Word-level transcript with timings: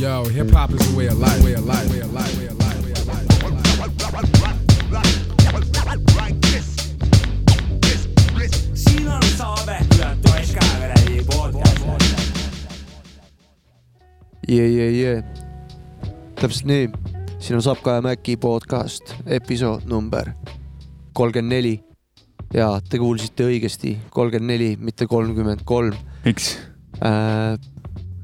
Yo, 0.00 0.24
hip 0.24 0.50
hop 0.50 0.70
is 0.70 0.92
a 0.92 0.96
way 0.96 1.08
of 1.08 1.18
life, 1.18 1.44
way 1.44 1.52
of 1.52 1.66
life, 1.66 1.92
way 1.92 2.00
of 2.00 2.10
life, 2.14 2.38
way 2.38 2.46
of 2.46 2.56
life, 2.58 2.84
way 2.84 2.92
of 2.92 3.06
life. 3.06 3.26
siin 8.74 9.08
on 9.08 9.22
saade 9.36 9.76
Ületões 9.94 10.54
Käeverevi 10.56 11.24
podcast. 11.26 11.84
jee, 14.48 14.68
jee, 14.72 14.90
jee. 14.90 15.24
täpselt 16.40 16.64
nii. 16.64 16.88
siin 17.38 17.56
on 17.58 17.62
Sapka 17.62 17.98
ja 17.98 18.02
Mäki 18.02 18.36
podcast, 18.36 19.12
episood 19.26 19.84
number 19.84 20.32
kolmkümmend 21.12 21.52
neli. 21.52 21.74
ja 22.54 22.80
te 22.88 22.98
kuulsite 22.98 23.44
õigesti, 23.52 23.98
kolmkümmend 24.10 24.48
neli, 24.54 24.76
mitte 24.80 25.06
kolmkümmend 25.06 25.60
kolm. 25.64 25.92
miks? 26.24 26.56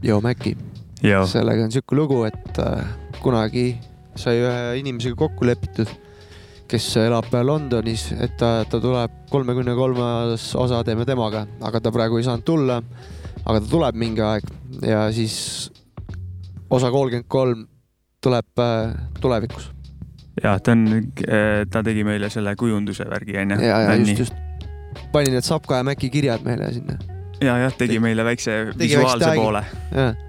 joo, 0.02 0.20
Mäki, 0.24 0.56
sellega 1.02 1.66
on 1.66 1.72
sihuke 1.72 1.96
lugu, 1.96 2.22
et 2.28 2.58
äh, 2.62 2.84
kunagi 3.22 3.68
sai 4.16 4.40
ühe 4.40 4.80
inimesega 4.80 5.16
kokku 5.18 5.46
lepitud, 5.46 5.90
kes 6.66 6.88
elab 6.98 7.30
Londonis, 7.44 8.08
et 8.18 8.36
ta, 8.40 8.64
ta 8.68 8.80
tuleb 8.82 9.28
kolmekümne 9.30 9.76
kolmas 9.78 10.48
osa 10.58 10.82
teeme 10.84 11.06
temaga, 11.06 11.46
aga 11.62 11.80
ta 11.80 11.92
praegu 11.94 12.18
ei 12.18 12.26
saanud 12.26 12.44
tulla. 12.46 12.82
aga 13.46 13.60
ta 13.60 13.66
tuleb 13.70 13.94
mingi 13.94 14.20
aeg 14.26 14.46
ja 14.82 15.04
siis 15.14 15.70
osa 16.70 16.90
kolmkümmend 16.90 17.28
kolm 17.28 17.66
tuleb 18.20 18.58
äh, 18.58 18.96
tulevikus. 19.20 19.70
ja 20.42 20.58
ta 20.58 20.72
on, 20.72 21.12
ta 21.70 21.82
tegi 21.82 22.04
meile 22.04 22.30
selle 22.30 22.56
kujunduse 22.56 23.04
värgi 23.10 23.38
onju. 23.38 23.60
ja, 23.62 23.80
ja 23.86 23.94
just, 23.94 24.18
just. 24.18 24.34
panin 25.12 25.36
need 25.36 25.44
Sapka 25.44 25.76
ja 25.76 25.84
Mäki 25.84 26.10
kirjad 26.10 26.42
meile 26.42 26.72
sinna. 26.72 26.98
ja, 27.40 27.58
jah, 27.58 27.72
tegi 27.78 28.00
meile 28.00 28.24
väikse 28.24 28.72
Tegi 28.72 28.96
visuaalse 28.96 29.26
väikse 29.26 29.42
poole. 29.44 29.64
jah. 29.92 30.25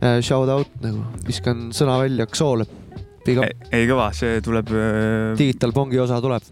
Shout 0.00 0.50
out 0.52 0.80
nagu, 0.84 1.04
viskan 1.26 1.70
sõna 1.74 1.96
välja, 2.02 2.26
Xool. 2.28 2.66
Up, 2.66 3.64
ei 3.74 3.86
kõva, 3.88 4.10
see 4.14 4.38
tuleb, 4.44 4.68
Digital 5.38 5.72
Bongi 5.74 5.98
osa 5.98 6.20
tuleb. 6.22 6.44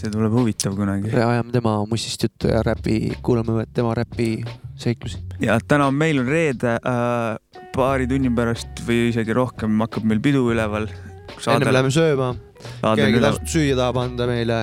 see 0.00 0.10
tuleb 0.10 0.32
huvitav 0.32 0.74
kunagi. 0.76 1.10
ajame 1.12 1.52
tema 1.52 1.74
mussist 1.86 2.22
juttu 2.22 2.48
ja 2.48 2.62
räpi, 2.64 3.12
kuulame 3.22 3.66
tema 3.74 3.94
räpi 3.94 4.44
seiklusi. 4.76 5.18
ja 5.40 5.58
täna 5.68 5.86
on 5.86 5.94
meil 5.94 6.18
on 6.18 6.26
reede 6.26 6.74
äh,, 6.80 7.60
paari 7.74 8.06
tunni 8.10 8.30
pärast 8.34 8.82
või 8.86 9.10
isegi 9.10 9.34
rohkem 9.36 9.78
hakkab 9.84 10.06
meil 10.08 10.20
pidu 10.24 10.46
üleval. 10.52 10.88
enne 11.46 11.72
läheme 11.72 11.92
sööma, 11.94 12.34
keegi 12.82 13.22
tasub 13.22 13.46
süüa 13.50 13.76
tahab 13.78 14.00
anda 14.02 14.26
meile, 14.30 14.60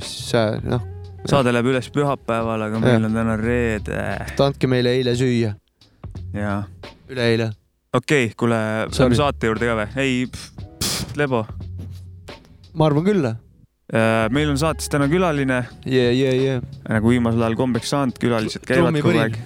siis 0.00 0.34
äh, 0.38 0.58
noh, 0.64 0.84
saade 1.28 1.52
läheb 1.54 1.72
üles 1.74 1.90
pühapäeval, 1.94 2.68
aga 2.68 2.82
meil 2.82 3.08
on 3.08 3.18
täna 3.20 3.38
reede 3.40 4.04
andke 4.46 4.70
meile 4.70 4.96
eile 4.98 5.14
süüa, 5.18 5.54
ja 6.32 6.62
üleeile. 7.08 7.50
okei 7.92 8.24
okay,, 8.26 8.36
kuule, 8.36 8.60
lähme 8.88 9.18
saate 9.18 9.50
juurde 9.50 9.68
ka 9.68 9.76
või? 9.82 9.88
ei, 9.96 10.24
Lebo. 11.18 11.44
ma 12.74 12.88
arvan 12.88 13.06
küll, 13.06 13.28
meil 14.34 14.50
on 14.52 14.58
saates 14.60 14.90
täna 14.92 15.08
külaline, 15.08 15.62
jee, 15.88 16.10
jee, 16.12 16.34
jee. 16.42 16.58
nagu 16.88 17.12
viimasel 17.12 17.42
ajal 17.46 17.56
kombeks 17.58 17.92
saanud, 17.94 18.18
külalised 18.20 18.66
käivad 18.68 18.98
kogu 19.00 19.22
aeg. 19.22 19.38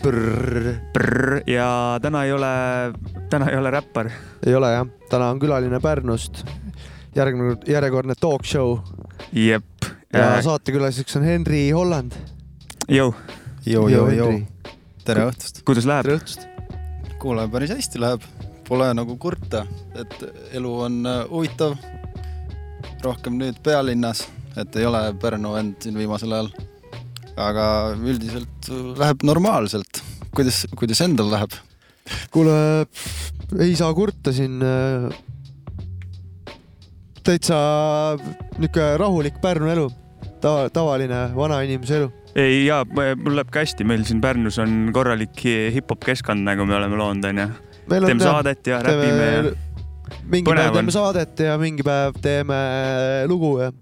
Ja 1.50 1.68
täna 2.02 2.24
ei 2.26 2.34
ole, 2.34 2.52
täna 3.30 3.50
ei 3.52 3.58
ole 3.60 3.70
räppar. 3.74 4.10
ei 4.46 4.54
ole 4.58 4.72
jah, 4.74 4.86
täna 5.10 5.30
on 5.30 5.40
külaline 5.42 5.80
Pärnust. 5.80 6.44
järgmine, 7.14 7.56
järjekordne 7.68 8.14
talk 8.18 8.44
show 8.48 8.78
jep. 9.32 9.86
ja 10.12 10.42
saatekülaliseks 10.42 11.16
on 11.16 11.28
Henri 11.28 11.70
Holland. 11.70 12.16
jõu, 12.88 13.14
joo, 13.66 13.88
joo, 13.88 14.08
joo, 14.10 14.32
tere 15.04 15.28
õhtust. 15.30 15.62
kuidas 15.64 15.86
läheb? 15.86 16.08
tere 16.08 16.18
õhtust. 16.18 16.51
kuule, 17.22 17.44
päris 17.50 17.70
hästi 17.70 18.00
läheb, 18.02 18.24
pole 18.66 18.88
nagu 18.98 19.14
kurta, 19.20 19.62
et 19.98 20.14
elu 20.58 20.70
on 20.86 21.02
äh, 21.06 21.24
huvitav. 21.30 21.76
rohkem 23.02 23.34
nüüd 23.38 23.56
pealinnas, 23.62 24.24
et 24.58 24.76
ei 24.78 24.86
ole 24.86 25.00
Pärnu 25.22 25.52
vend 25.54 25.76
siin 25.82 25.96
viimasel 25.98 26.34
ajal. 26.34 26.50
aga 27.36 27.66
üldiselt 27.94 28.70
äh, 28.70 28.80
läheb 28.98 29.22
normaalselt. 29.22 30.02
kuidas, 30.34 30.64
kuidas 30.78 31.00
endal 31.06 31.30
läheb? 31.30 31.54
kuule, 32.34 32.86
ei 33.60 33.76
saa 33.78 33.94
kurta 33.94 34.32
siin. 34.32 34.58
täitsa 37.22 37.58
niisugune 38.58 38.96
rahulik 38.98 39.38
Pärnu 39.42 39.70
elu, 39.70 39.86
tava, 40.40 40.66
tavaline 40.70 41.28
vanainimese 41.36 42.00
elu. 42.02 42.10
Ei 42.38 42.64
jaa, 42.66 42.84
mul 42.86 43.36
läheb 43.36 43.52
ka 43.52 43.62
hästi, 43.64 43.84
meil 43.88 44.06
siin 44.08 44.22
Pärnus 44.22 44.58
on 44.62 44.90
korralik 44.94 45.36
hi- 45.44 45.70
hip-hop 45.74 46.02
keskkond, 46.06 46.44
nagu 46.46 46.66
me 46.68 46.76
oleme 46.78 46.98
loonud, 46.98 47.28
onju. 47.28 47.48
teeme 47.92 48.18
saadet 48.22 48.66
ja 48.66 48.80
räpime 48.84 49.28
ja. 49.28 49.54
mingi 50.24 50.48
põnev 50.48 50.62
päev 50.62 50.72
on. 50.72 50.80
teeme 50.80 50.94
saadet 50.94 51.46
ja 51.46 51.56
mingi 51.60 51.84
päev 51.86 52.20
teeme 52.24 52.58
lugu 53.30 53.56
ja 53.60 53.72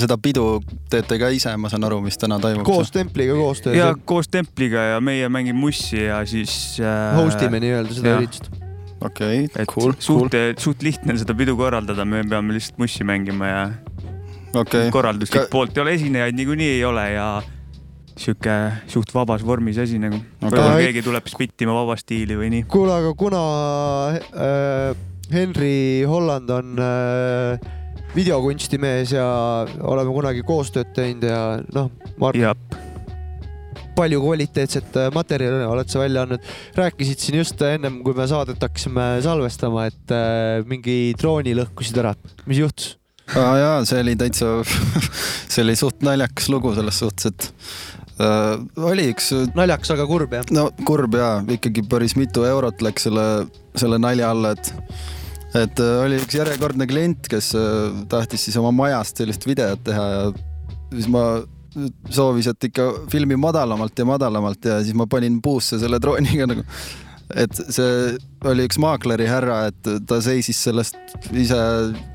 seda 0.00 0.16
pidu 0.20 0.58
teete 0.90 1.18
ka 1.20 1.30
ise, 1.34 1.52
ma 1.60 1.70
saan 1.70 1.86
aru, 1.86 2.00
mis 2.04 2.18
täna 2.20 2.40
toimub. 2.42 2.66
koos 2.66 2.90
Templiga 2.94 3.36
koostöös 3.38 3.76
ja 3.76 3.90
ja 3.92 3.98
koos 4.04 4.30
Templiga 4.32 4.86
ja 4.94 5.02
meie 5.04 5.28
mängime 5.28 5.60
mussi 5.60 6.02
ja 6.08 6.24
siis 6.26 6.78
äh,. 6.80 7.14
host 7.18 7.42
ime 7.46 7.60
nii-öelda 7.62 7.94
seda 7.94 8.16
üritust. 8.18 8.48
okei 9.00 9.44
okay,, 9.44 9.68
cool, 9.70 9.92
suht 9.98 10.34
cool,, 10.34 10.56
suht 10.58 10.82
lihtne 10.82 11.14
on 11.14 11.20
seda 11.20 11.36
pidu 11.38 11.54
korraldada, 11.60 12.04
me 12.08 12.24
peame 12.26 12.56
lihtsalt 12.56 12.80
mussi 12.82 13.06
mängima 13.06 13.52
ja 13.52 13.62
okei 14.54 14.88
okay.. 14.88 14.90
korralduslik 14.94 15.44
Ka- 15.44 15.52
poolt 15.52 15.76
ei 15.76 15.84
ole, 15.84 15.94
esinejaid 16.00 16.38
niikuinii 16.38 16.72
ei 16.78 16.84
ole 16.88 17.06
ja 17.12 17.28
sihuke 18.18 18.54
suht 18.90 19.12
vabas 19.14 19.44
vormis 19.46 19.78
asi 19.78 20.00
nagu. 20.02 20.18
Aga- 20.42 20.50
võib-olla 20.50 20.82
keegi 20.82 21.04
tuleb 21.06 21.30
spittima 21.30 21.76
vaba 21.76 21.96
stiili 22.00 22.38
või 22.38 22.52
nii. 22.56 22.68
kuule, 22.70 22.96
aga 22.98 23.14
kuna 23.18 23.42
äh, 24.18 24.92
Henri 25.32 26.04
Holland 26.08 26.50
on 26.50 26.82
äh, 26.82 27.70
videokunstimees 28.16 29.12
ja 29.12 29.28
oleme 29.84 30.12
kunagi 30.14 30.44
koostööd 30.46 30.92
teinud 30.96 31.28
ja 31.28 31.40
noh, 31.74 31.90
ma 32.18 32.32
arvan, 32.32 32.86
palju 33.98 34.20
kvaliteetset 34.22 34.96
äh, 34.96 35.08
materjali 35.14 35.66
oled 35.66 35.90
sa 35.90 36.02
välja 36.02 36.22
andnud. 36.24 36.44
rääkisid 36.78 37.18
siin 37.22 37.40
just 37.40 37.62
ennem, 37.66 38.00
kui 38.06 38.14
me 38.14 38.28
saadet 38.30 38.62
hakkasime 38.62 39.08
salvestama, 39.24 39.88
et 39.90 40.14
äh, 40.14 40.62
mingi 40.68 41.14
drooni 41.18 41.56
lõhkusid 41.58 41.98
ära. 42.04 42.14
mis 42.46 42.62
juhtus? 42.62 42.96
aa 43.36 43.56
jaa, 43.60 43.78
see 43.88 44.00
oli 44.04 44.14
täitsa, 44.16 44.52
see 45.52 45.64
oli 45.64 45.76
suht 45.76 46.04
naljakas 46.06 46.48
lugu 46.52 46.72
selles 46.78 47.02
suhtes, 47.02 47.32
et 47.32 47.50
äh, 48.22 48.82
oli 48.90 49.08
üks 49.12 49.30
naljakas, 49.58 49.92
aga 49.96 50.08
kurb 50.10 50.34
jah? 50.38 50.48
no 50.54 50.68
kurb 50.88 51.16
jaa, 51.18 51.40
ikkagi 51.58 51.84
päris 51.88 52.16
mitu 52.18 52.46
eurot 52.48 52.82
läks 52.84 53.08
selle, 53.08 53.26
selle 53.78 54.00
nalja 54.02 54.32
alla, 54.34 54.54
et 54.56 54.72
et 55.56 55.80
äh, 55.80 55.94
oli 56.04 56.20
üks 56.20 56.38
järjekordne 56.38 56.88
klient, 56.90 57.30
kes 57.30 57.52
äh, 57.58 58.02
tahtis 58.10 58.48
siis 58.48 58.58
oma 58.60 58.72
majast 58.74 59.22
sellist 59.22 59.46
videot 59.48 59.84
teha 59.86 60.08
ja 60.14 60.24
siis 60.92 61.08
ma 61.12 61.24
soovis, 62.10 62.48
et 62.50 62.70
ikka 62.70 62.86
filmi 63.12 63.36
madalamalt 63.38 63.98
ja 63.98 64.06
madalamalt 64.08 64.64
ja 64.64 64.80
siis 64.82 64.96
ma 64.96 65.06
panin 65.10 65.42
puusse 65.44 65.78
selle 65.80 66.00
drooniga 66.02 66.48
nagu 66.48 66.64
et 67.36 67.52
see 67.52 68.16
oli 68.48 68.64
üks 68.68 68.78
maakleri 68.80 69.26
härra, 69.28 69.58
et 69.68 69.90
ta 70.08 70.20
seisis 70.24 70.60
sellest 70.68 70.96
ise 71.36 71.58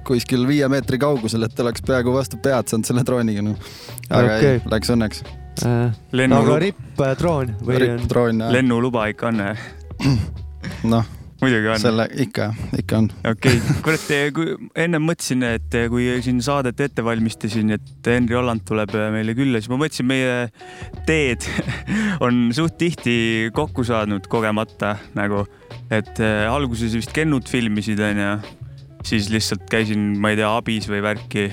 kuskil 0.08 0.48
viie 0.50 0.68
meetri 0.72 0.98
kaugusel, 1.02 1.46
et 1.46 1.54
ta 1.54 1.66
oleks 1.66 1.86
peaaegu 1.86 2.16
vastu 2.16 2.40
pead 2.42 2.72
saanud 2.72 2.90
selle 2.90 3.06
drooniga 3.06 3.46
noh. 3.46 3.72
aga 4.10 4.38
Okei. 4.40 4.56
ei, 4.56 4.64
läks 4.74 4.94
õnneks. 4.94 5.24
Äh, 5.62 5.92
lennu 6.18 6.40
aga, 6.42 6.56
ripp 6.64 7.02
äh, 7.04 7.12
droon 7.20 7.52
või 7.62 7.84
on? 7.86 8.08
droon 8.10 8.40
jah, 8.42 8.54
lennuluba 8.56 9.06
ikka 9.12 9.30
on, 9.30 9.42
noh, 10.94 11.12
muidugi 11.44 11.70
on. 11.70 11.82
selle 11.84 12.08
ikka, 12.24 12.48
ikka 12.80 13.02
on. 13.04 13.10
okei 13.30 13.60
okay. 13.60 13.76
kurat, 13.86 14.08
kui 14.34 14.56
ennem 14.82 15.06
mõtlesin, 15.06 15.46
et 15.46 15.78
kui 15.94 16.08
siin 16.26 16.42
saadet 16.42 16.82
ette 16.82 17.06
valmistasin, 17.06 17.76
et 17.78 18.10
Henri 18.10 18.40
Holland 18.40 18.66
tuleb 18.66 18.98
meile 19.14 19.38
külla, 19.38 19.62
siis 19.62 19.70
ma 19.70 19.78
mõtlesin, 19.84 20.10
meie 20.10 21.06
teed 21.06 21.46
on 22.26 22.48
suht 22.56 22.80
tihti 22.82 23.16
kokku 23.54 23.86
saanud 23.86 24.26
kogemata 24.34 24.96
nagu, 25.14 25.46
et 25.94 26.18
äh, 26.18 26.48
alguses 26.50 26.98
vist 26.98 27.14
Kennud 27.14 27.46
filmisid 27.52 28.02
onju, 28.02 28.36
siis 29.06 29.30
lihtsalt 29.30 29.70
käisin, 29.70 30.16
ma 30.18 30.34
ei 30.34 30.42
tea, 30.42 30.50
abis 30.50 30.90
või 30.90 31.06
värki. 31.06 31.52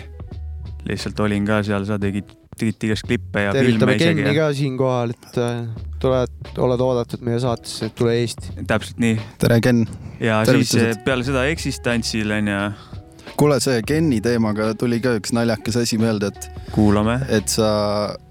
lihtsalt 0.89 1.21
olin 1.21 1.45
ka 1.45 1.61
seal, 1.67 1.85
sa 1.85 2.01
tegid, 2.01 2.40
tegid 2.61 2.89
igast 2.91 3.07
klippe 3.09 3.47
ja 3.47 3.55
tervitame 3.57 3.97
Kenni. 4.01 4.35
ka 4.37 4.51
siinkohal, 4.57 5.15
et 5.15 5.41
äh, 5.41 5.59
tuled, 6.03 6.39
oled 6.67 6.85
oodatud 6.85 7.25
meie 7.27 7.41
saatesse, 7.43 7.91
tule 7.97 8.17
Eesti. 8.21 8.55
täpselt 8.69 9.01
nii 9.03 9.19
tere, 9.41 9.61
Ken. 9.65 9.85
ja 10.21 10.41
Tervitused. 10.47 10.77
siis 10.77 10.99
äh, 10.99 11.05
peale 11.07 11.27
seda 11.27 11.45
Existence'il 11.51 12.37
onju, 12.39 12.61
kuule, 13.41 13.61
see 13.65 13.81
Kenni 13.87 14.21
teemaga 14.25 14.73
tuli 14.79 15.01
ka 15.05 15.17
üks 15.19 15.35
naljakas 15.37 15.81
asi 15.83 16.01
meelde, 16.01 16.33
et, 16.33 16.51
kuulame. 16.75 17.21
et 17.33 17.49
sa 17.53 17.71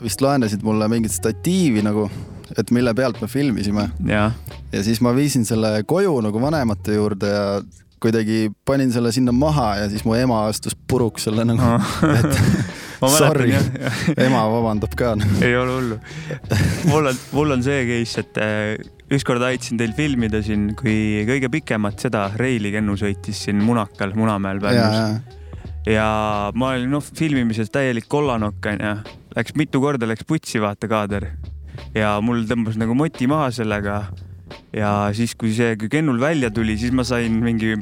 vist 0.03 0.21
laenasid 0.25 0.65
mulle 0.65 0.89
mingit 0.91 1.15
statiivi 1.15 1.83
nagu, 1.85 2.07
et 2.57 2.73
mille 2.75 2.93
pealt 2.97 3.21
me 3.23 3.29
filmisime 3.31 3.89
ja, 4.09 4.29
ja 4.73 4.85
siis 4.85 5.01
ma 5.05 5.13
viisin 5.17 5.45
selle 5.47 5.79
koju 5.89 6.17
nagu 6.25 6.41
vanemate 6.41 6.97
juurde 6.97 7.29
ja 7.33 7.45
kuidagi 7.99 8.49
panin 8.65 8.93
selle 8.95 9.11
sinna 9.11 9.31
maha 9.35 9.73
ja 9.81 9.89
siis 9.91 10.05
mu 10.07 10.15
ema 10.15 10.45
astus 10.47 10.75
puruks 10.87 11.27
selle 11.27 11.43
nagu, 11.45 11.75
et 12.15 12.29
ma 12.31 12.78
Sorry. 12.99 13.53
ema 14.25 14.43
vabandab 14.51 14.95
ka. 14.99 15.15
ei 15.45 15.55
ole 15.55 15.75
hullu. 15.77 15.99
mul 16.89 17.11
on, 17.11 17.19
mul 17.31 17.55
on 17.55 17.63
see 17.63 17.85
case, 17.87 18.23
et 18.23 18.39
äh, 18.43 18.89
ükskord 19.15 19.43
aitasin 19.45 19.79
teil 19.79 19.93
filmida 19.97 20.41
siin, 20.45 20.73
kui 20.79 21.25
kõige 21.29 21.51
pikemat 21.53 22.07
seda 22.07 22.27
Reili 22.39 22.73
Kennu 22.75 22.97
sõitis 22.99 23.45
siin 23.47 23.61
Munakal, 23.63 24.13
Munamäel 24.19 24.59
ja, 24.59 24.65
Pärnus 24.65 24.99
ja, 24.99 25.93
ja 25.93 26.09
ma 26.59 26.73
olin 26.75 26.91
noh, 26.93 27.03
filmimises 27.03 27.71
täielik 27.73 28.09
kollanokk 28.11 28.71
onju, 28.73 28.97
läks 29.37 29.55
mitu 29.57 29.81
korda 29.83 30.09
läks 30.09 30.27
putsi 30.27 30.61
vaata 30.61 30.89
kaader 30.91 31.31
ja 31.95 32.17
mul 32.23 32.43
tõmbas 32.49 32.77
nagu 32.79 32.95
moti 32.97 33.27
maha 33.29 33.49
sellega. 33.55 34.01
ja 34.73 35.09
siis, 35.15 35.35
kui 35.39 35.53
see, 35.55 35.75
kui 35.79 35.89
Kennul 35.89 36.19
välja 36.21 36.49
tuli, 36.53 36.77
siis 36.77 36.93
ma 36.93 37.03
sain 37.07 37.39
mingi 37.43 37.75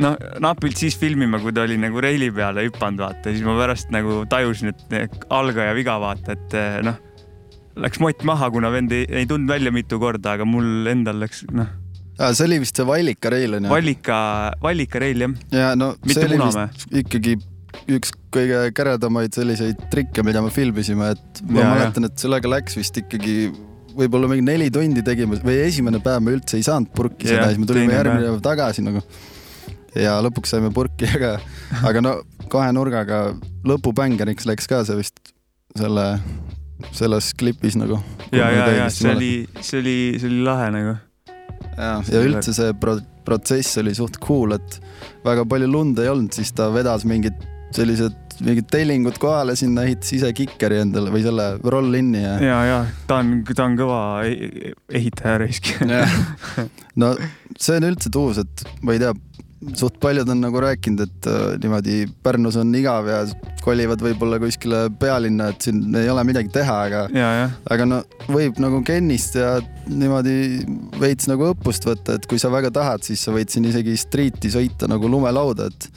noh, 0.00 0.16
napilt 0.42 0.80
siis 0.80 0.96
filmima, 1.00 1.40
kui 1.42 1.54
ta 1.56 1.64
oli 1.66 1.76
nagu 1.80 2.00
reili 2.02 2.30
peale 2.34 2.64
hüpanud, 2.68 3.02
vaata, 3.04 3.34
siis 3.34 3.44
ma 3.46 3.56
pärast 3.58 3.92
nagu 3.94 4.22
tajusin, 4.30 4.72
et 4.72 5.20
algaja 5.32 5.76
viga, 5.76 5.98
vaata, 6.02 6.36
et 6.36 6.56
eh, 6.58 6.80
noh, 6.86 6.98
läks 7.80 8.00
mott 8.02 8.24
maha, 8.28 8.50
kuna 8.52 8.72
vend 8.72 8.92
ei, 8.96 9.06
ei 9.22 9.28
tundnud 9.30 9.52
välja 9.52 9.72
mitu 9.74 10.00
korda, 10.02 10.36
aga 10.38 10.48
mul 10.48 10.88
endal 10.90 11.20
läks 11.22 11.44
noh, 11.54 11.70
see 12.20 12.48
oli 12.48 12.60
vist 12.64 12.76
see 12.76 12.86
Vallika 12.88 13.32
reil 13.32 13.56
onju. 13.58 13.70
vallika, 13.72 14.18
vallika 14.62 15.00
reil 15.02 15.24
jah, 15.26 15.38
ja 15.54 15.70
no 15.78 15.94
mitte 16.02 16.18
see 16.18 16.28
oli 16.28 16.40
Munamäe. 16.40 16.68
vist 16.74 17.00
ikkagi 17.04 17.38
üks 17.94 18.12
kõige 18.34 18.62
käredamaid 18.76 19.34
selliseid 19.34 19.88
trikke, 19.92 20.24
mida 20.26 20.42
me 20.44 20.50
filmisime, 20.54 21.12
et 21.14 21.42
ma 21.46 21.62
Ja, 21.62 21.66
ja, 21.66 21.74
mäletan, 21.74 22.08
et 22.10 22.22
sellega 22.22 22.50
läks 22.50 22.76
vist 22.78 22.98
ikkagi 23.00 23.50
võib-olla 23.96 24.30
mingi 24.30 24.44
neli 24.46 24.70
tundi 24.74 25.02
tegime 25.06 25.38
või 25.42 25.60
esimene 25.64 26.00
päev 26.02 26.22
me 26.24 26.34
üldse 26.36 26.58
ei 26.58 26.66
saanud 26.66 26.92
purki 26.94 27.26
Jah, 27.26 27.38
seda, 27.38 27.50
siis 27.52 27.62
me 27.62 27.68
tulime 27.70 27.94
järgmine 27.94 28.26
päev 28.28 28.42
tagasi 28.44 28.84
nagu. 28.86 29.02
Ja 29.98 30.16
lõpuks 30.24 30.54
saime 30.54 30.70
purki, 30.74 31.08
aga, 31.16 31.36
aga 31.86 32.04
no 32.04 32.14
kahe 32.50 32.72
nurgaga 32.74 33.20
lõpubängeriks 33.66 34.48
läks 34.48 34.68
ka 34.70 34.82
see 34.86 34.98
vist 35.00 35.32
selle, 35.78 36.06
selles 36.96 37.32
klipis 37.38 37.78
nagu. 37.78 38.00
ja, 38.32 38.50
ja, 38.50 38.66
ja 38.82 38.88
see 38.92 39.14
oli, 39.14 39.32
see 39.60 39.82
oli, 39.82 39.98
see 40.18 40.30
oli 40.30 40.42
lahe 40.46 40.72
nagu. 40.74 40.96
ja, 41.76 41.94
ja 42.00 42.24
üldse 42.24 42.56
see 42.56 42.74
pro 42.80 42.98
protsess 43.24 43.78
oli 43.78 43.92
suht 43.94 44.16
cool, 44.24 44.56
et 44.56 44.80
väga 45.26 45.44
palju 45.46 45.68
lund 45.70 46.00
ei 46.02 46.08
olnud, 46.10 46.32
siis 46.34 46.50
ta 46.56 46.70
vedas 46.74 47.04
mingid 47.06 47.36
sellised 47.76 48.16
mingid 48.40 48.70
tellingud 48.72 49.18
kohale 49.20 49.54
sinna, 49.58 49.84
ehitas 49.86 50.14
ise 50.16 50.30
kikeri 50.36 50.80
endale 50.80 51.12
või 51.12 51.22
selle 51.24 51.46
roll-in'i 51.60 52.22
ja. 52.22 52.34
ja, 52.42 52.58
ja 52.66 52.78
ta 53.08 53.20
on, 53.20 53.42
ta 53.46 53.66
on 53.66 53.76
kõva 53.78 54.00
e- 54.28 54.72
ehitaja 54.88 55.36
risk. 55.42 55.68
no 57.00 57.12
see 57.56 57.76
on 57.76 57.88
üldse 57.90 58.12
tuus, 58.12 58.40
et 58.42 58.64
ma 58.86 58.96
ei 58.96 59.02
tea, 59.02 59.12
suht 59.76 59.98
paljud 60.00 60.28
on 60.32 60.40
nagu 60.40 60.60
rääkinud, 60.62 61.02
et 61.04 61.26
äh, 61.28 61.40
niimoodi 61.60 61.96
Pärnus 62.24 62.56
on 62.60 62.72
igav 62.74 63.08
ja 63.10 63.18
kolivad 63.64 64.00
võib-olla 64.04 64.38
kuskile 64.40 64.86
pealinna, 65.00 65.50
et 65.52 65.66
siin 65.66 65.82
ei 66.00 66.08
ole 66.08 66.24
midagi 66.24 66.52
teha, 66.54 66.78
aga 66.88 67.02
aga 67.70 67.88
no 67.88 68.00
võib 68.30 68.60
nagu 68.62 68.80
Kennist 68.86 69.36
ja 69.36 69.58
niimoodi 69.90 70.64
veits 71.00 71.28
nagu 71.28 71.50
õppust 71.52 71.84
võtta, 71.88 72.16
et 72.16 72.28
kui 72.30 72.40
sa 72.40 72.52
väga 72.52 72.72
tahad, 72.72 73.04
siis 73.04 73.20
sa 73.26 73.36
võid 73.36 73.52
siin 73.52 73.68
isegi 73.68 73.98
street'i 74.00 74.52
sõita 74.52 74.88
nagu 74.90 75.12
lumelauda, 75.12 75.68
et 75.68 75.90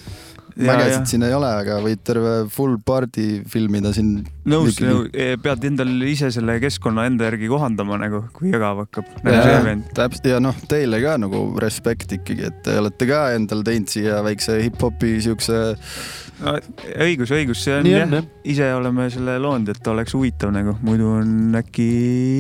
mägesid 0.60 1.10
siin 1.10 1.26
ei 1.28 1.34
ole, 1.36 1.50
aga 1.64 1.80
võid 1.84 2.04
terve 2.06 2.34
full 2.54 2.78
party 2.86 3.44
filmida 3.50 3.94
siin. 3.96 4.24
nõus, 4.50 4.80
pead 5.44 5.68
endal 5.70 5.94
ise 6.10 6.32
selle 6.36 6.60
keskkonna 6.64 7.08
enda 7.10 7.30
järgi 7.30 7.50
kohandama 7.52 8.00
nagu, 8.02 8.24
kui 8.36 8.52
igav 8.54 8.84
hakkab. 8.86 9.10
nagu 9.26 9.78
täpselt 9.96 10.30
ja 10.30 10.42
noh, 10.44 10.58
teile 10.70 11.02
ka 11.04 11.18
nagu 11.22 11.46
respekt 11.62 12.16
ikkagi, 12.20 12.50
et 12.52 12.62
te 12.66 12.78
olete 12.82 13.10
ka 13.10 13.26
endal 13.38 13.64
teinud 13.66 13.92
siia 13.92 14.22
väikse 14.26 14.60
hip-hopi 14.66 15.16
siukse, 15.24 15.62
õigus, 16.44 17.34
õigus, 17.34 17.64
see 17.64 17.78
on 17.78 17.88
nii 17.88 17.96
jah 17.96 18.14
jah. 18.18 18.30
ise 18.54 18.70
oleme 18.76 19.08
selle 19.14 19.38
loonud, 19.42 19.74
et 19.74 19.88
oleks 19.92 20.16
huvitav 20.18 20.54
nagu, 20.56 20.76
muidu 20.86 21.10
on 21.20 21.58
äkki 21.60 21.88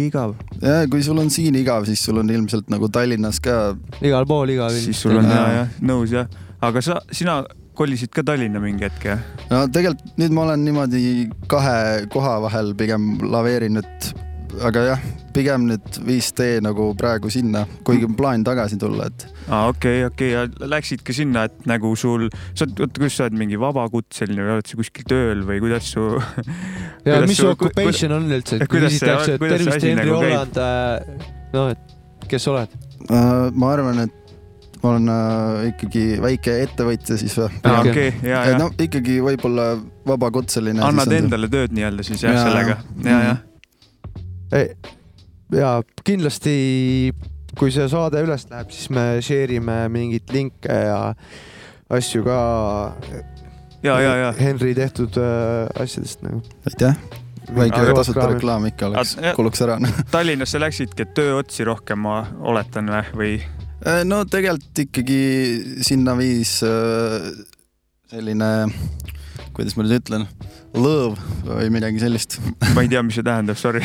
igav. 0.07 0.35
ja 0.61 0.83
kui 0.91 1.03
sul 1.05 1.19
on 1.21 1.31
siin 1.33 1.57
igav, 1.59 1.87
siis 1.89 2.03
sul 2.05 2.21
on 2.21 2.29
ilmselt 2.33 2.69
nagu 2.73 2.89
Tallinnas 2.93 3.41
ka. 3.43 3.75
igal 4.01 4.27
pool 4.29 4.53
igav. 4.53 4.73
siis 4.75 5.01
sul 5.05 5.17
on 5.21 5.29
ja, 5.29 5.43
jah, 5.61 5.77
nõus 5.81 6.13
jah. 6.13 6.27
Aga 6.63 6.81
sa, 6.85 6.99
sina 7.11 7.41
kolisid 7.77 8.11
ka 8.13 8.23
Tallinna 8.25 8.61
mingi 8.63 8.85
hetk 8.87 9.07
jah? 9.09 9.23
no 9.49 9.63
tegelikult 9.73 10.19
nüüd 10.21 10.35
ma 10.35 10.45
olen 10.47 10.63
niimoodi 10.67 11.01
kahe 11.51 12.05
koha 12.13 12.37
vahel 12.45 12.73
pigem 12.77 13.15
laveerinud, 13.33 14.09
aga 14.69 14.83
jah, 14.91 15.01
pigem 15.33 15.65
nüüd 15.71 15.97
5D 16.05 16.59
nagu 16.61 16.91
praegu 16.99 17.31
sinna, 17.33 17.63
kuigi 17.87 18.05
on 18.05 18.13
plaan 18.19 18.45
tagasi 18.45 18.77
tulla, 18.81 19.07
et 19.09 19.25
aa, 19.49 19.63
okei, 19.73 20.03
okei, 20.05 20.29
ja 20.35 20.43
läksid 20.75 21.01
ka 21.05 21.15
sinna, 21.17 21.47
et 21.49 21.65
nagu 21.69 21.95
sul, 21.99 22.27
sa 22.53 22.67
oled, 22.67 22.77
oota, 22.85 23.01
kuidas 23.01 23.17
sa 23.17 23.25
oled 23.27 23.39
mingi 23.41 23.57
vabakutseline 23.59 24.45
või 24.45 24.55
oled 24.59 24.69
sa 24.69 24.79
kuskil 24.79 25.09
tööl 25.09 25.41
või 25.49 25.59
kuidas 25.65 25.89
su 25.95 26.05
ja 27.07 27.17
kuidas 27.17 27.29
mis 27.33 27.41
su 27.41 27.49
occupation 27.49 28.13
on 28.19 28.29
üldse, 28.29 28.61
et 28.61 28.69
kui 28.69 28.77
kuidas 28.77 28.99
see- 28.99 29.09
küsitakse, 29.09 29.35
et 29.39 29.43
kuidas 29.43 29.57
see 29.57 29.65
tervist, 29.65 29.81
asi 29.81 29.95
Henri 29.95 30.11
nagu 30.13 30.21
käib? 30.21 30.35
Holland, 30.37 31.31
noh, 31.57 31.71
et 31.73 32.29
kes 32.29 32.45
sa 32.45 32.53
oled? 32.53 32.77
äh, 33.09 33.47
ma 33.57 33.73
arvan, 33.73 34.05
et 34.05 34.19
ma 34.83 34.89
olen 34.89 35.09
äh, 35.09 35.67
ikkagi 35.71 36.03
väike 36.21 36.55
ettevõtja 36.65 37.17
siis 37.19 37.35
või 37.39 37.49
Okei. 37.71 38.09
ja, 38.27 38.43
ja 38.51 38.57
no 38.59 38.69
ikkagi 38.75 39.19
võib-olla 39.23 39.73
vabakutseline. 40.07 40.83
annad 40.83 41.15
endale 41.15 41.47
tööd 41.51 41.75
nii-öelda 41.75 42.03
siis 42.03 42.25
jah, 42.25 42.35
Jaa. 42.35 42.47
sellega, 42.49 42.77
ja, 43.07 43.21
jah. 43.29 44.65
ja 45.55 45.71
kindlasti, 46.03 46.55
kui 47.59 47.71
see 47.71 47.87
saade 47.91 48.25
üles 48.25 48.47
läheb, 48.51 48.75
siis 48.75 48.91
me 48.91 49.07
share 49.23 49.55
ime 49.55 49.85
mingeid 49.93 50.35
linke 50.35 50.79
ja 50.89 50.99
asju 51.93 52.25
ka 52.27 52.37
ja, 53.83 53.99
ja, 54.01 54.15
ja. 54.25 54.31
Henri 54.39 54.75
tehtud 54.75 55.15
äh, 55.17 55.83
asjadest 55.83 56.27
nagu. 56.27 56.43
aitäh, 56.67 56.99
väike 57.55 57.87
tasuta 57.95 58.27
reklaam 58.35 58.67
ikka 58.67 58.91
oleks 58.91 59.17
kuluks 59.35 59.63
ära. 59.63 59.79
Tallinnasse 60.13 60.59
läksidki, 60.59 61.07
et 61.07 61.15
tööotsi 61.15 61.63
rohkem, 61.67 62.03
ma 62.03 62.23
oletan 62.51 62.91
või, 62.91 63.07
või 63.15 63.35
no 64.07 64.23
tegelikult 64.29 64.79
ikkagi 64.85 65.21
sinna 65.83 66.13
viis 66.19 66.57
äh, 66.63 67.29
selline, 68.13 68.49
kuidas 69.55 69.75
ma 69.77 69.83
nüüd 69.85 69.97
ütlen, 69.99 70.25
lõõv 70.73 71.17
või 71.45 71.69
midagi 71.73 71.99
sellist. 72.01 72.37
ma 72.73 72.83
ei 72.85 72.89
tea, 72.91 73.01
mis 73.05 73.17
see 73.19 73.25
tähendab, 73.25 73.57
sorry. 73.59 73.81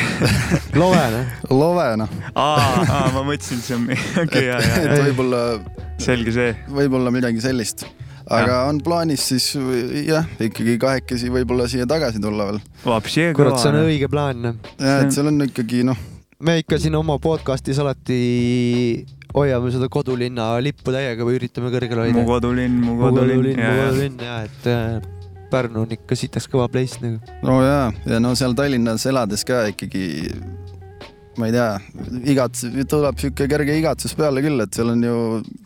Loven, 0.77 1.19
love 1.51 1.87
noh, 2.01 2.13
aa, 2.33 2.83
aa, 2.85 3.07
ma 3.15 3.23
mõtlesin, 3.27 3.59
see 3.65 3.75
on, 3.77 3.87
okei, 4.23 4.45
ja, 4.47 4.59
ja, 4.63 4.77
et 4.85 5.03
võib-olla, 5.09 5.41
selge 6.01 6.33
see. 6.35 6.53
võib-olla 6.73 7.11
midagi 7.13 7.43
sellist. 7.43 7.83
aga 8.29 8.61
on 8.69 8.77
plaanis 8.85 9.23
siis 9.31 9.51
jah, 10.05 10.27
ikkagi 10.45 10.77
kahekesi 10.81 11.31
võib-olla 11.33 11.65
siia 11.67 11.87
tagasi 11.89 12.21
tulla 12.21 12.45
veel. 12.51 12.59
Kurat, 13.35 13.57
see 13.59 13.71
on 13.73 13.79
kõva. 13.81 13.87
õige 13.89 14.09
plaan. 14.11 14.43
ja 14.45 14.53
See 14.77 14.89
on- 14.95 15.07
et 15.09 15.15
seal 15.17 15.31
on 15.33 15.41
ikkagi 15.49 15.83
noh, 15.87 15.97
me 16.45 16.59
ikka 16.61 16.77
siin 16.79 16.95
oma 16.95 17.17
podcast'is 17.19 17.81
alati 17.81 18.19
hoiame 19.35 19.71
seda 19.73 19.89
kodulinna 19.91 20.51
lippu 20.63 20.93
täiega 20.95 21.27
või 21.27 21.37
üritame 21.39 21.71
kõrgel 21.73 22.01
mu 22.01 22.05
hoida. 22.07 22.25
kodulinn, 22.33 22.79
mu 22.81 22.95
mu 22.95 23.07
kodulinn 23.07 23.41
kodulinn, 23.41 23.59
mu 23.59 23.65
ja, 23.65 23.75
ja. 23.75 23.87
kodulinn 23.89 24.25
ja 24.25 24.37
et 24.47 24.69
äh, 24.69 25.17
Pärnu 25.49 25.81
on 25.81 25.93
ikka 25.95 26.13
sitaks 26.17 26.45
kõva 26.49 26.67
place 26.69 26.99
nagu. 27.01 27.37
no 27.45 27.59
ja, 27.65 27.91
ja 28.09 28.19
no 28.21 28.35
seal 28.37 28.55
Tallinnas 28.57 29.05
elades 29.09 29.45
ka 29.47 29.63
ikkagi 29.71 30.29
ma 31.39 31.47
ei 31.47 31.55
tea, 31.55 31.69
igats-, 32.33 32.67
tuleb 32.91 33.21
sihuke 33.21 33.47
kerge 33.49 33.77
igatsus 33.79 34.15
peale 34.17 34.43
küll, 34.43 34.59
et 34.63 34.75
seal 34.75 34.91
on 34.91 35.03
ju 35.05 35.17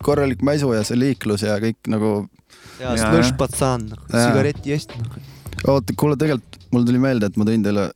korralik 0.05 0.43
mäsu 0.45 0.69
ja 0.75 0.83
see 0.85 0.99
liiklus 0.99 1.45
ja 1.47 1.57
kõik 1.61 1.79
nagu 1.89 2.13
ja 2.81 2.93
Jaa, 2.99 3.21
patsan, 3.39 3.87
Jaa. 4.11 4.27
sigareti 4.27 4.75
eest. 4.75 4.93
noh. 4.99 5.17
oota, 5.73 5.95
kuule, 5.97 6.17
tegelikult 6.19 6.67
mul 6.73 6.85
tuli 6.87 7.01
meelde, 7.01 7.29
et 7.29 7.39
ma 7.39 7.47
tõin 7.47 7.65
teile 7.65 7.89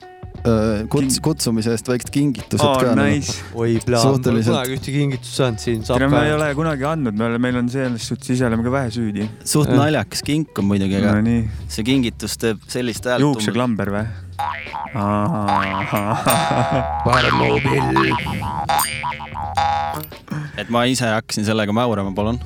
kuts- 0.91 1.17
King-, 1.17 1.23
kutsumise 1.27 1.69
eest 1.75 1.87
väiksed 1.89 2.11
kingitused 2.13 2.65
aa, 2.65 2.75
ka. 2.81 2.85
nagu. 2.95 3.07
nice. 3.07 3.31
oi 3.53 3.71
plaan, 3.85 3.97
ma 3.97 4.01
pole 4.03 4.13
Suhteliselt- 4.17 4.53
kunagi 4.53 4.71
ühtegi 4.77 4.97
kingitust 5.01 5.35
saanud 5.39 5.59
siin. 5.63 5.79
tere, 5.87 6.05
me 6.11 6.17
ei 6.27 6.33
ole 6.35 6.47
kunagi 6.57 6.83
andnud, 6.91 7.15
me 7.17 7.23
oleme, 7.29 7.41
meil 7.47 7.57
on 7.63 7.67
selles 7.73 8.03
suhtes, 8.11 8.27
ise 8.35 8.43
oleme 8.49 8.63
ka 8.67 8.71
vähe 8.77 8.89
süüdi. 8.93 9.23
suht 9.43 9.69
Jah. 9.71 9.77
naljakas 9.83 10.21
kink 10.27 10.49
on 10.59 10.65
muidugi, 10.69 10.95
aga 11.01 11.09
no 11.21 11.29
see 11.71 11.83
kingitus 11.87 12.33
teeb 12.41 12.57
sellist 12.71 13.03
häält. 13.09 13.21
juukseklamber 13.25 13.87
või? 13.97 14.05
et 20.61 20.69
ma 20.73 20.83
ise 20.89 21.05
hakkasin 21.09 21.45
sellega 21.47 21.73
mäurama, 21.73 22.11
palun. 22.17 22.37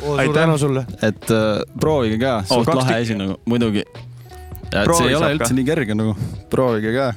suur 0.00 0.18
aitäh 0.18 0.34
tänu, 0.40 0.58
sulle. 0.58 0.82
et 1.02 1.30
äh, 1.30 1.62
proovige 1.80 2.18
ka, 2.22 2.42
suht 2.48 2.66
kaks 2.66 2.84
lahe 2.84 3.04
nagu, 3.18 3.34
muidugi. 3.46 3.82
Et 4.72 4.94
see 4.94 5.08
ei 5.08 5.16
ole 5.18 5.32
üldse 5.36 5.54
nii 5.56 5.66
kerge 5.68 5.96
nagu, 5.98 6.14
proovige 6.52 6.92
ka. 6.96 7.08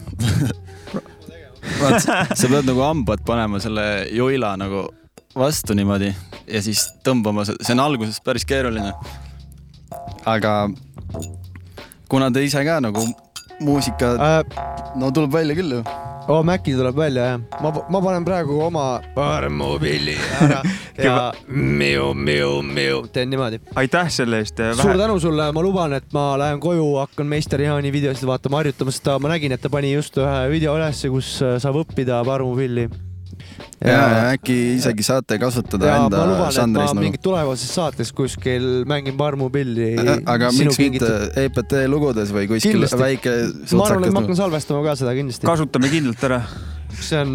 vaat 1.81 2.05
sa 2.37 2.47
pead 2.49 2.65
nagu 2.67 2.83
hambad 2.85 3.23
panema 3.27 3.59
selle 3.63 3.85
joila 4.11 4.55
nagu 4.59 4.87
vastu 5.37 5.75
niimoodi 5.77 6.11
ja 6.47 6.61
siis 6.63 6.85
tõmbama, 7.05 7.45
see 7.47 7.75
on 7.75 7.83
alguses 7.83 8.19
päris 8.25 8.45
keeruline. 8.47 8.93
aga 10.25 10.69
kuna 12.11 12.31
te 12.31 12.43
ise 12.43 12.63
ka 12.67 12.79
nagu 12.83 13.05
muusika, 13.61 14.15
Äh, 14.17 14.41
no 14.97 15.11
tuleb 15.11 15.31
välja 15.33 15.55
küll 15.55 15.77
ju. 15.77 15.83
oo, 16.27 16.43
Maci 16.43 16.75
tuleb 16.77 16.95
välja 16.97 17.25
jah. 17.25 17.41
ma, 17.61 17.73
ma 17.89 18.01
panen 18.01 18.25
praegu 18.25 18.59
oma 18.67 18.85
armupilli 19.15 20.15
ära 20.41 20.61
ja 21.05 21.15
miu, 21.47 22.13
miu, 22.13 22.61
miu, 22.61 23.03
teen 23.13 23.29
niimoodi. 23.33 23.61
aitäh 23.75 24.09
selle 24.13 24.41
eest. 24.43 24.61
suur 24.81 24.97
tänu 24.97 25.19
sulle, 25.19 25.51
ma 25.51 25.63
luban, 25.65 25.93
et 25.97 26.09
ma 26.13 26.31
lähen 26.39 26.59
koju, 26.63 26.87
hakkan 27.01 27.29
meister 27.29 27.61
Jaani 27.61 27.93
videosid 27.93 28.27
vaatama, 28.29 28.61
harjutama, 28.61 28.91
sest 28.93 29.07
ta, 29.07 29.19
ma 29.19 29.33
nägin, 29.33 29.55
et 29.55 29.61
ta 29.61 29.69
pani 29.69 29.93
just 29.93 30.17
ühe 30.17 30.41
video 30.51 30.75
ülesse, 30.79 31.09
kus 31.13 31.37
äh, 31.45 31.57
saab 31.61 31.81
õppida 31.83 32.21
armupilli. 32.21 32.89
ja, 33.85 33.93
ja 33.93 34.23
äkki 34.35 34.55
isegi 34.77 35.05
saate 35.05 35.37
kasutada 35.41 35.89
ja 35.89 35.97
enda 36.03 36.21
ma 36.21 36.27
luban, 36.29 36.49
et 36.49 36.57
žanris 36.57 36.91
ma 36.91 36.93
nagu. 36.93 37.05
mingit 37.05 37.23
tulevases 37.25 37.71
saates 37.77 38.11
kuskil 38.15 38.67
mängin 38.89 39.17
parmupilli. 39.17 39.93
aga 40.25 40.51
miks 40.55 40.79
mitte 40.81 41.13
EPT 41.45 41.77
lugudes 41.91 42.33
või 42.35 42.49
kuskil 42.51 42.77
Kindlasti. 42.77 43.01
väike 43.01 43.35
ma 43.77 43.87
arvan, 43.87 44.05
et 44.05 44.13
ma 44.13 44.23
hakkan 44.23 44.37
sutsakas? 44.37 44.43
salvestama 44.43 44.83
ka 44.85 44.97
seda 45.01 45.15
kindlasti. 45.17 45.49
kasutame 45.49 45.91
kindlalt 45.93 46.27
ära. 46.29 46.41
see 46.93 47.23
on 47.23 47.33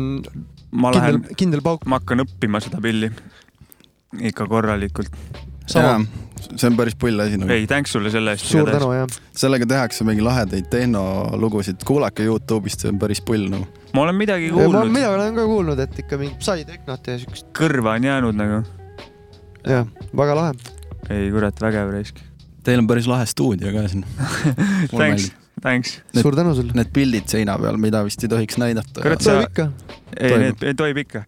ma 0.70 0.94
kindel 0.94 1.18
lähen,, 1.18 1.36
kindel 1.42 1.64
pauk. 1.66 1.86
ma 1.90 2.00
hakkan 2.00 2.22
õppima 2.26 2.62
seda 2.62 2.82
pilli. 2.84 3.10
ikka 4.30 4.46
korralikult. 4.50 5.10
See 6.54 6.68
on 6.68 6.76
päris 6.78 6.96
pull 6.99 7.20
asi 7.20 7.38
nagu. 7.40 7.52
ei, 7.52 7.66
thanks 7.66 7.92
sulle 7.96 8.11
selle 8.11 8.35
eest. 8.37 8.46
suur 8.50 8.70
tänu 8.70 8.90
jah. 8.94 9.18
sellega 9.37 9.66
tehakse 9.66 10.04
mingi 10.08 10.25
lahedaid 10.25 10.68
tehnolugusid, 10.73 11.82
kuulake 11.87 12.26
Youtube'ist, 12.26 12.85
see 12.85 12.92
on 12.92 13.00
päris 13.02 13.23
pull 13.26 13.49
nagu. 13.52 13.66
ma 13.94 14.04
olen 14.06 14.18
midagi 14.18 14.50
kuulnud, 14.54 14.92
mina 14.92 15.11
olen 15.14 15.35
ka 15.38 15.46
kuulnud, 15.49 15.82
et 15.82 15.99
ikka 16.04 16.20
mingit 16.20 16.46
sai-tehnot 16.46 17.11
ja 17.11 17.18
siukest, 17.23 17.50
kõrva 17.56 17.96
on 17.96 18.08
jäänud 18.11 18.38
nagu. 18.38 18.61
jah, 19.66 19.88
väga 20.16 20.38
lahe. 20.40 20.54
ei 21.11 21.30
kurat, 21.35 21.61
vägev 21.62 21.94
raisk. 21.94 22.23
Teil 22.66 22.82
on 22.82 22.88
päris 22.90 23.06
lahe 23.06 23.26
stuudio 23.30 23.70
ka 23.75 23.87
siin. 23.88 24.02
Thanks, 24.90 25.30
thanks. 25.62 26.00
Suur 26.18 26.35
tänu 26.35 26.54
sulle. 26.58 26.75
Need 26.75 26.90
pildid 26.94 27.30
seina 27.30 27.54
peal, 27.62 27.78
mida 27.78 28.02
vist 28.06 28.25
ei 28.26 28.30
tohiks 28.32 28.58
näidata. 28.58 29.02
Kurat, 29.02 29.23
sa- 29.23 29.37
tuleb 29.37 29.52
ikka. 29.52 29.68
ei, 30.18 30.38
need 30.49 30.78
tohib 30.78 31.04
ikka. 31.06 31.23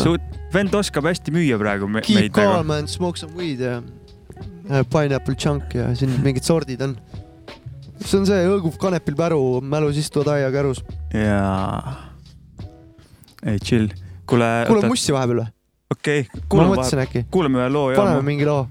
Su 0.00 0.16
vend 0.52 0.74
oskab 0.74 1.08
hästi 1.08 1.32
müüa 1.34 1.58
praegu 1.60 1.88
me, 1.88 2.02
Keep 2.04 2.18
meid 2.18 2.32
nagu. 2.34 2.52
calm 2.52 2.70
and 2.76 2.90
smoke 2.92 3.20
some 3.20 3.32
weed 3.38 3.62
ja 3.64 3.78
äh, 3.80 4.84
pineapple 4.92 5.34
chunk 5.34 5.74
ja 5.74 5.90
siin 5.96 6.12
mingid 6.24 6.46
sordid 6.46 6.82
on. 6.84 6.96
see 8.04 8.18
on 8.20 8.26
see 8.28 8.42
hõõguv 8.46 8.76
kanepilpäru 8.80 9.60
mälus 9.62 10.00
istuvad 10.00 10.34
aiakärus. 10.36 10.82
jaa. 11.14 11.96
ei, 13.46 13.58
chill. 13.58 13.88
kuule, 14.26 14.50
kuule 14.68 14.90
mussi 14.90 15.16
vahepeal 15.16 15.44
või? 15.44 15.54
okei, 15.96 16.26
ma 16.28 16.44
kuulame 16.48 16.74
mõtlesin 16.74 17.04
äkki, 17.06 17.24
kuulame 17.32 17.62
ühe 17.62 17.70
loo 17.72 17.88
ja 17.94 18.02
paneme. 18.02 18.26
mingi 18.26 18.48
loo. 18.48 18.66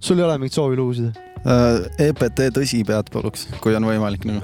sul 0.00 0.20
ei 0.20 0.28
ole 0.28 0.38
mingit 0.38 0.60
soovi 0.60 0.78
lugusid? 0.78 1.24
EPT 1.48 2.40
Äh, 2.42 2.50
tõsipead 2.52 3.12
paluks, 3.14 3.46
kui 3.62 3.76
on 3.78 3.86
võimalik 3.86 4.26
nagu. 4.28 4.42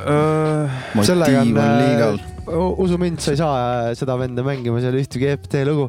sellega 1.02 1.42
motiiv 1.42 1.58
on 1.58 1.64
on 1.64 1.82
liigal. 1.82 2.22
Usu 2.46 2.98
mind, 2.98 3.20
sa 3.20 3.30
ei 3.32 3.36
saa 3.36 3.90
äh, 3.90 3.94
seda 3.96 4.16
venda 4.20 4.42
mängima 4.44 4.80
seal 4.80 4.96
ühtegi 5.00 5.28
EPT 5.32 5.54
lugu. 5.68 5.88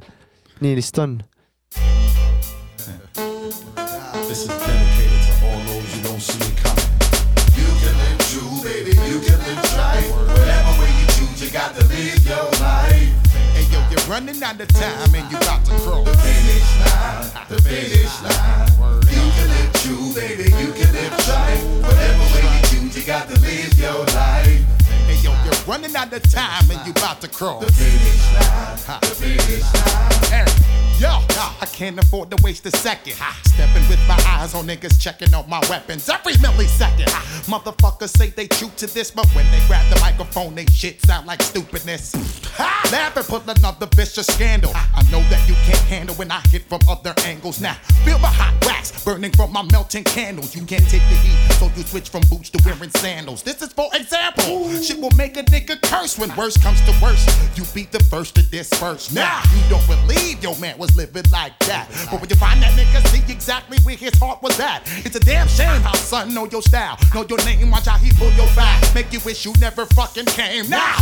nii 0.62 0.76
lihtsalt 0.76 1.00
on. 1.04 1.24
This 4.28 4.42
is 4.42 4.48
dedicated 4.48 5.22
to 5.28 5.34
all 5.46 5.60
those 5.68 5.90
you 5.96 6.02
don't 6.04 6.22
see 6.22 6.48
coming. 6.64 6.92
You 7.60 7.68
can 7.84 7.96
live 8.04 8.20
true, 8.32 8.56
baby. 8.64 8.94
You 9.12 9.20
can 9.20 9.40
live 9.48 9.64
right. 9.76 10.08
Whatever 10.32 10.72
way 10.80 10.92
you 11.00 11.08
choose, 11.16 11.44
you 11.44 11.50
got 11.52 11.76
to 11.76 11.84
live 11.92 12.24
your 12.26 12.48
life. 12.64 13.12
Hey 13.56 13.66
yo, 13.72 13.80
you're 13.92 14.08
running 14.08 14.42
out 14.42 14.60
of 14.60 14.68
time 14.70 15.14
and 15.16 15.28
you 15.32 15.38
about 15.38 15.66
to 15.66 15.72
cross. 15.84 16.08
Finish 16.24 16.70
line, 16.80 17.28
the 17.50 17.62
finish 17.62 18.16
line. 18.24 18.72
You 19.12 19.24
can 19.36 19.48
live 19.56 19.74
true, 19.84 20.08
baby. 20.16 20.48
You 20.56 20.72
can 20.72 20.90
live 20.96 21.16
right. 21.28 21.60
Whatever 21.84 22.24
way 22.32 22.44
you 22.48 22.62
choose, 22.72 22.96
you 22.98 23.04
got 23.04 23.28
to 23.28 23.36
live 23.44 23.78
your 23.78 24.06
life. 24.16 24.85
Hey 25.08 25.18
yo, 25.24 25.32
you're 25.44 25.54
running 25.68 25.96
out 25.96 26.12
of 26.14 26.24
time 26.32 26.70
and 26.72 26.86
you 26.86 26.92
about 26.92 27.22
to 27.22 27.28
cross. 27.28 27.66
The 27.66 27.72
finish 27.72 28.34
line, 28.34 29.00
the 29.02 29.08
finish 29.08 29.74
line. 29.74 30.46
Hey, 30.46 30.76
Yo, 30.98 31.10
I 31.10 31.66
can't 31.74 32.00
afford 32.00 32.32
to 32.32 32.42
waste 32.42 32.66
a 32.68 32.72
second. 32.72 33.16
Ha, 33.18 33.38
Stepping 33.44 33.86
with 33.90 34.00
my 34.08 34.16
eyes 34.30 34.56
on 34.56 34.66
niggas 34.66 34.98
checking 34.98 35.34
out 35.34 35.50
my 35.50 35.60
weapons 35.70 36.08
every 36.08 36.34
millisecond. 36.36 37.10
Ha, 37.10 37.44
Motherfuckers 37.48 38.16
say 38.16 38.30
they 38.30 38.48
true 38.48 38.72
to 38.78 38.88
this, 38.88 39.12
but 39.12 39.28
when 39.36 39.46
they 39.52 39.60
grab 39.68 39.84
the 39.94 40.00
microphone, 40.00 40.56
they 40.56 40.66
shit 40.68 41.02
sound 41.02 41.28
like 41.28 41.42
stupidness. 41.42 42.14
Ha, 42.56 42.90
Laugh 42.94 43.18
and 43.18 43.26
put 43.26 43.44
another 43.58 43.88
vicious 43.94 44.28
scandal. 44.28 44.72
I 44.74 45.04
know 45.12 45.20
that 45.30 45.46
you 45.50 45.56
can't 45.66 45.84
handle 45.90 46.16
when 46.16 46.32
I 46.32 46.40
hit 46.48 46.62
from 46.64 46.80
other 46.88 47.14
angles. 47.26 47.60
Now, 47.60 47.74
feel 48.06 48.18
the 48.20 48.28
hot 48.28 48.56
wax 48.66 49.04
burning 49.04 49.34
from 49.34 49.52
my 49.52 49.64
melting 49.74 50.06
candles. 50.06 50.56
You 50.56 50.64
can't 50.66 50.88
take 50.90 51.04
the 51.10 51.16
heat, 51.16 51.54
so 51.56 51.70
you 51.76 51.84
switch 51.84 52.08
from 52.08 52.22
boots 52.30 52.50
to 52.52 52.62
wearing 52.64 52.90
sandals. 52.92 53.44
This 53.44 53.62
is 53.62 53.74
for 53.74 53.90
example. 53.94 54.70
Shit 54.96 55.02
will 55.02 55.18
make 55.18 55.36
a 55.36 55.44
nigga 55.44 55.82
curse 55.82 56.18
when 56.18 56.34
worse 56.36 56.58
comes 56.58 56.80
to 56.82 56.94
worse. 57.02 57.25
You 57.58 57.64
be 57.74 57.84
the 57.92 58.02
first 58.04 58.36
to 58.36 58.44
disperse. 58.44 59.12
Now, 59.12 59.42
you 59.54 59.62
don't 59.70 59.86
believe 59.88 60.42
your 60.42 60.58
man 60.58 60.78
was 60.78 60.96
living 60.96 61.24
like 61.32 61.58
that. 61.68 61.88
But 62.10 62.22
when 62.22 62.30
you 62.30 62.36
find 62.36 62.62
that 62.62 62.72
nigga, 62.74 63.06
see 63.08 63.22
exactly 63.32 63.78
where 63.84 63.98
his 63.98 64.18
heart 64.18 64.42
was 64.42 64.60
at. 64.60 64.84
It's 65.06 65.16
a 65.16 65.20
damn 65.20 65.48
shame 65.48 65.82
how 65.82 65.94
son 65.96 66.34
know 66.34 66.46
your 66.46 66.62
style, 66.62 66.98
know 67.14 67.25
your 67.28 67.44
name, 67.44 67.72
watch 67.72 67.88
how 67.88 67.98
he 67.98 68.12
pull 68.14 68.32
your 68.34 68.48
back. 68.56 68.84
Make 68.96 69.12
you 69.12 69.20
wish 69.25 69.46
you 69.46 69.54
never 69.60 69.86
fucking 69.86 70.25
came. 70.28 70.70
Now, 70.70 70.96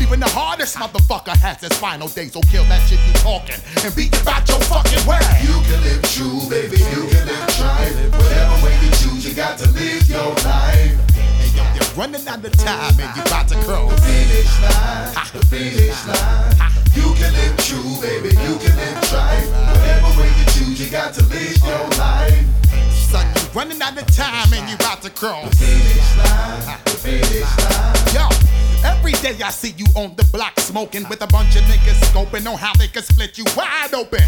even 0.00 0.20
the 0.20 0.28
hardest 0.28 0.76
motherfucker 0.76 1.36
has 1.36 1.60
his 1.60 1.76
final 1.78 2.08
days, 2.08 2.32
so 2.32 2.40
kill 2.42 2.64
that 2.64 2.86
shit 2.88 3.00
you 3.06 3.12
talking 3.14 3.58
and 3.84 3.94
be 3.96 4.08
about 4.20 4.48
your 4.48 4.60
fucking 4.70 5.06
way. 5.06 5.18
You 5.42 5.58
can 5.66 5.82
live 5.82 6.02
true, 6.14 6.40
baby. 6.48 6.78
You 6.78 7.08
can 7.10 7.26
live 7.26 7.60
right. 7.60 7.94
Whatever 8.14 8.66
way 8.66 8.78
you 8.82 8.90
choose, 8.90 9.26
you 9.26 9.34
got 9.34 9.58
to 9.58 9.68
live 9.70 10.08
your 10.08 10.34
life. 10.46 11.09
Hey, 11.90 11.96
yo, 11.96 11.96
you're 11.96 11.96
running 11.96 12.28
out 12.28 12.44
of 12.44 12.52
time 12.52 13.00
and 13.00 13.16
you 13.16 13.22
about 13.22 13.48
to 13.48 13.56
cross. 13.64 13.98
Finish 14.04 14.60
line, 14.62 15.14
the 15.32 15.46
finish 15.46 16.06
line. 16.06 16.54
You 16.94 17.14
can 17.14 17.32
live 17.32 17.56
true, 17.58 18.00
baby. 18.00 18.28
You 18.28 18.58
can 18.58 18.76
live 18.76 19.12
right. 19.12 19.46
Whatever 19.74 20.20
way 20.20 20.28
you 20.38 20.44
choose, 20.46 20.80
you 20.80 20.90
got 20.90 21.14
to 21.14 21.24
live 21.26 21.56
your 21.64 21.88
life. 21.98 22.44
Son, 22.92 23.26
you 23.26 23.42
running 23.54 23.80
out 23.82 24.00
of 24.00 24.06
time 24.14 24.52
and 24.52 24.68
you 24.68 24.76
about 24.76 25.02
to 25.02 25.10
cross. 25.10 25.54
Finish 25.58 26.16
line, 26.16 26.78
the 26.84 26.90
finish 26.90 27.58
line. 27.58 27.96
Yo, 28.14 28.28
every 28.84 29.12
day 29.12 29.36
I 29.42 29.50
see 29.50 29.74
you 29.76 29.86
on 29.96 30.14
the 30.16 30.24
block 30.32 30.58
smoking 30.60 31.08
with 31.08 31.22
a 31.22 31.26
bunch 31.26 31.56
of 31.56 31.62
niggas 31.62 32.00
scoping 32.10 32.50
on 32.50 32.58
how 32.58 32.74
they 32.74 32.88
can 32.88 33.02
split 33.02 33.36
you 33.38 33.44
wide 33.56 33.94
open. 33.94 34.22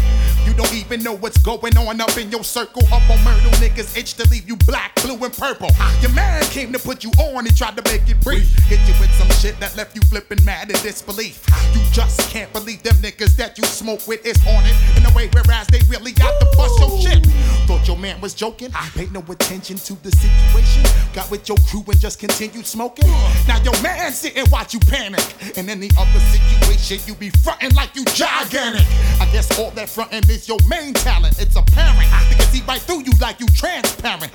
You 0.45 0.53
don't 0.53 0.73
even 0.73 1.01
know 1.03 1.13
what's 1.15 1.37
going 1.37 1.77
on 1.77 2.01
up 2.01 2.17
in 2.17 2.29
your 2.29 2.43
circle. 2.43 2.83
Up 2.87 3.09
on 3.09 3.23
murder 3.23 3.49
niggas 3.57 3.97
itch 3.97 4.15
to 4.15 4.29
leave 4.29 4.47
you 4.47 4.55
black, 4.57 4.95
blue, 5.01 5.17
and 5.23 5.33
purple. 5.33 5.69
Ah, 5.79 6.01
your 6.01 6.11
man 6.11 6.43
came 6.45 6.71
to 6.73 6.79
put 6.79 7.03
you 7.03 7.11
on 7.11 7.45
and 7.45 7.55
tried 7.55 7.77
to 7.77 7.83
make 7.91 8.07
it 8.09 8.19
brief. 8.21 8.53
Hit 8.65 8.79
you 8.87 8.93
with 8.99 9.11
some 9.15 9.29
shit 9.39 9.59
that 9.59 9.75
left 9.77 9.95
you 9.95 10.01
flipping 10.01 10.43
mad 10.43 10.69
in 10.69 10.77
disbelief. 10.81 11.43
Ah, 11.51 11.73
you 11.73 11.81
just 11.91 12.29
can't 12.29 12.51
believe 12.53 12.83
them 12.83 12.95
niggas 12.97 13.35
that 13.37 13.57
you 13.57 13.63
smoke 13.63 14.07
with 14.07 14.25
is 14.25 14.37
on 14.47 14.63
it 14.65 14.75
in 14.97 15.05
a 15.05 15.15
way 15.15 15.29
whereas 15.33 15.67
they 15.67 15.79
really 15.89 16.11
got 16.11 16.39
to 16.39 16.57
bust 16.57 16.79
your 16.79 17.01
shit. 17.01 17.25
Thought 17.67 17.87
your 17.87 17.97
man 17.97 18.19
was 18.21 18.33
joking. 18.33 18.69
Ah, 18.73 18.85
I 18.85 18.97
paid 18.97 19.11
no 19.11 19.23
attention 19.29 19.77
to 19.77 19.93
the 20.03 20.11
situation. 20.11 20.83
Got 21.13 21.31
with 21.31 21.47
your 21.47 21.57
crew 21.69 21.83
and 21.87 21.99
just 21.99 22.19
continued 22.19 22.65
smoking. 22.65 23.07
Now 23.47 23.61
your 23.63 23.79
man 23.81 24.11
sit 24.11 24.35
and 24.43 24.51
watch 24.51 24.73
you 24.73 24.79
panic. 24.79 25.23
In 25.57 25.69
any 25.69 25.89
other 25.97 26.19
situation, 26.19 26.99
you 27.07 27.15
be 27.15 27.29
fronting 27.29 27.73
like 27.75 27.95
you 27.95 28.03
gigantic. 28.05 28.85
I 29.19 29.27
guess 29.31 29.47
all 29.57 29.71
that 29.71 29.89
fronting 29.89 30.23
is 30.29 30.47
your 30.47 30.59
main 30.67 30.93
talent. 30.93 31.39
It's 31.39 31.55
apparent. 31.55 32.09
They 32.29 32.35
can 32.35 32.47
see 32.51 32.61
right 32.67 32.81
through 32.81 33.03
you 33.03 33.13
like 33.19 33.39
you 33.39 33.47
transparent. 33.47 34.31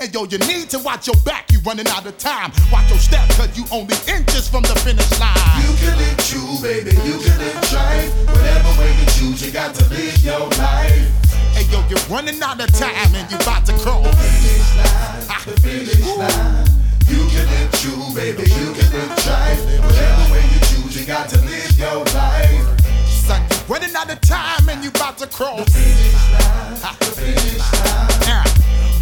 And 0.00 0.12
yo, 0.12 0.24
you 0.24 0.38
need 0.38 0.68
to 0.70 0.78
watch 0.78 1.06
your 1.06 1.16
back. 1.24 1.50
You 1.52 1.60
running 1.60 1.88
out 1.88 2.06
of 2.06 2.16
time. 2.18 2.52
Watch 2.70 2.90
your 2.90 2.98
step, 2.98 3.28
cause 3.30 3.56
you 3.56 3.64
only 3.72 3.96
inches 4.06 4.48
from 4.48 4.62
the 4.62 4.76
finish 4.84 5.08
line. 5.18 5.34
You 5.64 5.72
can 5.80 5.96
live 5.96 6.18
true, 6.28 6.56
baby. 6.62 6.92
You 7.06 7.18
can 7.24 7.38
live 7.38 7.72
right. 7.72 8.08
Whatever 8.28 8.80
way 8.80 8.92
you 9.00 9.06
choose, 9.16 9.44
you 9.44 9.52
got 9.52 9.74
to 9.74 9.88
live 9.88 10.24
your 10.24 10.48
life. 10.60 11.08
Hey 11.56 11.64
yo, 11.72 11.80
you're 11.88 12.04
running 12.10 12.40
out 12.42 12.60
of 12.60 12.70
time 12.72 13.14
and 13.14 13.30
you 13.30 13.38
about 13.38 13.64
to 13.66 13.72
cross. 13.78 14.04
Finish 14.04 14.76
line, 14.76 15.46
the 15.46 15.60
finish 15.60 16.16
line. 16.16 16.75
You 17.08 17.26
can 17.30 17.46
live 17.48 17.72
true, 17.72 18.14
baby. 18.14 18.42
You 18.42 18.72
can 18.72 18.88
live 18.92 19.10
right. 19.26 19.58
Whatever 19.84 20.32
way 20.32 20.42
you 20.52 20.60
choose, 20.68 20.98
you 20.98 21.06
got 21.06 21.28
to 21.30 21.38
live 21.42 21.78
your 21.78 22.04
life. 22.14 22.80
Son, 23.06 23.42
running 23.68 23.94
out 23.94 24.10
of 24.10 24.20
time 24.20 24.68
and 24.68 24.82
you 24.82 24.90
about 24.90 25.18
to 25.18 25.26
cross. 25.26 25.64
the 25.64 25.70
finish 25.70 26.14
line. 26.32 26.74
The 27.00 27.06
finish 27.14 28.26
Now, 28.26 28.55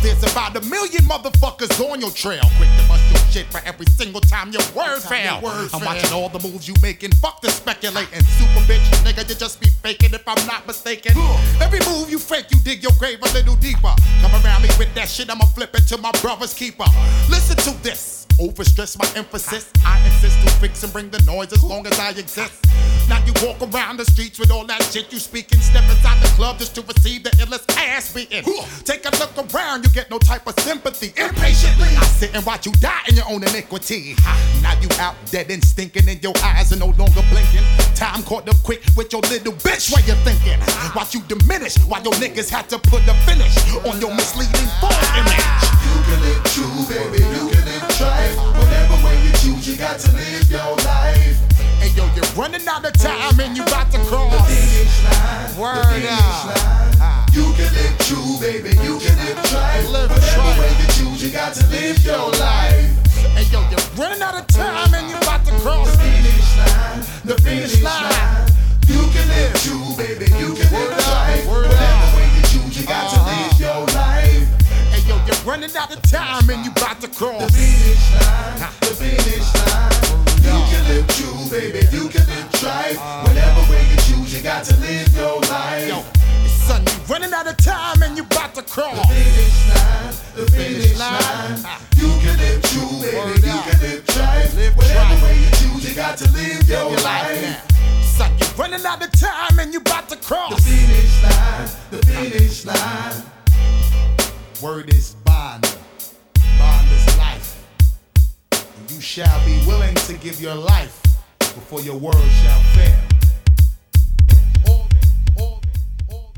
There's 0.05 0.23
about 0.23 0.55
a 0.55 0.61
million 0.69 1.03
motherfuckers 1.05 1.81
on 1.81 1.99
your 1.99 2.11
trail. 2.11 2.43
Quick 2.59 2.69
to 2.77 2.89
bust 2.89 3.11
your 3.11 3.19
shit 3.33 3.47
for 3.51 3.63
every 3.65 3.87
single 3.87 4.21
time 4.21 4.53
your 4.53 4.61
word 4.77 5.01
fail. 5.01 5.41
I'm 5.73 5.83
watching 5.83 6.13
all 6.13 6.29
the 6.29 6.41
moves 6.47 6.69
you 6.69 6.75
making. 6.83 7.13
Fuck 7.13 7.41
the 7.41 7.49
speculating. 7.49 8.23
Super 8.23 8.61
bitch, 8.69 8.85
nigga, 9.03 9.27
you 9.27 9.35
just 9.35 9.63
be 9.63 9.69
faking 9.69 10.13
if 10.13 10.29
I'm 10.29 10.47
not 10.47 10.67
mistaken. 10.67 11.17
Every 11.59 11.81
move 11.89 12.11
you 12.11 12.19
fake, 12.19 12.51
you 12.51 12.61
dig 12.61 12.83
your 12.83 12.93
grave 12.99 13.19
a 13.23 13.33
little 13.33 13.57
deeper. 13.57 13.95
Come 14.21 14.45
around 14.45 14.61
me 14.61 14.69
with 14.79 14.95
that 14.95 15.09
shit, 15.09 15.31
I'ma 15.31 15.47
flip 15.47 15.75
it 15.75 15.89
to 15.89 15.97
my 15.97 16.13
brother's 16.21 16.53
keeper. 16.53 16.85
Listen 17.31 17.57
to 17.57 17.83
this. 17.83 18.24
Overstress 18.39 18.99
my 18.99 19.09
emphasis. 19.19 19.71
I 19.85 20.05
insist 20.07 20.41
to 20.43 20.51
fix 20.61 20.83
and 20.83 20.93
bring 20.93 21.11
the 21.11 21.23
noise 21.23 21.53
as 21.53 21.63
long 21.63 21.87
as 21.87 21.99
I 21.99 22.11
exist. 22.11 22.65
Now 23.09 23.23
you 23.27 23.33
walk 23.47 23.61
around 23.61 23.99
the 23.99 24.05
streets 24.07 24.39
with 24.39 24.51
all 24.51 24.65
that 24.67 24.83
shit 24.85 25.13
you 25.13 25.19
speaking. 25.19 25.61
Step 25.61 25.85
inside 25.85 26.23
the 26.23 26.29
club 26.37 26.59
just 26.59 26.75
to 26.77 26.83
receive 26.83 27.23
the 27.23 27.31
illest 27.31 27.71
ass 27.77 28.13
beating. 28.13 28.45
Take 28.85 29.05
a 29.05 29.11
look 29.19 29.37
around, 29.53 29.85
you 29.85 29.91
get 29.91 30.11
no 30.11 30.19
type 30.19 30.47
of 30.47 30.59
sympathy. 30.61 31.13
Impatiently, 31.21 31.89
I 31.97 32.05
sit 32.05 32.35
and 32.35 32.45
watch 32.47 32.67
you 32.67 32.73
die 32.73 33.03
in 33.09 33.17
your 33.17 33.29
own 33.29 33.43
iniquity. 33.43 34.17
Now 34.63 34.79
you 34.81 34.89
out 34.99 35.17
dead 35.31 35.51
and 35.51 35.63
stinking, 35.63 36.09
and 36.09 36.23
your 36.23 36.33
eyes 36.43 36.73
are 36.73 36.79
no 36.79 36.87
longer 36.87 37.23
blinking. 37.31 37.65
Time 37.95 38.23
caught 38.23 38.49
up 38.49 38.57
quick 38.63 38.83
with 38.97 39.13
your 39.13 39.23
little 39.23 39.53
bitch. 39.53 39.93
What 39.93 40.07
you 40.09 40.15
thinking? 40.25 40.59
Watch 40.97 41.15
you 41.15 41.21
diminish 41.29 41.77
while 41.85 42.03
your 42.03 42.15
niggas 42.15 42.49
had 42.49 42.69
to 42.71 42.79
put 42.79 43.03
a 43.07 43.15
finish 43.29 43.55
on 43.85 44.01
your 44.01 44.15
misleading 44.15 44.69
false 44.81 44.97
image. 45.13 45.45
You 45.85 46.01
can 46.09 46.21
live 46.25 46.45
true, 46.45 46.85
baby. 46.89 47.19
You 47.19 47.51
can 47.53 47.65
live 47.67 47.74
trite. 47.97 48.35
Whatever 48.59 48.97
way 49.07 49.17
you 49.25 49.33
choose, 49.43 49.67
you 49.69 49.77
got 49.77 49.99
to 50.01 50.11
live 50.13 50.51
your 50.51 50.77
life. 50.87 51.37
Hey 51.81 51.91
yo, 51.97 52.05
you're 52.15 52.25
running 52.37 52.67
out 52.67 52.85
of 52.85 52.93
time 52.95 53.39
and 53.41 53.57
you 53.57 53.63
about 53.65 53.91
to 53.93 53.99
cross. 54.11 54.33
The 54.33 54.55
Finish 54.55 55.05
line. 55.05 55.57
Word 55.59 55.87
finish 55.93 56.11
out. 56.11 56.99
line. 56.99 57.29
You 57.33 57.47
can 57.59 57.71
live 57.75 57.97
true, 58.09 58.39
baby. 58.41 58.71
You 58.83 58.99
can 58.99 59.17
live. 59.23 59.39
Live 59.91 60.11
Whatever 60.11 60.21
trite. 60.21 60.59
way 60.59 60.71
you 60.81 60.87
choose, 60.99 61.23
you 61.23 61.31
got 61.31 61.55
to 61.55 61.67
live 61.69 61.99
your 62.05 62.31
life. 62.41 62.91
Hey 63.37 63.45
yo, 63.53 63.61
you're 63.71 63.87
running 63.97 64.23
out 64.23 64.35
of 64.35 64.47
time 64.49 64.95
and 64.95 65.11
you 65.11 65.17
about 65.17 65.45
to 65.47 65.53
cross. 65.63 65.91
The 65.91 65.99
Finish 65.99 66.57
line. 66.59 67.01
The 67.25 67.35
Finish 67.43 67.73
finish 67.79 67.83
line. 67.83 68.51
You 68.87 69.01
can 69.15 69.27
live 69.29 69.55
true, 69.63 69.89
baby. 69.97 70.27
You 70.39 70.55
can 70.55 70.69
Word 70.73 70.91
live 70.99 71.47
word 71.49 71.67
Whatever 71.69 72.17
way 72.17 72.29
you 72.37 72.43
choose, 72.53 72.81
you 72.81 72.87
got 72.87 73.11
to 73.13 73.21
Uh-huh. 73.21 73.49
live 73.49 73.61
your 73.61 73.81
life. 73.87 73.94
You're 75.45 75.53
running 75.53 75.77
out 75.77 75.95
of 75.95 76.01
time 76.11 76.49
and 76.49 76.65
you 76.65 76.71
about 76.71 77.03
to 77.03 77.09
The 77.39 77.53
finish 77.53 78.13
line. 78.17 78.73
The 78.81 78.97
finish 78.97 79.49
line. 79.61 79.93
You 80.41 80.57
can 80.73 80.89
live 80.89 81.07
true, 81.09 81.51
baby. 81.51 81.85
You 81.93 82.09
can 82.09 82.27
live 82.33 82.51
trite. 82.53 82.97
Whatever 83.29 83.61
way 83.71 83.85
you 83.91 83.97
choose, 84.09 84.35
you 84.35 84.43
got 84.43 84.65
to 84.65 84.77
live 84.81 85.15
your 85.15 85.41
life. 85.43 85.87
Yo, 85.87 86.03
son, 86.49 86.83
you 86.87 86.93
running 87.13 87.35
out 87.35 87.47
of 87.47 87.59
time 87.59 88.03
and 88.03 88.17
you 88.17 88.23
about 88.23 88.55
to 88.55 88.63
cross. 88.63 88.97
finish 89.07 89.69
line, 89.69 90.15
the 90.35 90.51
finish 90.51 90.99
line. 90.99 91.59
You 91.97 92.09
can 92.25 92.39
live 92.39 92.63
true, 92.63 93.03
baby. 93.03 93.47
You 93.47 93.61
can 93.69 93.81
live. 93.83 94.05
Live 94.57 94.77
Whatever 94.79 95.25
way 95.25 95.39
you 95.41 95.51
choose, 95.61 95.89
you 95.89 95.95
got 95.95 96.17
to 96.19 96.31
live 96.33 96.67
your 96.67 96.89
Your 96.89 97.01
life 97.01 97.43
life. 97.43 98.03
Son, 98.03 98.33
you 98.39 98.47
running 98.57 98.87
out 98.87 99.05
of 99.05 99.13
time 99.13 99.59
and 99.59 99.75
you 99.75 99.81
about 99.81 100.09
to 100.09 100.17
The 100.17 100.63
finish 100.63 101.23
line, 101.23 101.69
the 101.91 102.07
finish 102.07 102.65
line. 102.65 103.23
Word 104.63 104.89
is 104.89 105.17
bond. 105.35 105.63
Bond 106.59 106.87
is 106.97 107.07
life. 107.19 107.49
And 108.79 108.91
you 108.93 109.01
shall 109.01 109.39
be 109.45 109.57
willing 109.67 109.97
to 110.09 110.15
give 110.25 110.41
your 110.41 110.55
life 110.55 110.97
before 111.59 111.81
your 111.89 111.99
word 112.07 112.27
shall 112.43 112.63
fail. 112.77 113.01
All 114.69 114.87
that, 114.95 115.41
all 115.41 115.61
that, 115.63 116.13
all. 116.13 116.33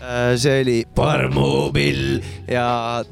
Äh, 0.00 0.36
see 0.40 0.60
oli 0.60 0.78
Parmupill 0.94 2.22
ja 2.48 3.04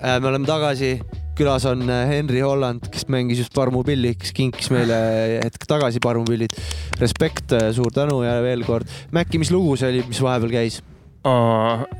äh, 0.00 0.20
me 0.20 0.28
oleme 0.28 0.46
tagasi. 0.46 0.92
Külas 1.40 1.66
on 1.70 1.86
äh, 1.88 2.04
Henry 2.12 2.44
Holland, 2.44 2.86
kes 2.92 3.08
mängis 3.12 3.40
just 3.42 3.56
Parmupilli, 3.56 4.14
kes 4.20 4.34
kinkis 4.36 4.70
meile 4.74 5.00
hetk 5.40 5.66
tagasi 5.70 6.02
Parmupillid. 6.04 6.54
Respekt, 7.00 7.56
suur 7.76 7.92
tänu 7.96 8.22
ja 8.26 8.38
veel 8.44 8.64
kord. 8.68 8.88
Mäkki, 9.16 9.40
mis 9.42 9.52
lugu 9.54 9.74
see 9.80 9.90
oli, 9.94 10.06
mis 10.10 10.22
vahepeal 10.22 10.56
käis? 10.60 10.80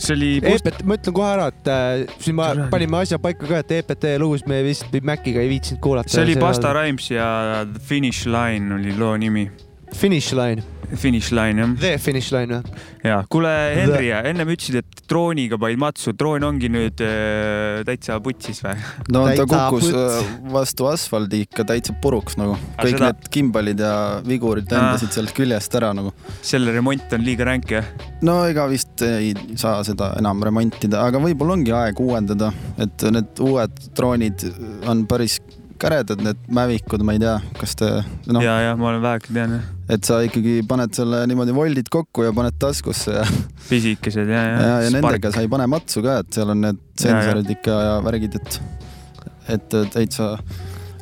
see 0.00 0.14
oli 0.16 0.40
post- 0.40 0.66
EPT, 0.66 0.84
ma 0.88 0.96
ütlen 0.96 1.14
kohe 1.16 1.30
ära, 1.34 1.48
et 1.52 1.68
äh, 1.68 2.04
siin 2.24 2.36
ma 2.38 2.50
panime 2.72 3.02
asja 3.02 3.18
paika 3.20 3.44
ka, 3.44 3.58
et 3.60 3.74
EPT 3.80 4.06
lugusid 4.20 4.48
me 4.48 4.62
vist 4.64 4.88
Mäkkiga 4.88 5.42
ei 5.44 5.50
viitsinud 5.50 5.80
kuulata. 5.84 6.08
see 6.08 6.24
oli 6.24 6.36
Pasta 6.40 6.72
Rhymes 6.72 7.10
ja 7.12 7.26
The 7.68 7.82
Finish 7.84 8.26
Line 8.26 8.74
oli 8.78 8.96
loo 8.96 9.16
nimi. 9.20 9.50
Finish 9.96 10.32
line, 10.36 10.62
Finish 10.96 11.30
Line 11.30 11.60
jah. 11.62 11.72
The 11.78 11.90
Finish 12.02 12.32
line 12.34 12.56
või? 12.60 12.78
ja 13.06 13.20
kuule, 13.30 13.50
Henri, 13.76 14.08
ennem 14.26 14.48
ütlesid, 14.54 14.80
et 14.80 15.02
drooniga 15.10 15.58
panid 15.60 15.78
matsu, 15.82 16.12
droon 16.18 16.42
ongi 16.48 16.70
nüüd 16.72 17.02
äh, 17.04 17.80
täitsa 17.86 18.16
putsis 18.24 18.62
või? 18.64 18.74
no 19.12 19.22
ta 19.26 19.34
Täitsa 19.34 19.46
kukkus 19.50 19.86
puts. 19.90 19.98
äh, 20.24 20.32
vastu 20.54 20.88
asfaldi 20.90 21.42
ikka 21.46 21.66
täitsa 21.68 21.94
puruks 22.02 22.38
nagu. 22.40 22.56
Kõik 22.80 22.96
seda- 22.96 23.10
need 23.12 23.28
kimbalid 23.36 23.82
ja 23.84 23.92
vigurid 24.26 24.70
lendasid 24.72 25.14
sealt 25.14 25.34
küljest 25.36 25.78
ära 25.78 25.92
nagu. 25.96 26.14
selle 26.42 26.74
remont 26.74 27.12
on 27.18 27.26
liiga 27.26 27.46
ränk 27.50 27.70
jah? 27.76 27.86
no 28.26 28.40
ega 28.50 28.66
vist 28.70 29.02
ei 29.06 29.34
saa 29.60 29.82
seda 29.86 30.14
enam 30.18 30.42
remontida, 30.46 31.04
aga 31.06 31.22
võib-olla 31.22 31.58
ongi 31.58 31.74
aeg 31.76 32.02
uuendada, 32.02 32.52
et 32.82 33.06
need 33.14 33.42
uued 33.46 33.78
droonid 33.96 34.46
on 34.90 35.04
päris 35.10 35.38
käredad, 35.80 36.20
need 36.20 36.36
Mavicud, 36.52 37.00
ma 37.08 37.14
ei 37.16 37.22
tea, 37.22 37.38
kas 37.56 37.72
te 37.80 37.86
noh, 38.28 38.42
ja, 38.44 38.58
ja 38.66 38.72
ma 38.76 38.90
olen 38.90 39.00
väheke 39.04 39.32
tean 39.32 39.54
jah. 39.56 39.68
Et 39.90 40.06
sa 40.06 40.20
ikkagi 40.26 40.60
paned 40.70 40.94
selle 40.96 41.22
niimoodi 41.30 41.54
voldid 41.56 41.90
kokku 41.92 42.26
ja 42.26 42.34
paned 42.36 42.58
taskusse 42.62 43.16
ja, 43.16 43.26
pisikesed 43.68 44.30
ja, 44.30 44.42
ja. 44.46 44.58
ja, 44.60 44.74
ja 44.86 44.90
nendega 44.96 45.32
sa 45.34 45.44
ei 45.44 45.50
pane 45.50 45.66
matsu 45.70 46.04
ka, 46.04 46.20
et 46.24 46.34
seal 46.36 46.52
on 46.54 46.62
need 46.66 46.82
sensorid 47.00 47.54
ikka 47.56 47.78
ja 47.86 47.94
värgid, 48.06 48.36
et, 48.40 48.60
et 49.56 49.80
täitsa 49.94 50.34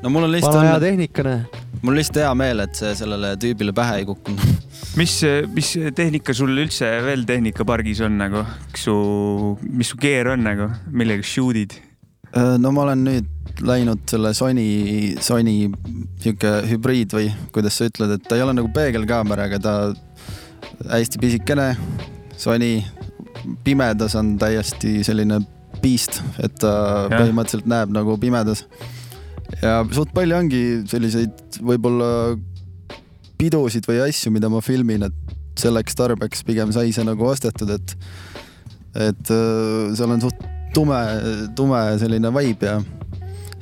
no 0.02 0.12
mul 0.12 0.28
on 0.28 0.30
vana 0.30 0.36
lihtsalt 0.36 0.60
hea 0.60 0.76
õnne, 0.76 0.84
tehnikane. 0.86 1.34
mul 1.82 1.98
lihtsalt 1.98 2.22
hea 2.22 2.30
meel, 2.38 2.62
et 2.64 2.78
see 2.78 2.94
sellele 3.02 3.34
tüübile 3.42 3.74
pähe 3.76 4.00
ei 4.02 4.06
kukkunud. 4.08 4.64
mis, 5.00 5.18
mis 5.54 5.74
tehnika 5.96 6.36
sul 6.36 6.54
üldse 6.54 6.90
veel 7.04 7.26
tehnikapargis 7.28 8.02
on 8.06 8.18
nagu, 8.20 8.44
su, 8.76 8.94
mis 9.68 9.92
su 9.92 10.00
gear 10.00 10.34
on 10.34 10.46
nagu, 10.46 10.70
millega 10.94 11.26
shoot'id? 11.26 11.76
Äh, 12.36 12.56
no 12.60 12.72
ma 12.76 12.84
olen 12.84 13.04
nüüd 13.06 13.62
läinud 13.64 14.04
selle 14.10 14.34
Sony, 14.36 15.16
Sony 15.24 15.70
sihuke 16.20 16.50
hübriid 16.68 17.14
või 17.16 17.30
kuidas 17.54 17.78
sa 17.78 17.88
ütled, 17.88 18.12
et 18.18 18.26
ta 18.28 18.36
ei 18.36 18.44
ole 18.44 18.54
nagu 18.58 18.68
peegelkaameraga, 18.74 19.60
ta 19.62 19.74
hästi 20.92 21.20
pisikene. 21.22 21.72
Sony 22.38 22.78
pimedas 23.64 24.14
on 24.18 24.36
täiesti 24.38 25.00
selline 25.06 25.40
beast, 25.82 26.20
et 26.42 26.54
ta 26.60 26.72
Jah. 27.08 27.16
põhimõtteliselt 27.16 27.70
näeb 27.70 27.94
nagu 27.94 28.18
pimedas. 28.20 28.66
ja 29.62 29.80
suht 29.94 30.12
palju 30.14 30.36
ongi 30.36 30.62
selliseid 30.86 31.58
võib-olla 31.64 32.36
pidusid 33.38 33.86
või 33.88 34.02
asju, 34.04 34.30
mida 34.34 34.50
ma 34.52 34.60
filmin, 34.60 35.06
et 35.08 35.34
selleks 35.58 35.96
tarbeks 35.98 36.44
pigem 36.46 36.72
sai 36.74 36.92
see 36.92 37.06
nagu 37.06 37.26
ostetud, 37.26 37.70
et 37.70 37.96
et 39.08 39.30
äh, 39.30 39.94
seal 39.96 40.12
on 40.12 40.20
suht 40.20 40.57
tume, 40.78 40.98
tume 41.58 41.80
selline 41.98 42.30
vibe 42.34 42.70
ja 42.70 42.78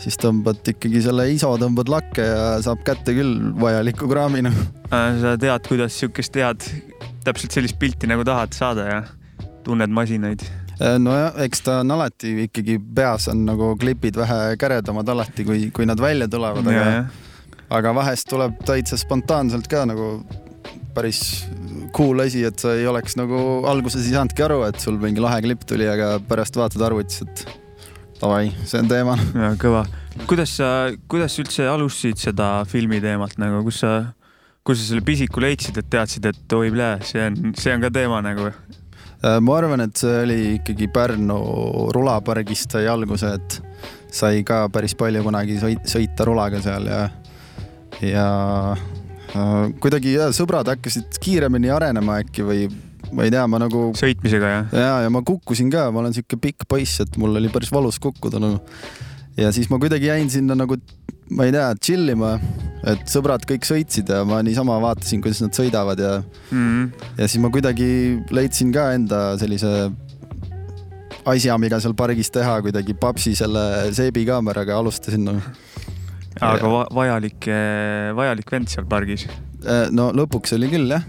siis 0.00 0.18
tõmbad 0.20 0.60
ikkagi 0.74 1.00
selle 1.04 1.24
ISO 1.32 1.54
tõmbad 1.60 1.88
lakke 1.88 2.26
ja 2.26 2.42
saab 2.64 2.82
kätte 2.86 3.14
küll 3.16 3.52
vajaliku 3.56 4.08
kraami 4.10 4.44
noh. 4.44 4.58
sa 5.22 5.36
tead, 5.40 5.64
kuidas 5.68 5.96
siukest 5.96 6.36
head, 6.36 6.66
täpselt 7.24 7.56
sellist 7.56 7.78
pilti 7.80 8.10
nagu 8.10 8.26
tahad 8.26 8.52
saada 8.56 8.86
ja 8.90 8.98
tunned 9.64 9.92
masinaid. 9.96 10.44
nojah, 11.00 11.38
eks 11.46 11.64
ta 11.64 11.80
on 11.80 11.94
alati 11.96 12.34
ikkagi 12.44 12.76
peas 12.98 13.30
on 13.32 13.46
nagu 13.48 13.72
klipid 13.80 14.18
vähe 14.20 14.58
käredamad 14.60 15.08
alati, 15.08 15.46
kui, 15.48 15.70
kui 15.72 15.88
nad 15.88 16.00
välja 16.00 16.28
tulevad, 16.28 16.68
aga, 16.68 16.90
aga 17.80 17.94
vahest 17.96 18.28
tuleb 18.28 18.60
täitsa 18.68 19.00
spontaanselt 19.00 19.72
ka 19.72 19.86
nagu 19.88 20.18
päris 20.96 21.46
cool 21.96 22.20
asi, 22.24 22.44
et 22.48 22.58
sa 22.60 22.74
ei 22.76 22.86
oleks 22.88 23.16
nagu 23.18 23.38
alguses 23.68 24.06
ei 24.06 24.14
saanudki 24.14 24.44
aru, 24.46 24.62
et 24.68 24.80
sul 24.82 24.98
mingi 25.02 25.22
lahe 25.22 25.40
klipp 25.44 25.66
tuli, 25.68 25.86
aga 25.90 26.16
pärast 26.28 26.58
vaatad 26.58 26.84
arvutis, 26.88 27.22
et 27.26 27.46
davai, 28.20 28.50
see 28.64 28.80
on 28.82 28.90
teema. 28.90 29.16
ja 29.34 29.52
kõva. 29.60 29.84
kuidas 30.26 30.56
sa, 30.60 30.70
kuidas 31.10 31.36
üldse 31.42 31.68
alustasid 31.70 32.22
seda 32.28 32.50
filmi 32.68 33.00
teemalt 33.04 33.38
nagu, 33.42 33.62
kus 33.66 33.82
sa, 33.84 33.92
kus 34.66 34.80
sa 34.80 34.90
selle 34.92 35.04
pisiku 35.06 35.44
leidsid, 35.44 35.78
et 35.80 35.90
teadsid, 35.92 36.26
et 36.32 36.56
oi 36.56 36.72
plee, 36.74 36.96
see 37.06 37.28
on, 37.28 37.54
see 37.58 37.74
on 37.76 37.84
ka 37.84 37.92
teema 37.94 38.22
nagu. 38.24 38.50
Äh, 39.16 39.38
ma 39.40 39.56
arvan, 39.58 39.84
et 39.86 39.96
see 39.96 40.16
oli 40.24 40.40
ikkagi 40.58 40.90
Pärnu 40.92 41.38
rulapargist 41.96 42.76
sai 42.76 42.88
alguse, 42.90 43.32
et 43.38 43.60
sai 44.12 44.42
ka 44.46 44.66
päris 44.72 44.96
palju 44.98 45.22
kunagi 45.24 45.58
sõit- 45.60 45.88
sõita 45.88 46.26
rulaga 46.28 46.60
seal 46.64 46.88
ja, 46.88 47.00
ja 48.04 48.28
kuidagi 49.82 50.14
ja 50.14 50.28
sõbrad 50.34 50.68
hakkasid 50.70 51.18
kiiremini 51.22 51.72
arenema 51.74 52.20
äkki 52.22 52.44
või 52.46 52.66
ma 53.14 53.26
ei 53.26 53.32
tea, 53.32 53.44
ma 53.50 53.60
nagu 53.62 53.88
sõitmisega 53.98 54.52
jah? 54.52 54.70
ja, 54.74 54.92
ja 55.06 55.10
ma 55.12 55.22
kukkusin 55.26 55.70
ka, 55.72 55.88
ma 55.94 56.02
olen 56.02 56.14
sihuke 56.16 56.38
pikk 56.42 56.66
poiss, 56.70 57.00
et 57.04 57.18
mul 57.20 57.38
oli 57.40 57.50
päris 57.52 57.72
valus 57.74 58.00
kukkuda 58.02 58.40
nagu. 58.42 58.62
ja 59.38 59.52
siis 59.54 59.70
ma 59.72 59.80
kuidagi 59.82 60.10
jäin 60.10 60.30
sinna 60.32 60.56
nagu, 60.58 60.78
ma 61.36 61.46
ei 61.46 61.54
tea, 61.54 61.68
chill 61.82 62.14
ima, 62.14 62.36
et 62.86 63.06
sõbrad 63.10 63.46
kõik 63.48 63.66
sõitsid 63.68 64.10
ja 64.12 64.22
ma 64.28 64.40
niisama 64.46 64.78
vaatasin, 64.82 65.22
kuidas 65.24 65.42
nad 65.44 65.54
sõidavad 65.58 66.02
ja 66.02 66.16
mm.. 66.50 67.06
ja 67.20 67.28
siis 67.28 67.42
ma 67.42 67.52
kuidagi 67.54 67.88
leidsin 68.34 68.74
ka 68.74 68.90
enda 68.96 69.22
sellise 69.40 69.90
asja, 71.26 71.56
mida 71.58 71.80
seal 71.82 71.96
pargis 71.98 72.30
teha, 72.34 72.60
kuidagi 72.62 72.94
papsi 72.98 73.34
selle 73.38 73.92
seebikaameraga 73.96 74.78
alustasin 74.78 75.26
nagu. 75.30 75.42
no.. 75.42 75.75
Aga 76.44 76.70
va 76.70 76.86
vajalik, 76.92 77.48
vajalik 78.16 78.50
vend 78.52 78.68
seal 78.72 78.88
pargis. 78.88 79.26
no 79.96 80.10
lõpuks 80.14 80.56
oli 80.56 80.68
küll 80.70 80.90
jah, 80.92 81.04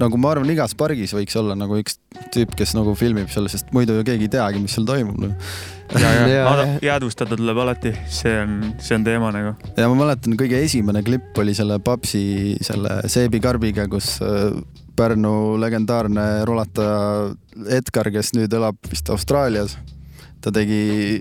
nagu 0.00 0.18
ma 0.20 0.32
arvan, 0.32 0.48
igas 0.52 0.74
pargis 0.78 1.12
võiks 1.16 1.36
olla 1.38 1.56
nagu 1.58 1.76
üks 1.80 1.98
tüüp, 2.34 2.54
kes 2.58 2.74
nagu 2.76 2.94
filmib 2.98 3.28
seal, 3.32 3.48
sest 3.52 3.72
muidu 3.76 3.98
ju 3.98 4.06
keegi 4.06 4.28
ei 4.28 4.32
teagi, 4.32 4.62
mis 4.62 4.74
seal 4.76 4.86
toimub 4.88 5.18
no.. 5.20 5.30
ja, 5.98 6.12
ja 6.30 6.66
jäädvustada 6.88 7.36
tuleb 7.36 7.60
alati, 7.64 7.92
see 8.12 8.34
on, 8.42 8.58
see 8.82 8.96
on 8.98 9.06
teema 9.06 9.32
nagu. 9.34 9.54
ja 9.76 9.88
ma 9.90 9.98
mäletan, 10.02 10.36
kõige 10.40 10.60
esimene 10.64 11.02
klipp 11.06 11.38
oli 11.42 11.56
selle 11.56 11.80
Papsi 11.84 12.56
selle 12.64 13.00
Seebi 13.10 13.42
Karbiga, 13.44 13.88
kus 13.90 14.16
äh, 14.24 14.50
Pärnu 14.98 15.58
legendaarne 15.62 16.26
rulataja 16.48 17.28
Edgar, 17.76 18.10
kes 18.14 18.32
nüüd 18.34 18.54
elab 18.56 18.80
vist 18.90 19.10
Austraalias, 19.14 19.76
ta 20.42 20.50
tegi, 20.54 21.20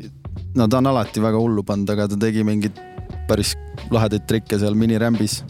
no 0.58 0.70
ta 0.72 0.80
on 0.80 0.94
alati 0.94 1.22
väga 1.22 1.42
hullu 1.42 1.66
pannud, 1.68 1.92
aga 1.94 2.08
ta 2.10 2.20
tegi 2.28 2.46
mingeid 2.48 2.80
päris 3.28 3.56
lahedaid 3.94 4.26
trikke 4.30 4.60
seal 4.60 4.76
minirämbis. 4.76 5.44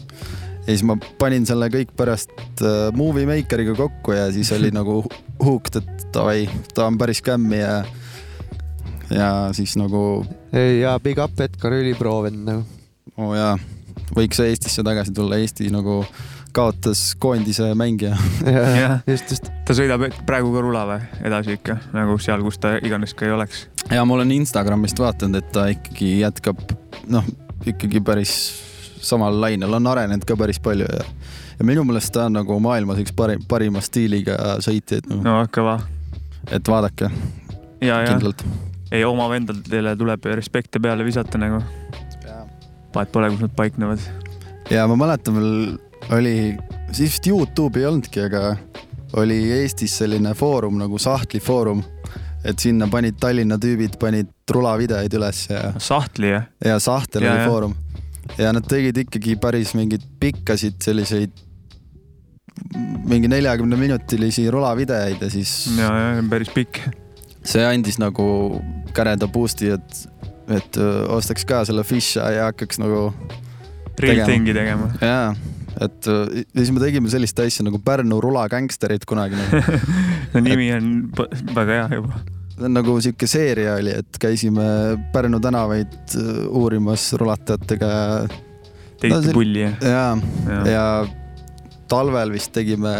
ja 0.66 0.66
siis 0.66 0.84
ma 0.86 0.98
panin 1.18 1.46
selle 1.48 1.70
kõik 1.72 1.94
pärast 1.96 2.34
äh, 2.62 2.90
Movie 2.96 3.26
Makeriga 3.26 3.74
kokku 3.78 4.16
ja 4.16 4.28
siis 4.32 4.52
oli 4.56 4.72
nagu 4.78 5.02
hooked, 5.44 5.80
et 5.82 6.08
davai, 6.14 6.48
ta 6.74 6.86
on 6.86 6.98
päris 6.98 7.22
kämmi 7.22 7.62
ja 7.62 7.82
ja 9.10 9.28
siis 9.56 9.76
nagu 9.80 10.26
ei 10.52 10.80
ja 10.80 10.98
big 11.00 11.18
up 11.18 11.40
Edgar 11.40 11.72
ülipro 11.72 12.22
vend 12.22 12.44
nagu. 12.48 12.64
oo 13.16 13.30
oh 13.30 13.36
jaa, 13.36 13.54
võiks 14.16 14.40
Eestisse 14.44 14.84
tagasi 14.84 15.14
tulla, 15.14 15.38
Eesti 15.40 15.70
nagu 15.72 16.02
kaotas 16.52 17.14
koondise 17.18 17.74
mängija. 17.74 18.16
Jah. 18.80 19.00
just, 19.06 19.30
just. 19.30 19.50
ta 19.64 19.76
sõidab 19.76 20.08
praegu 20.26 20.52
ka 20.54 20.62
rula 20.64 20.84
või 20.88 21.26
edasi 21.28 21.58
ikka 21.58 21.78
nagu 21.94 22.16
seal, 22.22 22.42
kus 22.42 22.58
ta 22.62 22.76
iganes 22.82 23.14
ka 23.14 23.28
ei 23.28 23.34
oleks. 23.36 23.66
ja 23.90 24.04
ma 24.04 24.16
olen 24.16 24.32
Instagramist 24.40 24.98
vaadanud, 24.98 25.42
et 25.42 25.52
ta 25.54 25.68
ikkagi 25.72 26.18
jätkab, 26.22 26.62
noh, 27.12 27.28
ikkagi 27.66 28.00
päris 28.00 28.34
samal 29.02 29.40
lainel, 29.40 29.72
on 29.74 29.86
arenenud 29.86 30.24
ka 30.26 30.36
päris 30.36 30.60
palju 30.62 30.86
ja 30.86 31.04
ja 31.58 31.66
minu 31.66 31.84
meelest 31.84 32.12
ta 32.14 32.28
on 32.28 32.38
nagu 32.38 32.58
maailmas 32.62 33.00
üks 33.02 33.14
parim, 33.16 33.42
parima 33.48 33.82
stiiliga 33.82 34.58
sõitjaid 34.64 35.08
no., 35.10 35.20
no 35.24 35.34
kõva. 35.54 35.78
et 36.54 36.70
vaadake 36.70 37.10
ja, 37.82 38.00
ja 38.02 38.12
kindlalt. 38.12 38.44
ei 38.94 39.04
oma 39.04 39.28
vendadele 39.32 39.96
tuleb 39.98 40.30
respekte 40.38 40.80
peale 40.82 41.06
visata 41.06 41.40
nagu. 41.40 41.62
vahet 42.94 43.12
pole, 43.12 43.30
kus 43.34 43.42
nad 43.42 43.54
paiknevad. 43.58 44.06
ja 44.70 44.86
ma 44.90 44.96
mäletan 44.96 45.38
veel 45.38 45.52
oli, 46.14 46.36
siis 46.92 47.02
vist 47.08 47.26
Youtube'i 47.26 47.82
ei 47.82 47.90
olnudki, 47.90 48.22
aga 48.28 48.56
oli 49.18 49.40
Eestis 49.58 49.98
selline 49.98 50.34
foorum 50.38 50.78
nagu 50.78 50.98
Sahtli 50.98 51.40
foorum, 51.40 51.82
et 52.44 52.58
sinna 52.62 52.86
panid 52.90 53.16
Tallinna 53.20 53.58
tüübid 53.58 53.96
panid 54.00 54.30
rulavideoid 54.50 55.14
üles 55.18 55.44
ja 55.50 55.72
sahtli 55.82 56.30
jah? 56.30 56.46
ja 56.64 56.78
Sahtel 56.82 57.22
Ja, 57.26 57.32
oli 57.32 57.42
ja. 57.42 57.48
foorum 57.50 57.74
ja 58.38 58.52
nad 58.52 58.66
tegid 58.68 58.96
ikkagi 59.04 59.36
päris 59.40 59.74
mingeid 59.74 60.04
pikkasid 60.20 60.78
selliseid 60.84 61.32
mingi 63.08 63.28
neljakümne 63.30 63.76
minutilisi 63.78 64.46
rulavideoid 64.50 65.22
ja 65.22 65.30
siis 65.32 65.52
ja, 65.78 65.90
ja 66.18 66.22
päris 66.30 66.50
pikk. 66.54 66.80
see 67.46 67.64
andis 67.66 67.98
nagu 68.02 68.60
käreda 68.94 69.28
boost'i, 69.30 69.70
et, 69.74 70.00
et 70.52 70.76
öö, 70.80 71.04
ostaks 71.18 71.44
ka 71.48 71.62
selle 71.68 71.84
Fisha 71.86 72.30
ja 72.34 72.48
hakkaks 72.50 72.80
nagu 72.82 73.08
Real 73.98 74.26
thing'i 74.28 74.54
tegema. 74.54 74.90
jaa, 75.02 75.32
et 75.84 76.08
öö, 76.10 76.24
ja 76.42 76.58
siis 76.62 76.72
me 76.74 76.80
tegime 76.82 77.10
sellist 77.12 77.38
asja 77.44 77.64
nagu 77.66 77.78
Pärnu 77.84 78.18
rulagängsterid 78.24 79.04
kunagi 79.08 79.38
nagu.. 79.40 79.78
no 80.34 80.40
nimi 80.42 80.72
on 80.74 80.88
p- 81.14 81.28
väga 81.54 81.76
hea 81.82 82.00
juba. 82.00 82.18
nagu 82.68 82.96
sihuke 83.04 83.28
seeria 83.30 83.76
oli, 83.78 83.92
et 84.02 84.18
käisime 84.20 84.64
Pärnu 85.14 85.38
tänavaid 85.44 85.94
öö, 86.18 86.46
uurimas 86.62 87.12
rulatajatega 87.20 87.92
teiste 88.98 89.14
No 89.14 89.22
see- 89.22 89.34
pulli 89.36 89.62
jah? 89.62 89.76
ja, 89.82 90.04
ja, 90.50 90.60
ja 90.72 90.86
talvel 91.88 92.32
vist 92.34 92.50
tegime, 92.52 92.90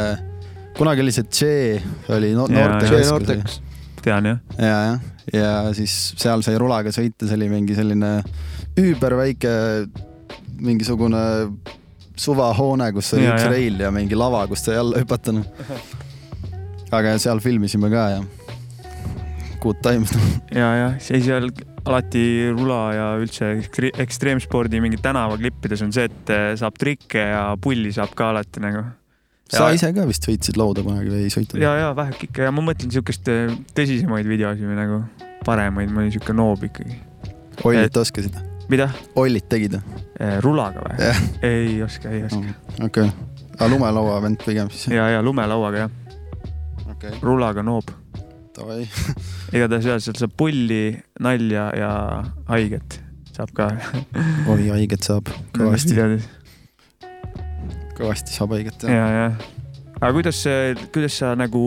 kunagi 0.79 1.03
oli 1.03 1.13
see 1.13 1.27
J 1.27 1.83
oli 2.15 2.31
no, 2.39 2.47
noorte 2.49 2.87
keskus. 2.89 3.59
tean 4.05 4.25
jah. 4.31 4.39
ja, 4.57 4.77
jah, 4.93 5.01
ja 5.35 5.51
siis 5.77 5.97
seal 6.17 6.41
sai 6.47 6.55
rulaga 6.63 6.95
sõita, 6.95 7.27
see 7.29 7.37
oli 7.37 7.51
mingi 7.53 7.75
selline 7.77 8.13
üüberväike 8.79 9.51
mingisugune 10.63 11.21
suvahoone, 12.19 12.91
kus 12.97 13.13
oli 13.17 13.25
Jaa, 13.27 13.37
üks 13.37 13.47
jah. 13.47 13.53
reil 13.55 13.81
ja 13.87 13.91
mingi 13.95 14.19
lava, 14.19 14.45
kus 14.51 14.65
sai 14.67 14.77
alla 14.81 14.99
hüpata. 15.03 15.35
aga 16.91 17.17
seal 17.21 17.41
filmisime 17.45 17.91
ka 17.93 18.05
ja 18.17 18.21
good 19.63 19.81
times. 19.83 20.13
ja, 20.55 20.69
ja 20.77 20.89
ei 20.99 21.23
seal 21.25 21.51
alati 21.89 22.23
rula 22.53 22.81
ja 22.93 23.07
üldse 23.21 23.53
ekstreemspordi 24.05 24.81
mingi 24.85 25.01
tänavaklippides 25.03 25.83
on 25.87 25.93
see, 25.95 26.09
et 26.11 26.33
eh, 26.35 26.51
saab 26.61 26.77
trikke 26.81 27.23
ja 27.31 27.43
pulli 27.61 27.93
saab 27.97 28.13
ka 28.19 28.33
alati 28.35 28.63
nagu. 28.65 28.85
sa 29.49 29.69
Ja- 29.69 29.75
ise 29.77 29.93
ka 29.97 30.05
vist 30.09 30.27
sõitsid 30.29 30.59
lauda 30.61 30.85
kunagi 30.85 31.13
või 31.13 31.25
ei 31.29 31.33
sõitnud? 31.33 31.63
ja, 31.63 31.75
ja 31.85 31.95
väheke 31.97 32.29
ikka 32.29 32.49
ja 32.49 32.53
ma 32.55 32.65
mõtlen 32.67 32.93
siukest 32.93 33.29
eh, 33.33 33.55
tõsisemaid 33.79 34.29
videosid 34.29 34.69
või 34.69 34.77
nagu 34.79 35.03
paremaid, 35.47 35.91
ma 35.95 36.03
olin 36.05 36.13
siuke 36.13 36.35
noob 36.37 36.67
ikkagi. 36.69 36.99
ollit 37.65 37.97
oskasid? 37.97 38.37
mida? 38.73 38.89
ollit 39.19 39.49
tegid 39.51 39.79
või? 39.79 40.05
rulaga 40.45 40.83
või 40.85 41.09
Jah.? 41.09 41.21
ei 41.47 41.81
oska, 41.85 42.13
ei 42.13 42.25
oska. 42.27 42.55
okei, 42.85 43.11
aga 43.55 43.69
lumelaua 43.73 44.21
vend 44.25 44.43
pigem 44.45 44.71
siis? 44.73 44.93
ja, 44.95 45.09
ja 45.15 45.25
lumelauaga 45.25 45.85
jah, 45.87 45.91
okei, 46.95 47.19
rulaga 47.23 47.65
noob. 47.67 47.93
davai. 48.57 48.83
igatahes 49.57 49.89
jah, 49.89 50.01
sealt 50.03 50.21
saab 50.21 50.35
pulli, 50.39 50.99
nalja 51.25 51.69
ja 51.79 51.93
haiget 52.51 53.01
saab 53.37 53.55
ka. 53.55 53.71
oi, 54.51 54.65
haiget 54.73 55.07
saab, 55.07 55.31
kõvasti, 55.57 55.95
kõvasti 57.99 58.35
saab 58.35 58.57
haiget 58.57 58.89
jah. 58.89 59.13
ja. 59.15 59.29
aga 60.01 60.13
kuidas, 60.17 60.43
kuidas 60.95 61.21
sa 61.23 61.35
nagu 61.39 61.63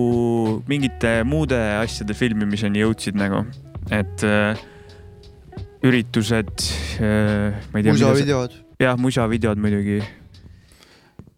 mingite 0.69 1.21
muude 1.27 1.59
asjade 1.79 2.17
filmimiseni 2.17 2.83
jõudsid 2.83 3.17
nagu, 3.19 3.45
et 3.89 4.27
äh, 4.27 4.67
üritused 5.87 6.65
äh,, 7.01 7.61
ma 7.71 7.79
ei 7.79 7.85
tea. 7.85 7.93
musavideod. 7.95 8.57
jah, 8.81 8.97
musavideod 9.01 9.61
muidugi. 9.61 10.01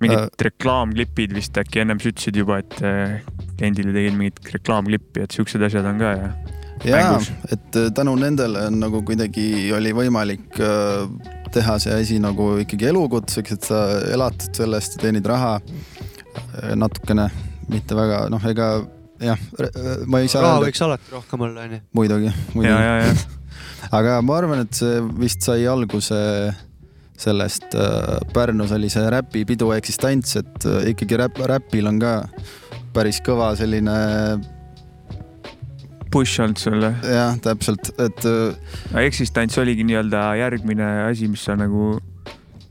mingid 0.03 0.43
reklaamklipid 0.49 1.36
vist 1.36 1.58
äkki 1.60 1.84
ennem 1.84 2.01
sa 2.03 2.12
ütlesid 2.12 2.39
juba, 2.41 2.60
et 2.60 2.82
äh, 2.84 3.21
kliendile 3.56 3.93
tegid 3.95 4.17
mingit 4.19 4.56
reklaamklippi, 4.58 5.23
et 5.23 5.36
siuksed 5.36 5.63
asjad 5.63 5.88
on 5.88 6.01
ka 6.01 6.12
ja. 6.17 6.34
jaa 6.89 7.13
et 7.53 7.79
äh, 7.79 7.88
tänu 7.95 8.17
nendele 8.19 8.65
on 8.67 8.82
nagu 8.84 9.03
kuidagi 9.08 9.71
oli 9.77 9.93
võimalik 9.95 10.60
äh, 10.60 11.06
teha 11.53 11.77
see 11.79 11.93
asi 11.95 12.17
nagu 12.19 12.58
ikkagi 12.63 12.89
elukutseks, 12.89 13.56
et 13.56 13.69
sa 13.69 13.84
elatad 14.12 14.60
sellest 14.63 14.97
teenid 14.99 15.27
raha 15.29 15.56
äh, 15.62 16.73
natukene, 16.75 17.29
mitte 17.71 17.95
väga, 17.95 18.25
noh, 18.34 18.43
ega 18.49 18.73
jah, 19.23 19.39
ma 20.10 20.19
ei 20.19 20.27
saa 20.27 20.43
raha 20.43 20.58
öelda, 20.58 20.67
võiks 20.67 20.84
alati 20.84 21.15
rohkem 21.15 21.47
olla, 21.47 21.69
onju. 21.69 21.82
muidugi, 21.95 22.27
ja, 22.27 22.36
muidugi, 22.58 22.75
ja, 22.89 22.99
ja 23.06 23.41
aga 23.91 24.22
ma 24.22 24.38
arvan, 24.38 24.63
et 24.65 24.78
see 24.78 25.02
vist 25.19 25.43
sai 25.46 25.65
alguse 25.69 26.19
sellest 27.24 27.76
äh, 27.78 28.19
Pärnus 28.34 28.74
oli 28.76 28.89
see 28.91 29.06
räpipidu 29.12 29.72
eksistents, 29.76 30.38
et 30.41 30.67
äh, 30.67 30.89
ikkagi 30.93 31.19
räpp, 31.22 31.43
räpil 31.50 31.89
on 31.89 32.00
ka 32.02 32.15
päris 32.93 33.22
kõva 33.26 33.54
selline 33.58 33.96
push 36.13 36.41
olnud 36.43 36.62
sulle. 36.62 36.93
jah, 37.02 37.38
täpselt, 37.41 37.93
et 38.02 38.26
äh, 38.30 39.04
eksistents 39.06 39.58
oligi 39.62 39.86
nii-öelda 39.88 40.26
järgmine 40.41 40.89
asi, 41.08 41.30
mis 41.32 41.46
sa 41.46 41.58
nagu, 41.60 41.96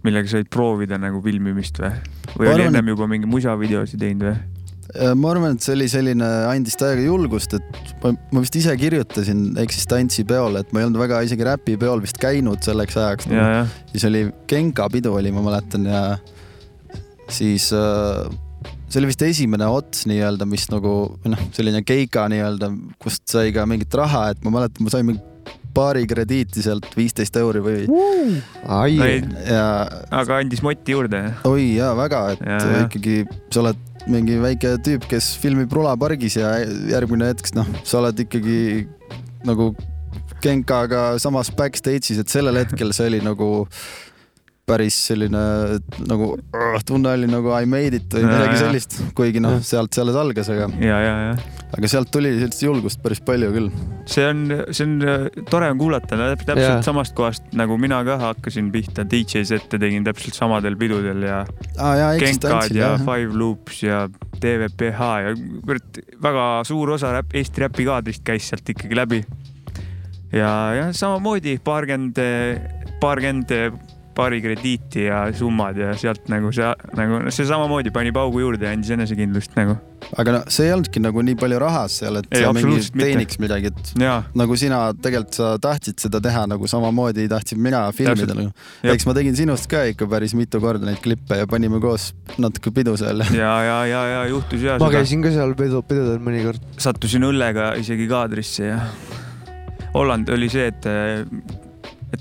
millega 0.06 0.30
said 0.30 0.50
proovida 0.52 0.98
nagu 1.00 1.22
filmimist 1.24 1.82
või? 1.82 1.94
või 2.36 2.52
oli 2.54 2.68
ennem 2.70 2.94
juba 2.94 3.08
mingi 3.10 3.30
musavideosid 3.30 4.02
teinud 4.02 4.30
või? 4.30 4.51
Ja 4.94 5.14
ma 5.16 5.30
arvan, 5.32 5.54
et 5.56 5.64
see 5.64 5.72
oli 5.76 5.86
selline, 5.88 6.26
andis 6.50 6.76
täiega 6.76 7.00
julgust, 7.06 7.54
et 7.56 7.94
ma, 8.02 8.10
ma 8.34 8.42
vist 8.44 8.56
ise 8.60 8.74
kirjutasin 8.76 9.54
eksistentsi 9.62 10.24
peol, 10.28 10.58
et 10.60 10.72
ma 10.74 10.82
ei 10.82 10.88
olnud 10.88 11.00
väga 11.00 11.22
isegi 11.24 11.46
räpipeol 11.48 12.02
vist 12.04 12.18
käinud 12.20 12.60
selleks 12.66 12.98
ajaks. 13.00 13.30
ja, 13.32 13.46
ja, 13.56 13.62
siis 13.94 14.04
oli 14.10 14.26
Genka 14.50 14.88
pidu 14.92 15.14
oli, 15.16 15.32
ma 15.32 15.40
mäletan 15.46 15.86
ja 15.88 16.02
siis 17.32 17.70
äh, 17.72 18.28
see 18.92 19.00
oli 19.00 19.08
vist 19.12 19.22
esimene 19.24 19.66
ots 19.72 20.04
nii-öelda, 20.10 20.44
mis 20.48 20.66
nagu 20.72 20.94
noh, 21.24 21.44
selline 21.56 21.80
Keika 21.88 22.26
nii-öelda, 22.32 22.68
kust 23.02 23.24
sai 23.32 23.52
ka 23.56 23.64
mingit 23.68 23.94
raha, 23.96 24.26
et 24.34 24.42
ma 24.44 24.52
mäletan, 24.58 24.84
ma 24.84 24.92
sain 24.92 25.08
mingi 25.08 25.24
paari 25.72 26.02
krediiti 26.04 26.60
sealt 26.60 26.90
viisteist 26.98 27.36
euri 27.40 27.62
või 27.64 27.78
ei- 29.00 29.22
ja 29.48 29.62
aga 30.20 30.42
andis 30.42 30.60
motti 30.62 30.92
juurde. 30.92 31.22
oi 31.48 31.70
jaa, 31.78 31.94
väga, 31.96 32.20
et 32.34 32.42
Ja, 32.44 32.58
ja, 32.60 32.74
ja. 32.76 32.82
ikkagi 32.90 33.16
sa 33.48 33.62
oled 33.64 33.80
mingi 34.10 34.38
väike 34.42 34.74
tüüp, 34.82 35.06
kes 35.10 35.32
filmib 35.42 35.72
rulapargis 35.72 36.36
ja 36.40 36.54
järgmine 36.90 37.30
hetk, 37.30 37.52
noh, 37.56 37.68
sa 37.84 38.00
oled 38.02 38.24
ikkagi 38.24 38.86
nagu 39.46 39.72
Genkaga 40.42 41.18
samas 41.22 41.52
backstage'is, 41.54 42.18
et 42.18 42.32
sellel 42.32 42.58
hetkel 42.58 42.90
see 42.96 43.12
oli 43.12 43.20
nagu 43.22 43.50
päris 44.68 44.94
selline 45.08 45.40
nagu 46.06 46.36
tunne 46.86 47.16
oli 47.16 47.26
nagu 47.30 47.50
I 47.56 47.66
made 47.66 47.98
it 47.98 48.14
või 48.14 48.22
Ja, 48.22 48.30
midagi 48.30 48.54
ja. 48.54 48.60
sellist, 48.60 48.94
kuigi 49.18 49.42
noh, 49.42 49.58
sealt 49.64 49.94
see 49.94 50.04
alles 50.04 50.18
algas, 50.18 50.50
aga, 50.54 50.68
ja, 50.78 51.00
ja, 51.02 51.14
ja 51.26 51.62
aga 51.72 51.88
sealt 51.88 52.10
tuli 52.14 52.30
sellist 52.36 52.62
julgust 52.62 53.00
päris 53.02 53.18
palju 53.26 53.48
küll. 53.54 53.68
see 54.06 54.24
on, 54.28 54.44
see 54.70 54.86
on 54.86 54.94
äh, 55.08 55.24
tore 55.50 55.70
on 55.72 55.80
kuulata, 55.80 56.14
täpselt 56.14 56.62
Jaa. 56.62 56.82
samast 56.86 57.16
kohast 57.18 57.54
nagu 57.58 57.78
mina 57.80 58.02
ka 58.06 58.18
hakkasin 58.20 58.70
pihta, 58.74 59.06
DJ 59.08 59.42
sette 59.48 59.80
tegin 59.82 60.06
täpselt 60.06 60.38
samadel 60.38 60.76
pidudel 60.78 61.24
ja 61.26 61.42
jaa, 61.74 62.12
Genkad 62.20 62.70
ja 62.70 62.92
jah. 62.92 63.06
Five 63.06 63.34
Loops 63.38 63.82
ja 63.82 64.04
DVPH 64.42 65.08
ja 65.26 65.34
väga 66.22 66.50
suur 66.68 66.94
osa 66.98 67.14
räpp, 67.16 67.34
Eesti 67.40 67.66
räpikaadrist 67.66 68.22
käis 68.26 68.46
sealt 68.52 68.68
ikkagi 68.68 68.98
läbi. 68.98 69.24
ja, 70.30 70.52
ja 70.76 70.86
samamoodi 70.94 71.58
paarkümmend, 71.64 72.22
paarkümmend 73.02 73.56
paari 74.16 74.42
krediiti 74.44 75.06
ja 75.08 75.24
summad 75.36 75.78
ja 75.80 75.94
sealt 75.98 76.28
nagu 76.32 76.52
see 76.54 76.68
nagu 76.98 77.22
see 77.30 77.48
samamoodi 77.48 77.94
pani 77.94 78.12
paugu 78.14 78.42
juurde 78.44 78.68
ja 78.68 78.76
andis 78.76 78.92
enesekindlust 78.94 79.56
nagu 79.58 79.78
aga 80.18 80.34
noh, 80.36 80.44
see 80.52 80.66
ei 80.68 80.74
olnudki 80.74 81.02
nagu 81.02 81.22
nii 81.24 81.36
palju 81.40 81.58
rahas 81.62 81.96
seal, 82.02 82.18
et 82.20 82.28
Ei, 82.30 82.42
sa 82.42 82.52
mingi 82.52 82.66
absoluutselt 82.66 82.98
mitte. 82.98 83.08
teeniks 83.08 83.40
midagi, 83.42 83.72
et 83.72 84.02
ja 84.02 84.16
nagu 84.38 84.58
sina 84.60 84.80
tegelikult 84.92 85.38
sa 85.38 85.52
tahtsid 85.62 86.04
seda 86.06 86.20
teha 86.24 86.44
nagu 86.50 86.68
samamoodi 86.70 87.28
tahtsin 87.30 87.60
mina 87.62 87.84
filmida 87.96 88.36
nagu. 88.36 88.52
Eks 88.92 89.06
ma 89.08 89.16
tegin 89.16 89.36
sinust 89.38 89.68
ka 89.70 89.84
ikka 89.92 90.08
päris 90.10 90.36
mitu 90.38 90.60
korda 90.62 90.88
neid 90.88 91.00
klippe 91.04 91.38
ja 91.40 91.48
panime 91.50 91.80
koos 91.82 92.10
natuke 92.42 92.74
pidu 92.74 92.96
seal. 93.00 93.24
ja, 93.32 93.54
ja, 93.66 93.78
ja, 93.88 94.04
ja 94.16 94.22
juhtus 94.30 94.64
ja 94.66 94.78
ma 94.82 94.90
käisin 94.92 95.24
ka 95.24 95.32
seal 95.34 95.56
pidu, 95.58 95.82
pidudel 95.86 96.22
mõnikord. 96.22 96.62
sattusin 96.82 97.24
õllega 97.28 97.72
isegi 97.80 98.08
kaadrisse 98.10 98.72
ja 98.72 98.80
Holland 99.94 100.28
oli 100.32 100.48
see, 100.52 100.70
et 100.72 100.86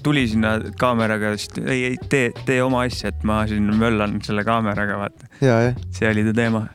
tuli 0.04 0.26
sinna 0.32 0.56
kaameraga, 0.80 1.34
siis 1.38 1.50
ei, 1.66 1.84
ei 1.92 1.98
tee, 2.10 2.32
tee 2.48 2.62
oma 2.64 2.86
asja, 2.88 3.12
et 3.12 3.24
ma 3.28 3.42
siin 3.50 3.68
möllan 3.78 4.20
selle 4.26 4.44
kaameraga, 4.48 4.98
vaata. 5.02 5.28
ja, 5.44 5.58
jah, 5.68 5.80
see 5.96 6.10
oli 6.12 6.24
ta 6.30 6.34
teema. 6.38 6.66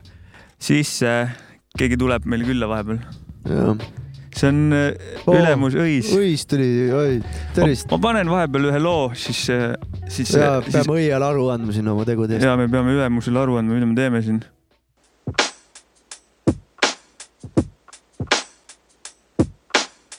siis 0.61 0.97
äh, 1.05 1.33
keegi 1.77 1.97
tuleb 1.97 2.25
meil 2.29 2.45
külla 2.47 2.69
vahepeal. 2.69 2.99
see 4.37 4.49
on 4.51 4.59
äh, 4.75 4.91
Oo, 5.25 5.33
ülemus 5.39 5.73
Õis. 5.81 6.11
õis 6.13 6.45
tuli, 6.49 6.67
oi, 6.93 7.17
tervist. 7.57 7.89
ma 7.91 7.97
panen 8.03 8.29
vahepeal 8.29 8.69
ühe 8.69 8.81
loo, 8.83 9.09
siis, 9.17 9.47
siis, 9.47 10.35
ja 10.37 10.59
siis 10.61 10.75
peame 10.77 10.99
õiele 10.99 11.25
aru 11.31 11.49
andma 11.53 11.73
siin 11.73 11.89
oma 11.89 12.05
tegude 12.05 12.37
eest. 12.37 12.45
ja 12.45 12.53
me 12.59 12.69
peame 12.69 12.93
ülemusele 12.97 13.41
aru 13.41 13.57
andma, 13.61 13.79
mida 13.79 13.89
me 13.89 13.97
teeme 13.97 14.21
siin. 14.25 14.43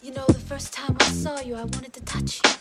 You 0.03 0.13
know, 0.15 0.27
the 0.27 0.39
first 0.49 0.73
time 0.73 0.97
I 1.01 1.05
saw 1.05 1.41
you, 1.41 1.55
I 1.57 1.63
wanted 1.63 1.93
to 1.95 2.01
touch 2.05 2.41
you. 2.43 2.58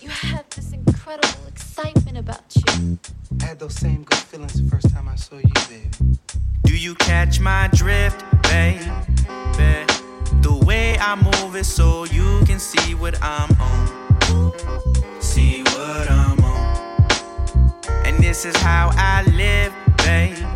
You 0.00 0.08
have 0.08 0.48
this 0.50 0.72
incredible 0.72 1.46
excitement 1.48 2.16
about 2.16 2.42
you. 2.54 2.98
I 3.40 3.46
had 3.46 3.58
those 3.58 3.74
same 3.74 4.04
good 4.04 4.18
feelings 4.18 4.52
the 4.62 4.70
first 4.70 4.88
time 4.90 5.08
I 5.08 5.16
saw 5.16 5.36
you, 5.36 5.52
baby. 5.68 5.90
Do 6.62 6.76
you 6.76 6.94
catch 6.94 7.40
my 7.40 7.68
drift, 7.72 8.24
baby? 8.44 8.88
The 10.42 10.62
way 10.64 10.96
I 10.98 11.16
move 11.16 11.56
it 11.56 11.64
so 11.64 12.04
you 12.04 12.44
can 12.46 12.60
see 12.60 12.94
what 12.94 13.20
I'm 13.20 13.50
on. 13.60 14.52
See 15.20 15.62
what 15.62 16.08
I'm 16.08 16.38
on. 16.44 17.06
And 18.04 18.16
this 18.22 18.44
is 18.44 18.54
how 18.58 18.90
I 18.94 19.24
live, 19.32 19.74
baby. 19.98 20.46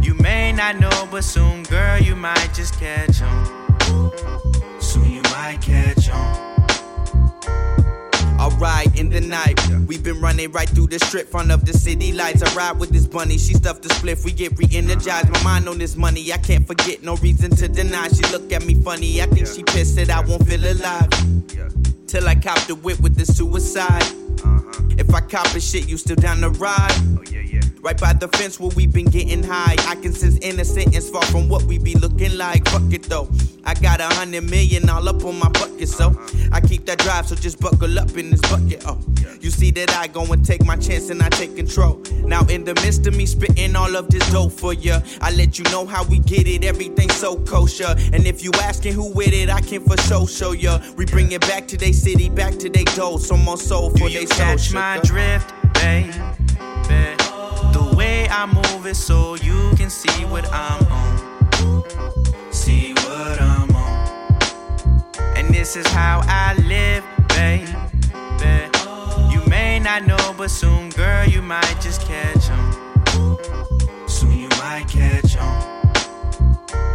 You 0.00 0.14
may 0.14 0.50
not 0.50 0.80
know, 0.80 1.08
but 1.12 1.22
soon, 1.22 1.62
girl, 1.64 2.00
you 2.00 2.16
might 2.16 2.50
just 2.52 2.74
catch 2.80 3.22
on. 3.22 4.10
Soon 4.80 5.10
you 5.10 5.22
might 5.30 5.58
catch 5.60 6.10
on. 6.10 6.51
Alright, 8.62 8.96
in 8.96 9.10
the 9.10 9.20
night, 9.20 9.58
we've 9.88 10.04
been 10.04 10.20
running 10.20 10.52
right 10.52 10.68
through 10.68 10.86
the 10.86 11.00
strip 11.00 11.28
front 11.28 11.50
of 11.50 11.64
the 11.64 11.72
city 11.72 12.12
lights. 12.12 12.44
I 12.44 12.54
ride 12.54 12.78
with 12.78 12.90
this 12.90 13.08
bunny, 13.08 13.36
she 13.36 13.54
stuffed 13.54 13.82
the 13.82 13.88
spliff. 13.88 14.24
We 14.24 14.30
get 14.30 14.56
re-energized. 14.56 15.30
My 15.32 15.42
mind 15.42 15.68
on 15.68 15.78
this 15.78 15.96
money, 15.96 16.32
I 16.32 16.38
can't 16.38 16.64
forget, 16.64 17.02
no 17.02 17.16
reason 17.16 17.50
to 17.56 17.66
deny. 17.66 18.06
She 18.06 18.22
look 18.30 18.52
at 18.52 18.64
me 18.64 18.74
funny, 18.74 19.20
I 19.20 19.26
think 19.26 19.48
she 19.48 19.64
pissed 19.64 19.96
that 19.96 20.10
I 20.10 20.20
won't 20.20 20.46
feel 20.46 20.64
alive. 20.64 21.10
Till 22.06 22.28
I 22.28 22.36
cop 22.36 22.60
the 22.68 22.76
whip 22.76 23.00
with 23.00 23.16
the 23.16 23.26
suicide. 23.26 24.04
Uh-huh. 24.44 24.82
If 24.96 25.12
I 25.12 25.22
cop 25.22 25.46
a 25.56 25.60
shit, 25.60 25.88
you 25.88 25.96
still 25.96 26.14
down 26.14 26.40
the 26.40 26.50
ride? 26.50 26.92
Oh, 27.18 27.22
Right 27.82 28.00
by 28.00 28.12
the 28.12 28.28
fence 28.28 28.60
where 28.60 28.70
we 28.76 28.86
been 28.86 29.06
getting 29.06 29.42
high. 29.42 29.74
I 29.88 29.96
can 29.96 30.12
sense 30.12 30.38
innocent 30.38 30.94
and 30.94 31.02
far 31.02 31.24
from 31.26 31.48
what 31.48 31.64
we 31.64 31.78
be 31.78 31.94
looking 31.96 32.38
like. 32.38 32.68
Fuck 32.68 32.92
it 32.92 33.02
though. 33.02 33.28
I 33.64 33.74
got 33.74 34.00
a 34.00 34.04
hundred 34.04 34.48
million 34.48 34.88
all 34.88 35.08
up 35.08 35.24
on 35.24 35.36
my 35.36 35.48
bucket, 35.48 35.88
so 35.88 36.16
I 36.52 36.60
keep 36.60 36.86
that 36.86 36.98
drive, 36.98 37.26
so 37.26 37.34
just 37.34 37.58
buckle 37.60 37.98
up 37.98 38.16
in 38.16 38.30
this 38.30 38.40
bucket. 38.42 38.84
Oh, 38.86 39.00
you 39.40 39.50
see 39.50 39.72
that 39.72 39.90
I 39.96 40.06
go 40.06 40.24
and 40.32 40.44
take 40.44 40.64
my 40.64 40.76
chance 40.76 41.10
and 41.10 41.20
I 41.22 41.28
take 41.30 41.56
control. 41.56 41.96
Now 42.24 42.44
in 42.46 42.62
the 42.64 42.74
midst 42.74 43.04
of 43.08 43.16
me 43.16 43.26
spitting 43.26 43.74
all 43.74 43.96
of 43.96 44.08
this 44.10 44.30
dope 44.30 44.52
for 44.52 44.74
ya, 44.74 45.00
I 45.20 45.32
let 45.32 45.58
you 45.58 45.64
know 45.64 45.84
how 45.84 46.04
we 46.04 46.20
get 46.20 46.46
it. 46.46 46.64
Everything 46.64 47.10
so 47.10 47.36
kosher. 47.36 47.96
And 48.12 48.28
if 48.28 48.44
you 48.44 48.52
asking 48.62 48.92
who 48.92 49.12
with 49.12 49.32
it, 49.32 49.50
I 49.50 49.60
can 49.60 49.82
for 49.84 49.96
sure 50.02 50.28
show 50.28 50.52
ya. 50.52 50.78
We 50.96 51.04
bring 51.04 51.32
it 51.32 51.40
back 51.42 51.66
to 51.68 51.76
they 51.76 51.90
city, 51.90 52.28
back 52.28 52.54
to 52.58 52.70
they 52.70 52.84
dough. 52.84 53.16
Some 53.18 53.42
more 53.42 53.58
soul 53.58 53.90
Do 53.90 54.02
for 54.02 54.08
you 54.08 54.20
they 54.20 54.26
soul. 54.26 54.36
catch 54.36 54.72
my 54.72 55.00
drift, 55.02 55.52
babe? 55.74 56.14
I 58.34 58.46
move 58.46 58.86
it 58.86 58.96
so 58.96 59.34
you 59.34 59.74
can 59.76 59.90
see 59.90 60.24
what 60.24 60.50
I'm 60.50 60.82
on. 60.90 61.84
See 62.50 62.94
what 62.94 63.40
I'm 63.42 63.70
on. 63.76 64.32
And 65.36 65.54
this 65.54 65.76
is 65.76 65.86
how 65.88 66.22
I 66.24 66.54
live, 66.66 67.04
babe. 67.28 67.68
You 69.30 69.44
may 69.48 69.78
not 69.78 70.06
know, 70.06 70.34
but 70.38 70.50
soon, 70.50 70.88
girl, 70.90 71.26
you 71.26 71.42
might 71.42 71.76
just 71.82 72.06
catch 72.06 72.48
on. 72.50 73.38
Soon 74.08 74.32
you 74.32 74.48
might 74.60 74.86
catch 74.88 75.36
on. 75.36 75.92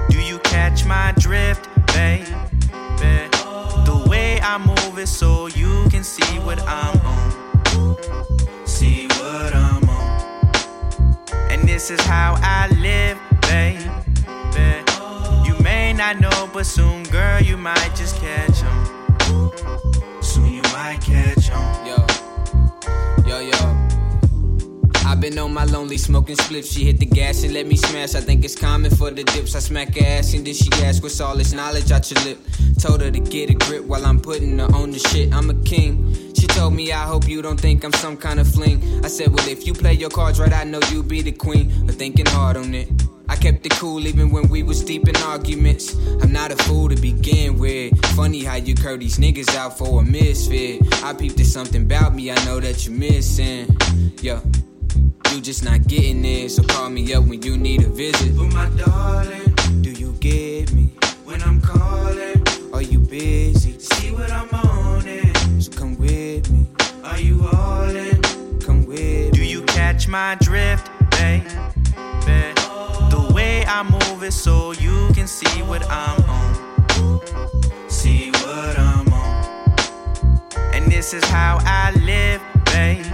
Do 0.09 0.19
you 0.19 0.39
catch 0.39 0.85
my 0.85 1.13
drift, 1.19 1.69
babe? 1.93 2.25
The 3.85 4.05
way 4.09 4.41
I 4.41 4.57
move 4.57 4.97
it 4.97 5.07
so 5.07 5.45
you 5.47 5.87
can 5.91 6.03
see 6.03 6.39
what 6.39 6.59
I'm 6.63 6.99
on. 7.05 7.97
See 8.65 9.05
what 9.07 9.53
I'm 9.53 9.66
this 11.77 11.91
is 11.91 12.01
how 12.07 12.33
I 12.41 12.67
live, 12.81 13.19
babe. 13.41 13.79
You 15.45 15.55
may 15.59 15.93
not 15.93 16.19
know, 16.19 16.49
but 16.51 16.65
soon, 16.65 17.03
girl, 17.03 17.39
you 17.39 17.55
might 17.55 17.91
just 17.95 18.15
catch 18.15 18.63
on. 18.63 20.23
Soon 20.23 20.53
you 20.53 20.63
might 20.73 20.97
catch 21.01 21.51
on. 21.51 21.86
I've 25.07 25.21
been 25.21 25.39
on 25.39 25.53
my 25.53 25.63
lonely 25.63 25.97
smoking 25.97 26.35
spliff. 26.35 26.69
She 26.69 26.83
hit 26.83 26.99
the 26.99 27.05
gas 27.05 27.43
and 27.43 27.53
let 27.53 27.65
me 27.65 27.77
smash. 27.77 28.13
I 28.13 28.19
think 28.19 28.43
it's 28.43 28.57
common 28.57 28.93
for 28.93 29.09
the 29.09 29.23
dips. 29.23 29.55
I 29.55 29.59
smack 29.59 29.95
her 29.95 30.05
ass 30.05 30.33
and 30.33 30.45
then 30.45 30.53
she 30.53 30.69
ask 30.83 31.01
what's 31.01 31.21
all 31.21 31.37
this 31.37 31.53
knowledge 31.53 31.93
out 31.93 32.11
your 32.11 32.21
lip. 32.25 32.39
Told 32.77 32.99
her 32.99 33.09
to 33.09 33.19
get 33.21 33.49
a 33.49 33.53
grip 33.53 33.85
while 33.85 34.05
I'm 34.05 34.19
putting 34.19 34.59
her 34.59 34.65
on 34.75 34.91
the 34.91 34.99
shit. 34.99 35.33
I'm 35.33 35.49
a 35.49 35.53
king. 35.63 36.13
She 36.35 36.45
told 36.47 36.73
me 36.73 36.91
I 36.91 37.05
hope 37.05 37.25
you 37.25 37.41
don't 37.41 37.59
think 37.59 37.85
I'm 37.85 37.93
some 37.93 38.17
kind 38.17 38.37
of 38.37 38.49
fling. 38.49 38.83
I 39.05 39.07
said, 39.07 39.29
well 39.29 39.47
if 39.47 39.65
you 39.65 39.73
play 39.73 39.93
your 39.93 40.09
cards 40.09 40.41
right, 40.41 40.51
I 40.51 40.65
know 40.65 40.81
you 40.91 41.03
be 41.03 41.21
the 41.21 41.31
queen. 41.31 41.71
But 41.85 41.95
thinking 41.95 42.25
hard 42.25 42.57
on 42.57 42.73
it. 42.73 42.89
I 43.29 43.37
kept 43.37 43.65
it 43.65 43.71
cool 43.73 44.05
even 44.07 44.29
when 44.29 44.49
we 44.49 44.61
was 44.61 44.83
deep 44.83 45.07
in 45.07 45.15
arguments. 45.17 45.95
I'm 46.21 46.33
not 46.33 46.51
a 46.51 46.57
fool 46.57 46.89
to 46.89 46.97
begin 46.97 47.57
with. 47.57 47.97
Funny 48.07 48.43
how 48.43 48.55
you 48.55 48.75
curve 48.75 48.99
these 48.99 49.19
niggas 49.19 49.55
out 49.55 49.77
for 49.77 50.01
a 50.01 50.03
misfit. 50.03 50.81
I 51.01 51.13
peeped 51.13 51.39
at 51.39 51.45
something 51.45 51.83
about 51.83 52.13
me, 52.13 52.29
I 52.29 52.45
know 52.45 52.59
that 52.59 52.85
you're 52.85 52.95
missing. 52.95 53.77
Yo, 54.21 54.41
you 55.33 55.41
just 55.41 55.63
not 55.63 55.87
getting 55.87 56.23
it. 56.25 56.49
So 56.49 56.63
call 56.63 56.89
me 56.89 57.13
up 57.13 57.23
when 57.25 57.41
you 57.41 57.57
need 57.57 57.83
a 57.83 57.89
visit. 57.89 58.35
But 58.37 58.53
my 58.53 58.69
darling, 58.69 59.53
Do 59.81 59.91
you 59.91 60.13
get 60.13 60.73
me? 60.73 60.91
when 61.25 61.41
I'm 61.43 61.61
calling, 61.61 62.43
Are 62.73 62.81
you 62.81 62.99
busy? 62.99 63.77
see 63.79 64.11
what 64.11 64.31
I'm 64.31 64.49
on 64.49 65.03
it. 65.07 65.35
So 65.63 65.71
come 65.71 65.97
with 65.97 66.49
me. 66.51 66.65
Are 67.03 67.19
you 67.19 67.47
all 67.53 67.83
in? 67.89 68.21
Come 68.59 68.85
with 68.85 68.99
me. 68.99 69.31
Do 69.31 69.43
you 69.43 69.61
catch 69.63 70.07
my 70.07 70.35
drift, 70.41 70.89
babe? 71.11 71.43
The 73.09 73.31
way 73.33 73.65
I 73.65 73.83
move 73.83 74.23
it 74.23 74.33
so 74.33 74.71
you 74.73 75.09
can 75.13 75.27
see 75.27 75.61
what 75.63 75.83
I'm 75.89 76.21
on. 76.29 77.21
See 77.89 78.31
what 78.31 78.77
I'm 78.79 79.11
on. 79.13 79.75
And 80.73 80.91
this 80.91 81.13
is 81.13 81.23
how 81.25 81.57
I 81.61 81.91
live, 82.05 82.41
babe. 82.65 83.05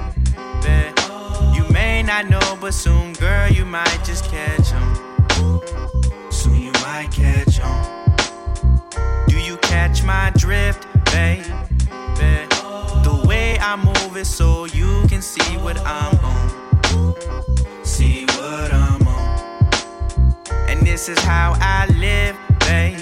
You 2.14 2.30
not 2.30 2.30
know, 2.30 2.58
but 2.62 2.76
soon, 2.76 3.14
girl, 3.14 3.52
you 3.52 3.66
might 3.66 4.02
just 4.06 4.26
catch 4.26 4.72
on. 4.72 6.32
Soon 6.32 6.62
you 6.62 6.72
might 6.74 7.10
catch 7.12 7.60
on. 7.60 8.16
Do 9.28 9.40
you 9.40 9.58
catch 9.58 10.04
my 10.04 10.32
drift, 10.38 10.86
babe? 11.06 11.44
The 13.04 13.24
way 13.28 13.58
I 13.58 13.76
move 13.78 14.16
it 14.16 14.26
so 14.26 14.66
you 14.66 15.08
can 15.08 15.24
see 15.24 15.58
what 15.58 15.80
I'm 15.80 16.16
on. 16.24 17.16
See 17.84 18.26
what 18.26 18.72
I'm 18.72 19.08
on. 19.08 19.64
And 20.70 20.86
this 20.86 21.10
is 21.10 21.18
how 21.18 21.56
I 21.60 21.88
live, 21.98 22.38
babe. 22.60 23.00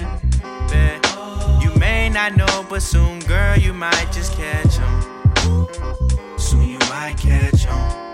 You 1.62 1.78
may 1.78 2.08
not 2.08 2.38
know, 2.38 2.65
but 2.69 2.82
soon, 2.82 3.19
girl, 3.19 3.58
you 3.58 3.74
might 3.74 4.10
just 4.13 4.38
catch 4.38 4.80
on. 4.80 5.67
might 6.89 7.17
catch 7.17 7.67
on. 7.67 8.11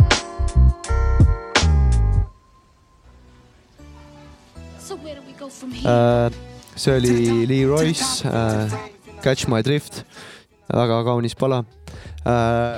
See 6.78 6.94
oli 6.96 7.48
Lee 7.50 7.66
Royce 7.66 8.28
äh, 8.30 8.72
Catch 9.24 9.50
My 9.50 9.64
Drift, 9.66 10.06
väga 10.72 11.02
kaunis 11.08 11.36
pala. 11.36 11.64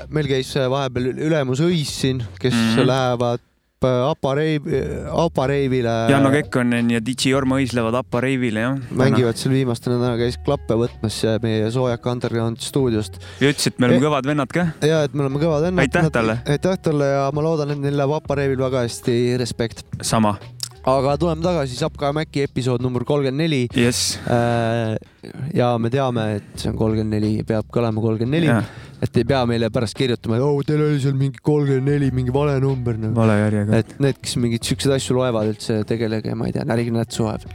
meil 0.09 0.29
käis 0.29 0.53
vahepeal 0.55 1.11
ülemus 1.25 1.61
Õis 1.65 1.91
siin, 2.01 2.23
kes 2.39 2.53
mm. 2.53 2.73
-hmm. 2.75 2.89
lähevad 2.89 3.41
äh, 3.85 4.09
Apareivi, 4.09 4.81
Apareivile. 5.09 5.95
Janno 6.09 6.31
Kekkonen 6.31 6.91
ja 6.93 7.01
DJ 7.01 7.33
Jorma 7.33 7.57
Õis 7.61 7.73
lähevad 7.73 7.97
Appa 8.01 8.21
Reivile 8.21 8.65
jah. 8.65 8.77
mängivad 8.91 9.37
seal 9.37 9.53
viimastel 9.53 9.95
nädalal 9.95 10.21
käis 10.21 10.37
klappe 10.45 10.77
võtmas 10.77 11.21
äh, 11.25 11.39
meie 11.43 11.71
Soojaka 11.71 12.11
Underground 12.11 12.61
stuudiost. 12.61 13.19
ja 13.41 13.49
ütles, 13.49 13.67
et 13.67 13.79
me 13.79 13.89
oleme 13.89 14.01
Eh, 14.01 14.05
kõvad 14.05 14.29
vennad 14.29 14.53
ka. 14.53 14.67
ja 14.81 15.03
et 15.03 15.13
me 15.13 15.25
oleme 15.25 15.41
kõvad 15.41 15.69
vennad. 15.69 15.85
Aitäh 15.85 16.09
talle. 16.13 16.39
aitäh 16.45 16.77
talle 16.77 17.11
ja 17.13 17.25
ma 17.33 17.41
loodan, 17.41 17.73
et 17.75 17.83
neil 17.85 17.97
läheb 17.97 18.15
Apareivil 18.21 18.61
väga 18.69 18.85
hästi, 18.87 19.19
respekt. 19.41 19.85
sama. 20.01 20.37
Aga 20.97 21.15
tuleme 21.19 21.43
tagasi 21.43 21.77
Sapka 21.77 22.11
Mäki 22.15 22.43
episood 22.47 22.81
number 22.83 23.05
kolmkümmend 23.07 23.43
neli. 23.43 23.61
jess. 23.75 24.17
ja 25.53 25.71
me 25.77 25.91
teame, 25.93 26.25
et 26.39 26.53
see 26.59 26.71
on 26.71 26.77
kolmkümmend 26.79 27.15
neli, 27.17 27.33
peabki 27.47 27.81
olema 27.81 28.03
kolmkümmend 28.03 28.39
neli 28.39 28.53
et 28.99 29.19
ei 29.21 29.25
pea 29.27 29.43
meile 29.47 29.69
pärast 29.73 29.95
kirjutama, 29.97 30.37
et 30.39 30.43
oh, 30.43 30.59
teil 30.67 30.81
oli 30.83 30.99
seal 31.03 31.15
mingi 31.19 31.39
kolmkümmend 31.43 31.87
neli, 31.87 32.09
mingi 32.15 32.33
vale 32.35 32.57
number 32.63 32.97
nagu.. 32.99 33.13
vale 33.15 33.37
järjega. 33.39 33.79
et 33.83 33.95
need, 34.03 34.19
kes 34.23 34.35
mingeid 34.41 34.67
siukseid 34.67 34.95
asju 34.97 35.15
loevad 35.19 35.53
üldse, 35.53 35.79
tegelege, 35.89 36.35
ma 36.37 36.49
ei 36.49 36.55
tea, 36.55 36.65
närige 36.67 36.93
nätsu 36.95 37.29
ajab. 37.29 37.47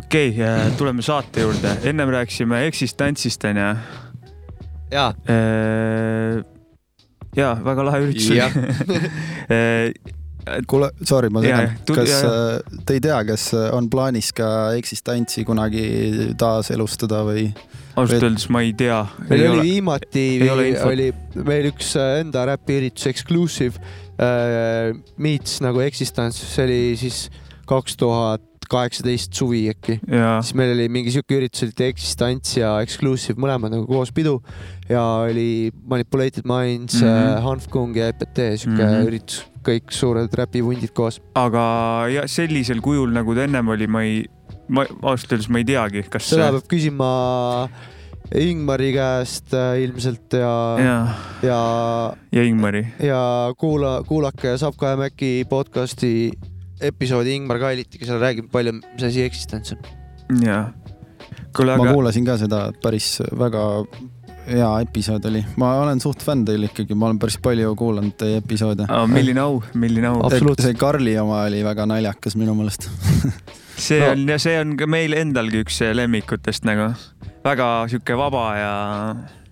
okei 0.00 0.34
okay,, 0.34 0.76
tuleme 0.80 1.04
saate 1.06 1.46
juurde. 1.46 1.78
ennem 1.88 2.12
rääkisime 2.18 2.66
eksistentsist 2.68 3.48
onju. 3.48 3.72
jaa. 4.92 5.10
ja 7.38 7.56
väga 7.64 7.90
lahe 7.90 8.06
üritus 8.06 8.30
oli. 8.34 8.40
kuule, 10.70 10.90
sorry, 11.06 11.30
ma 11.32 11.42
segan 11.44 11.74
kas 11.88 12.12
jaa, 12.12 12.32
äh, 12.58 12.80
te 12.86 12.98
ei 12.98 13.02
tea, 13.04 13.18
kas 13.28 13.50
äh, 13.56 13.68
on 13.76 13.88
plaanis 13.92 14.30
ka 14.36 14.48
eksistentsi 14.78 15.44
kunagi 15.48 15.84
taaselustada 16.40 17.24
või? 17.28 17.48
ausalt 17.98 18.28
öeldes 18.28 18.48
ma 18.54 18.62
ei 18.64 18.74
tea. 18.78 19.00
meil 19.28 19.46
oli 19.52 19.64
viimati 19.72 20.24
ei 20.38 20.50
ole, 20.52 20.68
infot. 20.72 20.92
oli 20.92 21.08
meil 21.48 21.70
üks 21.72 21.94
äh, 21.98 22.20
enda 22.22 22.44
räpiüritus 22.52 23.08
Exclusive 23.10 23.80
äh, 24.22 24.92
Meets 25.16 25.58
nagu 25.64 25.82
Existence, 25.84 26.46
see 26.54 26.68
oli 26.68 26.82
siis 27.00 27.26
kaks 27.68 27.98
tuhat 28.00 28.47
kaheksateist 28.70 29.34
suvi 29.36 29.66
äkki. 29.72 29.98
Siis 30.02 30.54
meil 30.58 30.72
oli 30.74 30.88
mingi 30.92 31.12
siuke 31.14 31.38
üritus, 31.38 31.64
oli 31.66 31.88
Existence 31.88 32.60
ja 32.60 32.78
Exclusive 32.84 33.40
mõlemad 33.40 33.74
nagu 33.74 33.86
koos 33.88 34.12
pidu 34.14 34.38
ja 34.88 35.02
oli 35.26 35.70
Manipulated 35.88 36.48
Minds 36.48 37.02
mm. 37.02 37.08
-hmm. 37.08 37.42
Hanfkung 37.44 37.96
ja 37.96 38.08
EPT 38.08 38.40
siuke 38.56 38.82
mm. 38.82 38.88
-hmm. 38.88 39.06
üritus, 39.10 39.44
kõik 39.64 39.92
suured 39.92 40.34
räpivundid 40.34 40.92
koos. 40.94 41.20
aga 41.34 42.08
ja 42.12 42.26
sellisel 42.28 42.80
kujul 42.80 43.12
nagu 43.12 43.34
ta 43.34 43.44
ennem 43.44 43.68
oli, 43.68 43.86
ma 43.86 44.02
ei, 44.02 44.24
ma 44.68 44.86
ausalt 45.02 45.32
öeldes 45.32 45.48
ma 45.48 45.58
ei 45.58 45.64
teagi, 45.64 46.02
kas 46.10 46.30
seda 46.30 46.50
peab 46.52 46.68
küsima 46.68 47.68
Ingmari 48.34 48.92
käest 48.92 49.54
äh, 49.56 49.80
ilmselt 49.80 50.32
ja, 50.36 50.76
ja, 50.78 50.96
ja 51.42 51.60
ja 52.32 52.42
Ingmari. 52.44 52.86
ja 53.00 53.54
kuula, 53.56 54.02
kuulake 54.06 54.58
Sapka 54.58 54.86
ja 54.92 54.96
Mäki 54.96 55.46
podcast'i 55.48 56.30
episoodi 56.80 57.34
Ingmar 57.38 57.60
Kailiti, 57.62 58.00
kes 58.00 58.10
seal 58.10 58.20
räägib 58.22 58.50
palju, 58.52 58.76
mis 58.80 59.08
asi 59.08 59.24
eksistents 59.26 59.74
on. 59.74 59.90
jaa. 60.44 60.62
kuule, 61.56 61.74
ma 61.76 61.88
aga 61.88 61.96
kuulasin 61.96 62.28
ka 62.28 62.38
seda, 62.40 62.68
päris 62.82 63.16
väga 63.38 63.64
hea 64.48 64.68
episood 64.84 65.24
oli, 65.28 65.42
ma 65.60 65.74
olen 65.82 66.00
suht 66.00 66.22
fänn 66.24 66.44
teil 66.48 66.68
ikkagi, 66.68 66.96
ma 66.96 67.08
olen 67.10 67.20
päris 67.20 67.38
palju 67.44 67.74
kuulanud 67.78 68.16
teie 68.20 68.40
episoode. 68.40 68.88
Aa, 68.88 69.06
milline 69.10 69.42
au, 69.44 69.60
milline 69.78 70.10
au. 70.10 70.30
see 70.32 70.76
Karli 70.78 71.18
oma 71.20 71.42
oli 71.48 71.62
väga 71.66 71.86
naljakas 71.88 72.38
minu 72.40 72.56
meelest. 72.58 72.88
see 73.88 74.00
on 74.04 74.24
ja 74.28 74.38
see 74.42 74.56
on 74.60 74.76
ka 74.80 74.88
meil 74.90 75.16
endalgi 75.16 75.62
üks 75.64 75.82
lemmikutest 75.94 76.66
nagu, 76.68 76.92
väga 77.44 77.68
sihuke 77.92 78.16
vaba 78.18 78.46
ja, 78.58 78.72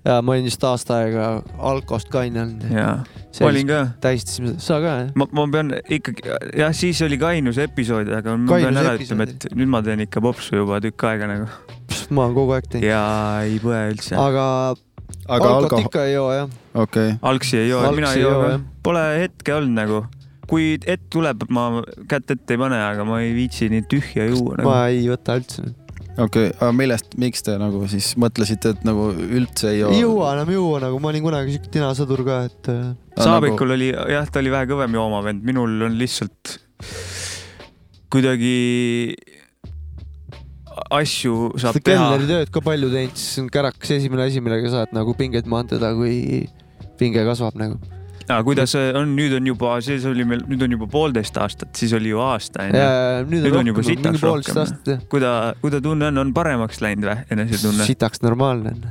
ja 0.06 0.22
ma 0.22 0.34
olin 0.36 0.46
just 0.46 0.64
aasta 0.66 1.00
aega 1.02 1.28
alkost 1.58 2.10
kaine 2.12 2.42
olnud. 2.44 2.66
ja 2.70 2.90
ma 3.40 3.50
olin 3.50 3.68
ka. 3.68 3.80
tähistasime 4.02 4.54
seda, 4.54 4.64
sa 4.66 4.78
ka 4.82 4.94
jah? 5.00 5.12
ma, 5.18 5.28
ma 5.38 5.46
pean 5.52 5.72
ikkagi, 5.82 6.24
jah, 6.62 6.74
siis 6.76 7.00
oli 7.06 7.18
ka 7.20 7.32
ainus 7.34 7.60
episood, 7.62 8.10
aga 8.18 8.36
ma 8.38 8.50
Kainus 8.52 8.68
pean 8.68 8.82
ära 8.82 8.96
ütlema, 8.98 9.28
et 9.28 9.48
nüüd 9.52 9.72
ma 9.72 9.82
teen 9.86 10.04
ikka 10.06 10.22
popsu 10.24 10.60
juba 10.62 10.80
tükk 10.84 11.06
aega 11.10 11.30
nagu. 11.32 11.48
ma 12.10 12.26
olen 12.26 12.36
kogu 12.38 12.56
aeg 12.56 12.68
teinud. 12.74 12.88
ja 12.88 13.04
ei 13.46 13.58
põe 13.62 13.80
üldse. 13.92 14.18
aga, 14.20 14.44
aga 15.26 15.40
alkot 15.40 15.72
alkohol, 15.72 15.88
ikka 15.88 16.04
ei 16.06 16.14
joo 16.14 16.28
jah. 16.34 16.52
okei 16.74 17.08
okay., 17.14 17.18
algsi 17.32 17.62
ei 17.64 17.72
joo, 17.72 17.82
mina 17.96 18.12
ei 18.14 18.22
joo 18.22 18.36
ka. 18.42 18.52
Pole 18.86 19.06
hetke 19.24 19.56
olnud 19.56 19.74
nagu. 19.80 20.04
kui 20.46 20.76
ett 20.86 21.08
tuleb, 21.10 21.48
ma 21.50 21.82
kätt 22.06 22.30
ette 22.36 22.54
ei 22.54 22.60
pane, 22.62 22.78
aga 22.92 23.08
ma 23.08 23.18
ei 23.24 23.34
viitsi 23.34 23.66
nii 23.72 23.88
tühja 23.90 24.28
juua 24.30 24.60
nagu.. 24.60 24.70
ma 24.70 24.86
ei 24.92 25.08
võta 25.10 25.40
üldse. 25.40 25.66
Okei 26.16 26.48
okay., 26.48 26.52
aga 26.56 26.72
millest, 26.76 27.16
miks 27.20 27.44
te 27.46 27.56
nagu 27.60 27.82
siis 27.90 28.12
mõtlesite, 28.20 28.74
et 28.76 28.84
nagu 28.88 29.08
üldse 29.12 29.70
ei 29.72 29.80
joo? 29.82 29.92
ei 29.94 30.02
jõua 30.02 30.32
enam 30.36 30.52
juua 30.54 30.82
nagu, 30.86 31.00
ma 31.02 31.12
olin 31.12 31.24
kunagi 31.26 31.56
siuke 31.56 31.72
tinasõdur 31.76 32.24
ka, 32.26 32.42
et 32.50 32.72
äh, 32.72 32.84
Saabikul 33.16 33.76
oli 33.76 33.92
jah, 33.92 34.28
ta 34.28 34.42
oli 34.42 34.52
vähe 34.52 34.68
kõvem 34.70 34.96
joomavend, 34.98 35.44
minul 35.46 35.88
on 35.88 35.96
lihtsalt 36.00 36.56
kuidagi 38.12 39.16
asju 40.92 41.56
saab 41.60 41.78
teha. 41.80 41.96
kelneri 41.96 42.28
tööd 42.30 42.52
ka 42.54 42.62
palju 42.64 42.92
teinud, 42.92 43.18
siis 43.18 43.42
on 43.42 43.50
kärakas 43.52 43.96
esimene 43.98 44.26
asi, 44.28 44.42
millega 44.44 44.72
saad 44.72 44.94
nagu 44.96 45.16
pinget 45.18 45.48
maandada, 45.50 45.92
kui 45.96 46.46
pinge 47.00 47.24
kasvab 47.26 47.56
nagu. 47.60 47.80
Aga 48.26 48.42
kuidas 48.46 48.72
see 48.74 48.90
on, 48.98 49.12
nüüd 49.16 49.36
on 49.38 49.48
juba, 49.52 49.76
see 49.84 49.98
oli 50.10 50.26
meil, 50.28 50.42
nüüd 50.50 50.64
on 50.66 50.76
juba 50.76 50.88
poolteist 50.90 51.36
aastat, 51.42 51.72
siis 51.78 51.94
oli 51.96 52.10
ju 52.12 52.22
aasta 52.22 52.66
onju. 52.66 52.82
nüüd 53.30 53.46
on 53.46 53.50
nüüd 53.50 53.58
on 53.60 53.70
juba 53.72 53.86
sitaks 53.86 54.24
rohkem. 54.24 55.04
kuida, 55.12 55.32
kuida 55.62 55.80
tunne 55.84 56.10
on, 56.10 56.22
on 56.24 56.32
paremaks 56.36 56.82
läinud 56.84 57.08
või, 57.10 57.18
enesetunne? 57.36 57.86
sitaks 57.88 58.24
normaalne 58.26 58.74
on. 58.76 58.88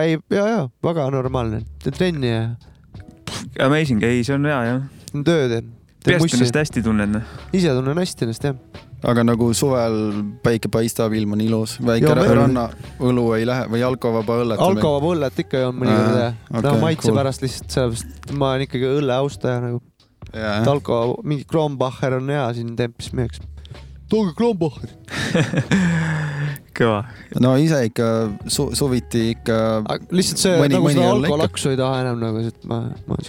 ei, 0.00 0.18
ja, 0.34 0.44
ja 0.44 0.60
väga 0.84 1.08
normaalne, 1.14 1.64
teen 1.84 1.98
trenni 2.00 2.32
ja 2.32 2.44
amazing, 3.64 4.02
ei, 4.04 4.24
see 4.26 4.36
on 4.36 4.50
hea 4.50 4.60
jah. 4.68 4.84
ja 5.14 5.24
teen 5.24 5.72
peast 6.04 6.26
mussi 6.26 6.40
ennast. 6.40 6.60
hästi 6.60 6.84
tunned. 6.84 7.20
ise 7.56 7.72
tunnen 7.78 8.04
hästi 8.04 8.28
ennast 8.28 8.50
jah. 8.50 8.58
Aga 9.04 9.24
nagu 9.26 9.50
suvel 9.56 9.96
päike 10.44 10.70
paistab, 10.72 11.14
ilm 11.16 11.36
on 11.36 11.42
ilus, 11.44 11.76
väike 11.84 12.06
Joo, 12.06 12.14
meil- 12.18 12.36
rannaõlu 12.40 13.24
ei 13.38 13.46
lähe 13.48 13.66
või 13.72 13.82
alkovaba 13.86 14.38
õllet? 14.42 14.62
alkovaba 14.64 15.12
õllet 15.14 15.40
ikka 15.44 15.64
joon 15.66 15.80
mõnikord 15.80 16.20
jah. 16.20 16.38
okei, 16.50 16.62
no 16.68 16.76
maitse 16.82 17.08
cool. 17.08 17.18
pärast 17.20 17.44
lihtsalt 17.44 17.76
sellepärast, 17.76 18.14
et 18.24 18.36
ma 18.40 18.52
olen 18.52 18.68
ikkagi 18.68 18.92
õlle 19.00 19.18
austaja 19.18 19.60
nagu. 19.64 19.82
Jaa. 20.34 20.54
et 20.62 20.68
alko, 20.70 21.00
mingi 21.22 21.44
Kronbacher 21.46 22.16
on 22.16 22.30
hea 22.32 22.46
siin 22.56 22.72
templis 22.78 23.12
müüakse. 23.14 23.44
tooge 24.10 24.32
Kronbacher. 24.38 24.96
kõva. 26.74 27.04
no 27.42 27.54
ise 27.60 27.84
ikka 27.88 28.08
su 28.50 28.70
suviti 28.76 29.28
ikka. 29.34 29.58
lihtsalt 30.10 30.42
see 30.42 30.56
mõni, 30.58 30.74
nagu 30.76 30.88
mõni 30.88 30.98
seda 30.98 31.12
alkolaksu 31.18 31.74
ei 31.74 31.78
taha 31.80 32.00
enam 32.06 32.20
nagu, 32.22 32.42
et 32.48 32.66
ma, 32.70 32.80
ma. 33.06 33.20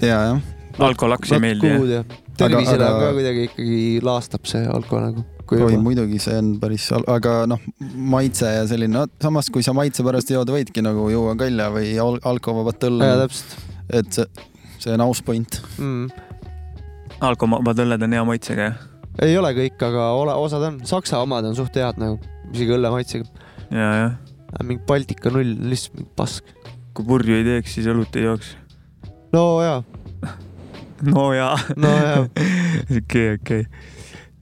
ja, 0.00 0.18
jah. 0.32 0.42
Alkolaks 0.78 1.32
ei 1.32 1.42
meeldi 1.42 1.72
jah? 1.90 2.04
tervisele 2.38 2.84
Aga- 2.84 2.90
aga... 2.96 3.06
ka 3.06 3.16
kuidagi 3.18 3.46
ikkagi 3.48 3.80
laastab 4.04 4.48
see 4.48 4.62
alko 4.66 5.00
nagu. 5.02 5.24
oi, 5.52 5.76
muidugi 5.76 6.20
see 6.22 6.36
on 6.38 6.54
päris, 6.62 6.86
aga 6.96 7.42
noh, 7.50 7.60
maitse 7.92 8.48
ja 8.48 8.62
selline 8.68 8.94
no,, 8.94 9.04
samas 9.20 9.50
kui 9.52 9.64
sa 9.64 9.74
maitse 9.76 10.04
pärast 10.06 10.30
jood, 10.32 10.48
võidki 10.54 10.84
nagu 10.84 11.08
juua 11.12 11.34
kalja 11.36 11.68
või 11.74 11.92
al 12.00 12.16
alkovabat 12.32 12.88
õlle. 12.88 13.10
Jaa, 13.10 13.18
täpselt. 13.26 13.58
et 14.00 14.16
see, 14.16 14.48
see 14.78 14.94
on 14.96 15.04
aus 15.04 15.20
point 15.26 15.60
mm.. 15.76 16.08
alkovabad 17.20 17.84
õlled 17.84 18.08
on 18.08 18.16
hea 18.16 18.24
maitsega 18.32 18.70
jah? 18.70 18.80
ei 19.20 19.36
ole 19.36 19.52
kõik, 19.56 19.76
aga 19.84 20.08
ole, 20.16 20.34
osad 20.40 20.64
on, 20.70 20.80
Saksa 20.88 21.20
omad 21.22 21.44
on 21.48 21.56
suht 21.58 21.76
head 21.76 22.00
nagu, 22.00 22.16
isegi 22.52 22.76
õlle 22.78 22.92
maitsega. 22.94 23.28
ja, 23.68 23.90
jah. 24.06 24.14
mingi 24.64 24.84
Baltika 24.88 25.32
null, 25.34 25.56
lihtsalt 25.68 25.98
mingi 26.00 26.12
pask. 26.16 26.48
kui 26.96 27.08
purju 27.08 27.36
ei 27.36 27.44
teeks, 27.44 27.76
siis 27.76 27.88
õlut 27.92 28.16
ei 28.16 28.30
jooks. 28.30 28.54
no 29.36 29.44
jaa. 29.64 29.82
No 31.06 31.32
jaa. 31.34 31.56
No 31.76 31.90
jaa. 31.96 32.22
okei, 32.98 33.34
okei. 33.38 33.66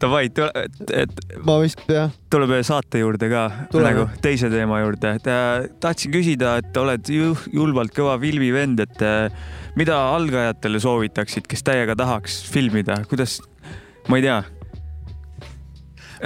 Davai, 0.00 0.30
et, 0.30 0.92
et 0.96 1.18
ma 1.44 1.58
vist 1.60 1.82
jah. 1.92 2.08
tuleme 2.32 2.62
saate 2.64 3.02
juurde 3.02 3.28
ka 3.28 3.42
nagu 3.84 4.06
teise 4.24 4.48
teema 4.52 4.78
juurde. 4.80 5.18
tahtsin 5.20 6.14
küsida, 6.14 6.54
et 6.62 6.76
oled 6.80 7.10
ju 7.12 7.34
julmalt 7.52 7.92
kõva 7.96 8.16
filmivend, 8.22 8.80
et 8.80 9.04
äh, 9.04 9.28
mida 9.76 9.98
algajatele 10.14 10.80
soovitaksid, 10.80 11.44
kes 11.50 11.66
täiega 11.68 11.98
tahaks 11.98 12.40
filmida, 12.48 13.02
kuidas, 13.10 13.42
ma 14.08 14.20
ei 14.20 14.24
tea. 14.24 14.40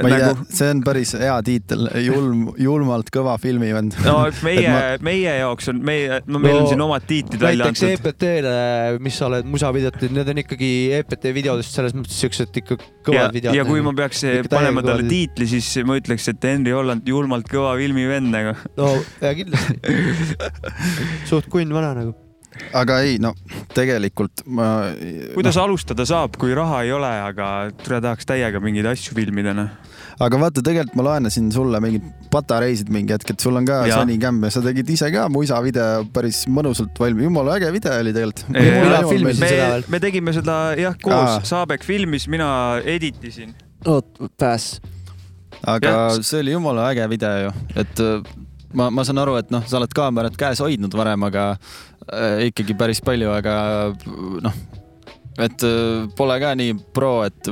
Ma 0.03 0.09
ei 0.09 0.15
nagu 0.15 0.35
tea, 0.41 0.57
see 0.59 0.71
on 0.73 0.81
päris 0.87 1.13
hea 1.19 1.35
tiitel, 1.47 1.87
julm, 2.03 2.47
julmalt 2.61 3.11
kõva 3.15 3.37
filmivend. 3.43 3.97
no 4.07 4.17
meie, 4.47 4.73
meie 5.05 5.37
jaoks 5.39 5.71
on 5.73 5.83
meie, 5.87 6.21
no 6.27 6.41
meil 6.43 6.59
on 6.63 6.69
siin 6.71 6.83
omad 6.85 7.07
tiitlid 7.09 7.45
välja 7.45 7.69
näiteks 7.69 7.85
antud. 7.87 8.11
EPT-le, 8.11 8.57
mis 9.05 9.21
sa 9.21 9.29
oled 9.29 9.49
musavideot 9.51 10.01
need 10.09 10.33
on 10.35 10.43
ikkagi 10.45 10.73
EPT 10.99 11.31
videodest 11.37 11.79
selles 11.79 11.95
mõttes 11.97 12.19
siuksed 12.25 12.61
ikka 12.63 12.79
ja 12.79 12.91
kõvad, 13.07 13.37
videod. 13.37 13.59
ja 13.61 13.69
kui 13.69 13.85
ma 13.85 13.95
peaks 13.97 14.25
panema 14.51 14.85
talle 14.87 15.07
tiitli, 15.09 15.49
siis 15.57 15.71
ma 15.87 15.99
ütleks, 16.01 16.29
et 16.33 16.51
Henry 16.51 16.75
Holland 16.75 17.09
julmalt 17.09 17.49
kõva 17.51 17.77
filmivend 17.81 18.35
nagu. 18.35 18.59
no 18.81 18.93
ja 19.23 19.35
kindlasti. 19.37 19.81
suht 21.31 21.51
kunn 21.53 21.75
vana 21.75 21.95
nagu. 22.01 22.24
Aga 22.77 22.99
ei 23.05 23.17
no 23.23 23.33
tegelikult 23.75 24.45
ma. 24.47 24.69
kuidas 25.35 25.59
alustada 25.61 26.07
saab, 26.09 26.39
kui 26.41 26.55
raha 26.57 26.83
ei 26.87 26.93
ole, 26.95 27.11
aga 27.29 27.49
tule 27.83 28.01
tahaks 28.05 28.29
täiega 28.29 28.61
mingeid 28.63 28.89
asju 28.91 29.17
filmida, 29.17 29.55
noh. 29.57 29.73
aga 30.23 30.41
vaata, 30.41 30.63
tegelikult 30.65 30.99
ma 30.99 31.07
laenasin 31.09 31.51
sulle 31.55 31.81
mingid 31.83 32.07
patareisid 32.33 32.91
mingi 32.95 33.15
hetk, 33.17 33.35
et 33.35 33.45
sul 33.45 33.59
on 33.59 33.67
ka 33.69 33.83
Jaa. 33.89 34.01
Sony 34.03 34.19
Cam 34.23 34.41
ja 34.47 34.53
sa 34.55 34.63
tegid 34.65 34.91
ise 34.95 35.11
ka 35.15 35.27
muisa 35.33 35.61
video 35.65 36.07
päris 36.15 36.45
mõnusalt 36.51 36.99
valmis, 37.01 37.29
jumala 37.29 37.59
äge 37.59 37.73
video 37.75 37.99
oli 38.05 38.15
tegelikult. 38.17 38.47
me, 39.43 39.53
me 39.97 40.03
tegime 40.03 40.35
seda 40.37 40.59
jah 40.79 40.99
koos 41.03 41.39
Aa., 41.39 41.45
Saabek 41.55 41.87
filmis, 41.87 42.29
mina 42.31 42.81
editisin. 42.85 43.55
oot, 43.87 44.17
pääs. 44.41 44.79
aga 45.67 45.91
Jah. 45.91 46.23
see 46.23 46.43
oli 46.45 46.55
jumala 46.57 46.91
äge 46.93 47.07
video 47.11 47.49
ju, 47.49 47.55
et 47.75 48.03
äh, 48.03 48.35
ma, 48.75 48.91
ma 48.91 49.05
saan 49.07 49.21
aru, 49.23 49.37
et 49.41 49.51
noh, 49.55 49.65
sa 49.69 49.79
oled 49.79 49.95
kaamerat 49.95 50.37
käes 50.39 50.63
hoidnud 50.63 50.95
varem, 50.99 51.27
aga 51.29 51.55
ikkagi 52.49 52.77
päris 52.79 53.01
palju, 53.05 53.31
aga 53.35 53.59
noh, 54.45 54.57
et 55.43 55.65
äh, 55.67 56.05
pole 56.15 56.37
ka 56.39 56.53
nii 56.55 56.77
pro, 56.95 57.25
et 57.27 57.49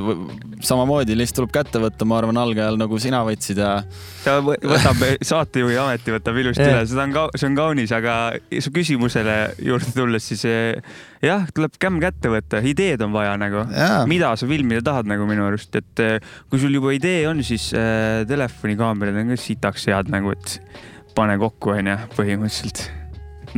samamoodi 0.63 1.17
lihtsalt 1.19 1.41
tuleb 1.41 1.51
kätte 1.57 1.81
võtta, 1.83 2.05
ma 2.07 2.15
arvan, 2.21 2.37
algajal 2.39 2.77
nagu 2.79 2.95
sina 3.01 3.19
võtsid 3.27 3.59
ja 3.59 3.73
ta 4.23 4.37
võ- 4.45 4.55
võtab 4.71 5.03
saatejuhi 5.31 5.75
ameti 5.81 6.13
võtab 6.15 6.39
ilusti 6.39 6.63
üle, 6.63 6.85
seda 6.87 7.03
on 7.03 7.15
ka, 7.17 7.25
see 7.35 7.49
on 7.49 7.57
kaunis, 7.59 7.91
aga 7.97 8.15
su 8.63 8.71
küsimusele 8.71 9.35
juurde 9.67 9.91
tulles, 9.97 10.29
siis 10.31 10.45
eh, 10.47 10.95
jah, 11.25 11.43
tuleb 11.51 11.75
kämm 11.81 11.99
kätte 12.03 12.31
võtta, 12.31 12.63
ideed 12.63 13.03
on 13.03 13.11
vaja 13.15 13.35
nagu. 13.41 13.65
Mida 14.07 14.31
sa 14.39 14.47
filmida 14.47 14.79
tahad 14.85 15.11
nagu 15.11 15.27
minu 15.27 15.43
arust, 15.49 15.75
et 15.75 16.05
eh, 16.07 16.33
kui 16.47 16.63
sul 16.63 16.79
juba 16.79 16.95
idee 16.95 17.25
on, 17.27 17.43
siis 17.43 17.67
äh, 17.75 18.23
telefonikaamerad 18.31 19.19
on 19.25 19.35
ka 19.35 19.41
sitaks 19.43 19.89
head 19.91 20.13
nagu, 20.13 20.31
et 20.37 20.59
pane 21.19 21.35
kokku, 21.41 21.75
onju, 21.75 21.99
põhimõtteliselt. 22.15 22.87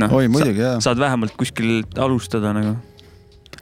Noh 0.00 0.16
Oi, 0.18 0.28
muidugi, 0.32 0.62
jaa. 0.62 0.80
saad 0.84 1.00
vähemalt 1.00 1.36
kuskil 1.38 1.80
alustada 2.00 2.52
nagu. 2.56 2.74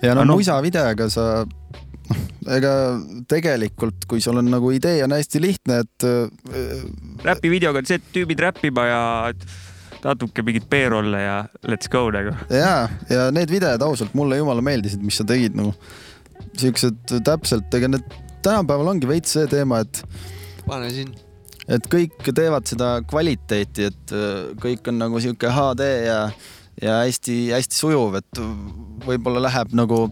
ja 0.03 0.15
no, 0.15 0.25
no 0.25 0.39
muisa 0.39 0.57
videoga 0.65 1.09
sa, 1.13 1.27
noh, 1.45 2.25
ega 2.57 2.73
tegelikult, 3.31 4.09
kui 4.11 4.23
sul 4.25 4.41
on 4.41 4.51
nagu 4.53 4.73
idee 4.75 5.03
on 5.07 5.15
hästi 5.17 5.43
lihtne, 5.43 5.83
et 5.85 6.09
äh, 6.09 6.89
räpi 7.25 7.53
videoga 7.53 7.83
on 7.83 7.91
see, 7.91 8.01
et 8.01 8.11
tüübid 8.17 8.43
räppiba 8.45 8.89
ja 8.91 9.05
natuke 10.05 10.45
mingit 10.45 10.67
B-rolle 10.69 11.21
ja 11.23 11.37
let's 11.71 11.89
go 11.93 12.07
nagu. 12.13 12.35
ja, 12.53 12.89
ja 13.11 13.29
need 13.35 13.53
videod 13.53 13.83
ausalt 13.87 14.15
mulle 14.19 14.41
jumala 14.41 14.65
meeldisid, 14.65 15.03
mis 15.05 15.21
sa 15.21 15.27
tegid 15.29 15.57
nagu 15.59 15.73
siuksed 16.59 17.17
täpselt, 17.27 17.73
ega 17.75 17.91
need 17.91 18.05
tänapäeval 18.45 18.93
ongi 18.93 19.09
veits 19.09 19.35
see 19.37 19.47
teema, 19.51 19.81
et 19.85 20.03
pane 20.69 20.91
siin. 20.93 21.15
Et 21.69 21.91
kõik 21.91 22.33
teevad 22.35 22.67
seda 22.69 22.97
kvaliteeti, 23.09 23.91
et 23.91 24.17
äh, 24.17 24.55
kõik 24.61 24.91
on 24.93 25.01
nagu 25.01 25.21
sihuke 25.23 25.53
HD 25.53 25.91
ja, 26.07 26.19
ja 26.83 26.99
hästi-hästi 27.05 27.79
sujuv, 27.79 28.19
et 28.21 28.43
võib-olla 29.07 29.47
läheb 29.49 29.77
nagu 29.77 30.09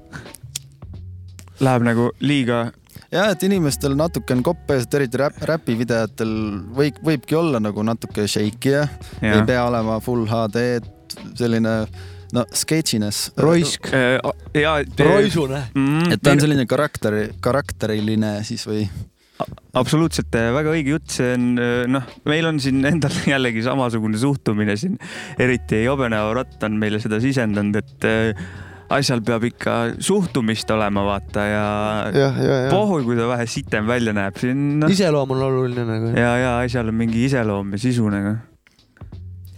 Läheb 1.63 1.85
nagu 1.87 2.09
liiga 2.19 2.73
ja 3.13 3.27
et 3.33 3.45
inimestel 3.47 3.95
natuke 3.99 4.35
on 4.35 4.43
kopp 4.47 4.71
ees, 4.73 4.87
et 4.87 4.97
eriti 4.99 5.21
räp, 5.21 5.37
räpivideotel 5.49 6.33
võib, 6.77 6.99
võibki 7.05 7.37
olla 7.39 7.61
nagu 7.63 7.85
natuke 7.87 8.27
shaky 8.31 8.73
ja, 8.73 8.87
Jaa. 9.21 9.37
ei 9.37 9.45
pea 9.49 9.67
olema 9.69 9.99
full 10.05 10.25
HD, 10.31 10.65
et 10.81 11.17
selline 11.39 11.77
no 12.33 12.45
sketšines. 12.57 13.25
Roisk. 13.37 13.91
ja. 14.57 14.77
Roisune. 15.05 15.67
mm,. 15.75 16.13
et 16.15 16.23
ta 16.23 16.33
on 16.33 16.41
selline 16.41 16.67
karakteri, 16.69 17.27
karakteriline 17.45 18.39
siis 18.49 18.65
või? 18.69 18.87
Absoluutselt 19.79 20.35
äh, 20.39 20.51
väga 20.55 20.75
õige 20.75 20.97
jutt, 20.97 21.09
see 21.15 21.33
on 21.37 21.47
äh, 21.61 21.85
noh, 21.91 22.09
meil 22.29 22.49
on 22.51 22.61
siin 22.63 22.83
endal 22.89 23.15
jällegi 23.33 23.65
samasugune 23.67 24.21
suhtumine 24.21 24.77
siin, 24.81 24.99
eriti 25.41 25.85
Jobeneva 25.87 26.35
Rott 26.37 26.63
on 26.67 26.79
meile 26.81 27.01
seda 27.03 27.21
sisendanud, 27.23 27.81
et 27.83 28.09
äh, 28.09 28.45
asjal 28.93 29.23
peab 29.25 29.47
ikka 29.49 29.77
suhtumist 30.03 30.71
olema, 30.75 31.05
vaata 31.07 31.45
ja, 31.49 31.67
Jah, 32.13 32.39
ja, 32.39 32.57
ja. 32.67 32.71
pohhu, 32.73 33.01
kui 33.07 33.17
ta 33.19 33.29
vähe 33.31 33.49
sitem 33.51 33.89
välja 33.89 34.15
näeb, 34.17 34.39
see 34.41 34.55
on 34.55 34.65
noh, 34.85 34.93
iseloom 34.93 35.37
on 35.37 35.45
oluline 35.49 35.87
nagu. 35.89 36.15
ja, 36.19 36.33
ja 36.41 36.57
asjal 36.63 36.93
on 36.93 36.99
mingi 37.01 37.27
iseloom 37.29 37.77
ja 37.77 37.85
sisu 37.87 38.09
nagu. 38.13 38.37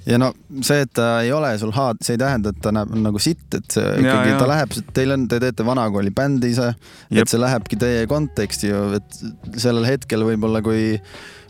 Ja 0.07 0.19
no 0.21 0.31
see, 0.61 0.85
et 0.85 0.93
ta 0.97 1.09
ei 1.25 1.33
ole 1.33 1.55
sul 1.61 1.73
haad, 1.75 2.03
see 2.05 2.17
ei 2.19 2.23
tähenda, 2.23 2.53
et 2.53 2.61
ta 2.65 2.73
näeb 2.75 2.93
nagu 3.05 3.23
sitt, 3.23 3.47
et 3.57 3.67
see 3.73 3.85
Ja, 3.85 4.01
ikkagi 4.03 4.35
ja. 4.35 4.39
ta 4.41 4.49
läheb, 4.51 4.77
teil 4.97 5.17
on, 5.17 5.27
te 5.31 5.41
teete 5.43 5.67
vanakooli 5.67 6.13
bändi 6.15 6.53
ise, 6.55 6.73
et 7.11 7.31
see 7.31 7.41
lähebki 7.41 7.79
teie 7.81 8.07
konteksti 8.11 8.73
ju, 8.73 8.85
et 8.99 9.21
sellel 9.61 9.87
hetkel 9.89 10.27
võib-olla, 10.27 10.63
kui, 10.65 10.97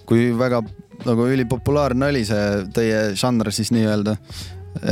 kui 0.08 0.28
väga 0.38 0.62
nagu 1.04 1.30
ülipopulaarne 1.34 2.12
oli 2.12 2.22
see 2.28 2.44
teie 2.74 3.00
žanr 3.18 3.50
siis 3.54 3.72
nii-öelda, 3.74 4.14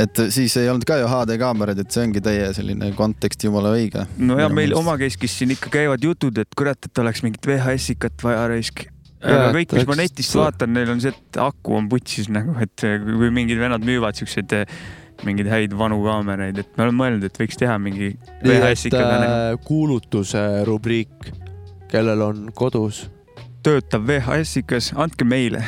et 0.03 0.23
siis 0.33 0.55
ei 0.59 0.69
olnud 0.71 0.85
ka 0.87 0.97
ju 0.99 1.09
HD 1.11 1.37
kaameraid, 1.41 1.79
et 1.83 1.93
see 1.93 2.05
ongi 2.07 2.23
teie 2.23 2.49
selline 2.55 2.91
kontekst 2.97 3.43
jumala 3.47 3.73
õige. 3.75 4.05
no 4.17 4.39
ja 4.39 4.49
meil 4.51 4.75
omakeskis 4.77 5.39
siin 5.39 5.55
ikka 5.55 5.71
käivad 5.73 6.03
jutud, 6.03 6.37
et 6.43 6.51
kurat, 6.57 6.79
et 6.87 7.03
oleks 7.03 7.23
mingit 7.25 7.47
VHS-ikat 7.47 8.23
vaja 8.25 8.47
raisk. 8.51 8.87
Aga 9.23 9.53
kõik, 9.55 9.77
mis 9.77 9.87
ma 9.89 9.97
netist 9.99 10.35
vaatan, 10.37 10.75
neil 10.75 10.91
on 10.93 10.99
see, 11.03 11.13
et 11.15 11.39
aku 11.41 11.77
on 11.79 11.87
putsis 11.91 12.29
nagu, 12.33 12.57
et 12.63 12.83
kui 12.83 13.31
mingid 13.33 13.61
vennad 13.61 13.85
müüvad 13.87 14.19
siukseid 14.19 14.53
mingeid 15.23 15.49
häid 15.51 15.73
vanu 15.77 16.01
kaameraid, 16.03 16.59
et 16.59 16.77
me 16.77 16.87
oleme 16.87 16.99
mõelnud, 16.99 17.25
et 17.27 17.39
võiks 17.39 17.59
teha 17.59 17.77
mingi 17.81 18.13
VHS-ikaga 18.43 19.17
nagu 19.21 19.33
äh, 19.33 19.57
kuulutuse 19.63 20.41
rubriik, 20.67 21.31
kellel 21.91 22.23
on 22.25 22.47
kodus 22.57 23.05
töötav 23.63 24.03
VHS-ikas, 24.09 24.91
andke 24.99 25.27
meile. 25.27 25.63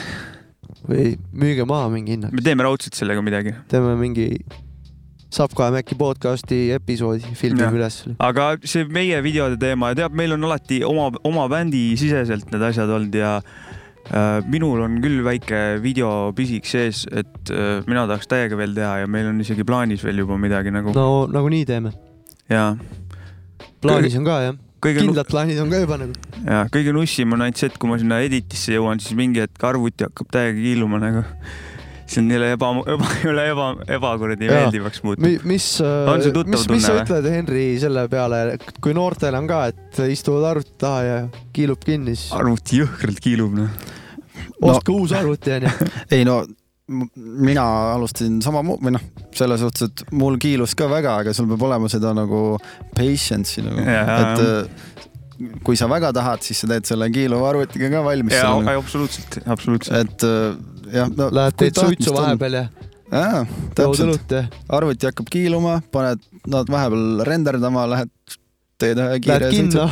või 0.85 1.15
müüge 1.33 1.63
maha 1.65 1.87
mingi 1.89 2.13
hinnaga. 2.13 2.35
me 2.35 2.43
teeme 2.45 2.65
raudselt 2.65 2.97
sellega 2.97 3.23
midagi. 3.25 3.55
teeme 3.71 3.95
mingi 3.97 4.27
Saab 5.35 5.51
kahe 5.57 5.73
Maci 5.73 5.97
podcasti 5.99 6.57
episoodi, 6.71 7.33
filmime 7.35 7.67
üles. 7.75 7.97
aga 8.23 8.53
see 8.63 8.85
meie 8.87 9.17
videode 9.25 9.57
teema 9.59 9.89
ja 9.91 9.97
tead, 9.99 10.15
meil 10.15 10.31
on 10.31 10.47
alati 10.47 10.77
oma, 10.87 11.09
oma 11.27 11.47
bändi 11.51 11.89
siseselt 11.99 12.53
need 12.53 12.63
asjad 12.63 12.93
olnud 12.95 13.17
ja 13.19 13.33
äh, 13.41 14.39
minul 14.47 14.85
on 14.85 14.95
küll 15.03 15.19
väike 15.27 15.81
videopisik 15.83 16.69
sees, 16.71 17.03
et 17.11 17.51
äh, 17.51 17.81
mina 17.89 18.05
tahaks 18.07 18.31
täiega 18.31 18.55
veel 18.61 18.77
teha 18.77 19.01
ja 19.01 19.11
meil 19.11 19.27
on 19.33 19.43
isegi 19.43 19.67
plaanis 19.67 20.05
veel 20.07 20.23
juba 20.23 20.39
midagi 20.39 20.71
nagu 20.71 20.95
no 20.95 21.25
nagunii 21.27 21.67
teeme. 21.67 21.91
ja 22.47 22.69
plaanis 23.83 24.15
on 24.21 24.29
ka 24.29 24.39
jah. 24.47 24.61
Kõige 24.85 25.01
kindlad 25.01 25.27
plaanid 25.27 25.59
on 25.59 25.71
ka 25.73 25.83
juba 25.83 25.99
nagu. 25.99 26.15
ja 26.45 26.63
kõige 26.71 26.95
nussim 26.95 27.35
on 27.35 27.43
ainult 27.43 27.59
see, 27.59 27.73
et 27.73 27.79
kui 27.81 27.91
ma 27.91 27.99
sinna 27.99 28.23
editisse 28.23 28.77
jõuan, 28.77 29.03
siis 29.03 29.19
mingi 29.19 29.43
hetk 29.43 29.67
arvuti 29.67 30.07
hakkab 30.07 30.31
täiega 30.31 30.61
kiiluma 30.61 31.03
nagu. 31.03 31.27
See 32.15 32.21
on 32.23 32.31
jälle 32.31 32.51
eba, 32.55 32.71
eba, 32.95 33.11
jälle 33.23 33.45
eba, 33.51 33.69
ebakuradi 33.97 34.49
meeldivaks 34.51 35.03
muutunud. 35.05 35.45
mis, 35.51 35.69
see 35.77 36.33
tuttav 36.35 36.51
mis, 36.55 36.67
mis 36.71 36.87
sa 36.87 36.97
ütled, 37.01 37.29
Henri, 37.31 37.67
selle 37.81 38.07
peale, 38.11 38.43
kui 38.83 38.95
noortel 38.97 39.37
on 39.39 39.49
ka, 39.49 39.61
et 39.73 40.03
istuvad 40.09 40.49
arvuti 40.53 40.75
taha 40.81 41.05
ja 41.05 41.17
kiilub 41.55 41.85
kinni, 41.85 42.17
siis 42.17 42.35
arvuti 42.35 42.83
jõhkralt 42.83 43.23
kiilub 43.23 43.57
noh. 43.61 43.81
ostke 44.65 44.95
uus 44.95 45.15
arvuti 45.15 45.57
onju. 45.59 45.73
ei 46.15 46.27
no 46.27 46.43
mina 47.15 47.63
alustasin 47.95 48.37
sama 48.45 48.61
või 48.61 48.93
noh, 48.93 49.05
selles 49.33 49.63
suhtes, 49.63 49.89
et 49.89 50.03
mul 50.13 50.37
kiilus 50.41 50.75
ka 50.77 50.85
väga, 50.89 51.17
aga 51.23 51.33
sul 51.33 51.47
peab 51.49 51.65
olema 51.65 51.89
seda 51.89 52.11
nagu 52.13 52.59
patience'i 52.93 53.65
nagu, 53.65 53.85
Jaa. 53.89 54.17
et 54.21 54.43
äh, 54.45 55.55
kui 55.65 55.77
sa 55.79 55.89
väga 55.91 56.11
tahad, 56.15 56.43
siis 56.45 56.61
sa 56.61 56.69
teed 56.69 56.87
selle 56.87 57.09
kiiluva 57.13 57.49
arvutiga 57.51 57.89
ka 57.91 58.03
valmis. 58.05 58.37
jaa, 58.37 58.77
absoluutselt, 58.77 59.39
absoluutselt. 59.45 59.97
et 59.97 60.27
äh, 60.29 60.74
jah 60.95 61.11
no,. 61.11 61.29
Lähed 61.35 61.59
teed 61.59 61.79
suitsu 61.79 62.15
vahepeal 62.15 62.59
ja 62.61 62.67
jaa, 63.11 63.43
täpselt. 63.75 64.33
arvuti 64.69 65.09
hakkab 65.09 65.29
kiiluma, 65.31 65.79
paned 65.91 66.23
nad 66.49 66.71
vahepeal 66.71 67.21
renderdama, 67.27 67.85
lähed 67.91 68.11
teed 68.81 69.01
ühe 69.01 69.19
kiire 69.23 69.51
kinno. 69.53 69.87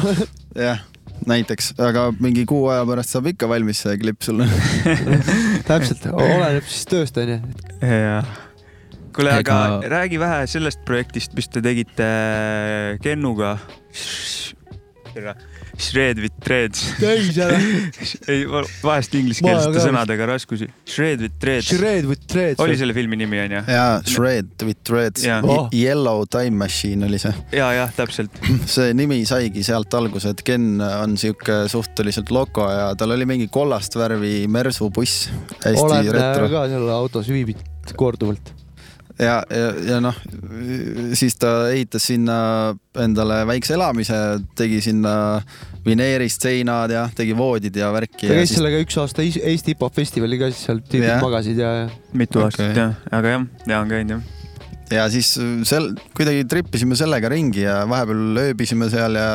jah, 0.67 0.81
näiteks, 1.29 1.73
aga 1.81 2.07
mingi 2.23 2.45
kuu 2.49 2.67
aja 2.73 2.85
pärast 2.89 3.15
saab 3.15 3.29
ikka 3.33 3.49
valmis 3.51 3.83
see 3.85 3.97
klipp 4.01 4.25
sul. 4.25 4.43
täpselt, 5.69 6.07
oleneb 6.11 6.67
siis 6.69 6.89
tööst 6.89 7.19
onju. 7.21 7.39
jah. 7.81 8.33
kuule, 9.13 9.37
aga 9.43 9.57
räägi 9.93 10.21
vähe 10.21 10.45
sellest 10.49 10.83
projektist, 10.87 11.35
mis 11.37 11.51
te 11.53 11.63
tegite 11.65 12.09
Kennuga. 13.03 13.57
Shred 15.73 16.19
with 16.21 16.35
threads. 16.43 16.83
Täis 16.99 17.37
ära. 17.41 17.57
ei, 18.31 18.43
vahest 18.83 19.15
ingliskeelsete 19.17 19.81
sõnadega 19.81 20.27
raskusi. 20.29 20.67
Shred 20.85 21.23
with 21.25 21.39
threads. 21.41 21.71
Shred 21.71 22.05
with 22.09 22.27
threads. 22.29 22.61
oli 22.61 22.77
selle 22.77 22.93
filmi 22.93 23.17
nimi 23.17 23.41
onju? 23.41 23.63
jaa, 23.73 23.97
Shred 24.05 24.65
with 24.67 24.83
Threads 24.85 25.25
Jaa. 25.25 25.41
Oh., 25.41 25.67
Yellow 25.73 26.25
Time 26.29 26.57
Machine 26.61 27.07
oli 27.07 27.19
see. 27.21 27.33
ja, 27.55 27.71
jah, 27.73 27.93
täpselt. 27.97 28.37
see 28.75 28.93
nimi 28.97 29.23
saigi 29.29 29.65
sealt 29.65 29.93
alguse, 29.97 30.35
et 30.35 30.45
Ken 30.45 30.77
on 30.83 31.17
sihuke 31.19 31.63
suhteliselt 31.71 32.29
loko 32.33 32.69
ja 32.69 32.91
tal 32.99 33.15
oli 33.17 33.27
mingi 33.29 33.49
kollast 33.53 33.97
värvi 33.97 34.43
Mersu 34.51 34.91
buss, 34.93 35.29
hästi 35.63 35.87
olen 35.87 36.03
äh, 36.05 36.13
retro. 36.19 36.51
ka 36.53 36.67
seal 36.71 36.89
autos 36.93 37.33
viibinud 37.33 37.95
korduvalt. 37.97 38.53
ja, 39.19 39.35
ja, 39.49 39.69
ja 39.87 39.99
noh, 40.03 40.17
siis 41.17 41.35
ta 41.41 41.51
ehitas 41.71 42.07
sinna 42.09 42.35
endale 42.99 43.41
väikse 43.49 43.75
elamise, 43.77 44.19
tegi 44.57 44.81
sinna 44.83 45.15
vineerist 45.85 46.45
seinad 46.45 46.93
ja 46.93 47.05
tegi 47.15 47.35
voodid 47.37 47.75
ja 47.77 47.91
värki. 47.93 48.27
ta 48.27 48.37
käis 48.39 48.53
sellega 48.55 48.79
üks 48.83 48.97
aasta 49.01 49.25
Eesti 49.25 49.73
hip-hop 49.73 49.95
festivalil 49.97 50.41
ka, 50.41 50.51
siis 50.53 50.67
seal 50.69 50.81
tüübid 50.85 51.11
Jah. 51.11 51.23
magasid 51.23 51.59
ja, 51.59 51.73
ja 51.83 51.89
mitu 52.13 52.41
Okei. 52.41 52.47
aastat 52.49 52.79
jah, 52.79 52.95
aga 53.11 53.35
jah, 53.35 53.45
ja 53.69 53.83
on 53.83 53.93
käinud 53.93 54.15
jah. 54.15 54.25
ja 54.97 55.07
siis 55.13 55.33
sel, 55.69 55.91
kuidagi 56.17 56.47
trippisime 56.49 56.97
sellega 56.99 57.31
ringi 57.33 57.65
ja 57.67 57.81
vahepeal 57.89 58.43
ööbisime 58.47 58.89
seal 58.93 59.19
ja 59.19 59.29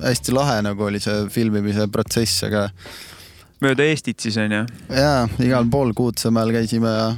hästi 0.00 0.36
lahe 0.36 0.60
nagu 0.64 0.88
oli 0.88 1.02
see 1.02 1.26
filmimise 1.32 1.90
protsess, 1.92 2.44
aga 2.48 2.68
mööda 3.64 3.86
Eestit 3.86 4.20
siis 4.22 4.36
onju. 4.40 4.64
jaa, 4.88 5.24
igal 5.44 5.68
pool 5.70 5.92
Kuutsemäel 5.96 6.52
käisime 6.54 6.92
ja 6.94 7.08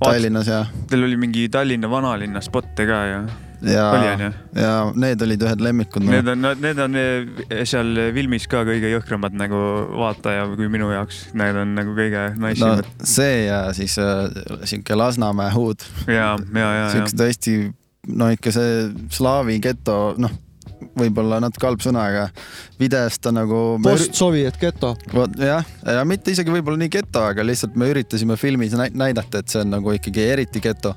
Tallinnas 0.00 0.48
ja, 0.48 0.64
Teil 0.90 1.04
oli 1.06 1.18
mingi 1.20 1.48
Tallinna 1.52 1.90
vanalinna 1.90 2.42
spotte 2.44 2.86
ka 2.88 3.00
ju. 3.10 3.18
ja 3.68 3.84
ju?, 4.20 4.30
ja 4.60 4.72
need 5.00 5.22
olid 5.24 5.44
ühed 5.46 5.64
lemmikud 5.66 6.04
Need 6.04 6.28
no.. 6.28 6.50
on, 6.52 6.62
need 6.64 6.80
on 6.84 6.98
eh, 7.00 7.62
seal 7.68 7.92
filmis 8.16 8.48
ka 8.50 8.64
kõige 8.68 8.90
jõhkramad 8.94 9.36
nagu 9.40 9.60
vaataja 10.00 10.48
kui 10.56 10.68
minu 10.72 10.90
jaoks, 10.92 11.26
need 11.36 11.60
on 11.60 11.76
nagu 11.76 11.96
kõige 11.96 12.26
no 12.36 12.48
nice'imad 12.48 13.08
see 13.16 13.46
ja 13.46 13.64
siis 13.76 13.98
äh, 14.00 14.26
sihuke 14.64 14.96
Lasnamäe 14.98 15.52
huud, 15.56 15.84
ja, 16.08 16.34
ja, 16.36 16.60
ja, 16.60 16.72
ja 16.80 16.92
siuksed 16.96 17.24
hästi, 17.28 17.58
no 18.16 18.32
ikka 18.32 18.52
see 18.56 18.88
slaavi 19.12 19.60
geto, 19.64 19.98
noh, 20.20 20.32
võib-olla 20.98 21.40
natuke 21.42 21.68
halb 21.68 21.84
sõna, 21.84 22.06
aga 22.10 22.24
videost 22.80 23.22
ta 23.24 23.32
nagu. 23.34 23.60
Post-Soviet 23.84 24.58
geto. 24.60 24.94
vot 25.12 25.38
jah, 25.38 25.64
ja 25.86 26.04
mitte 26.08 26.34
isegi 26.34 26.52
võib-olla 26.54 26.80
nii 26.84 26.92
geto, 26.92 27.24
aga 27.32 27.46
lihtsalt 27.46 27.78
me 27.80 27.90
üritasime 27.92 28.38
filmis 28.40 28.76
näi- 28.78 28.92
näidata, 28.94 29.42
et 29.42 29.52
see 29.52 29.62
on 29.64 29.74
nagu 29.76 29.94
ikkagi 29.94 30.28
eriti 30.34 30.62
geto. 30.64 30.94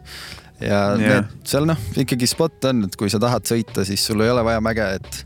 ja 0.62 0.82
yeah. 0.98 1.22
need 1.22 1.48
seal 1.48 1.68
noh, 1.70 1.78
ikkagi 1.98 2.28
spot 2.30 2.72
on, 2.72 2.88
et 2.88 2.96
kui 2.98 3.12
sa 3.14 3.22
tahad 3.22 3.46
sõita, 3.46 3.86
siis 3.86 4.06
sul 4.06 4.24
ei 4.26 4.34
ole 4.34 4.44
vaja 4.46 4.62
mäge, 4.64 4.88
et, 4.98 5.24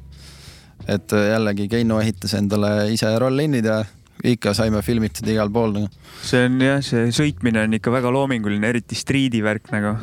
et 0.97 1.15
jällegi 1.15 1.69
Keino 1.71 2.01
ehitas 2.03 2.35
endale 2.35 2.91
ise 2.91 3.11
roll-in'id 3.19 3.69
ja 3.69 3.81
ikka 4.27 4.53
saime 4.57 4.81
filmitud 4.85 5.27
igal 5.31 5.49
pool 5.53 5.73
nagu. 5.75 5.89
see 6.25 6.45
on 6.47 6.59
jah, 6.61 6.81
see 6.85 7.09
sõitmine 7.15 7.65
on 7.65 7.77
ikka 7.77 7.93
väga 7.93 8.11
loominguline, 8.13 8.69
eriti 8.69 8.97
striidi 8.97 9.41
värk 9.43 9.71
nagu. 9.73 9.95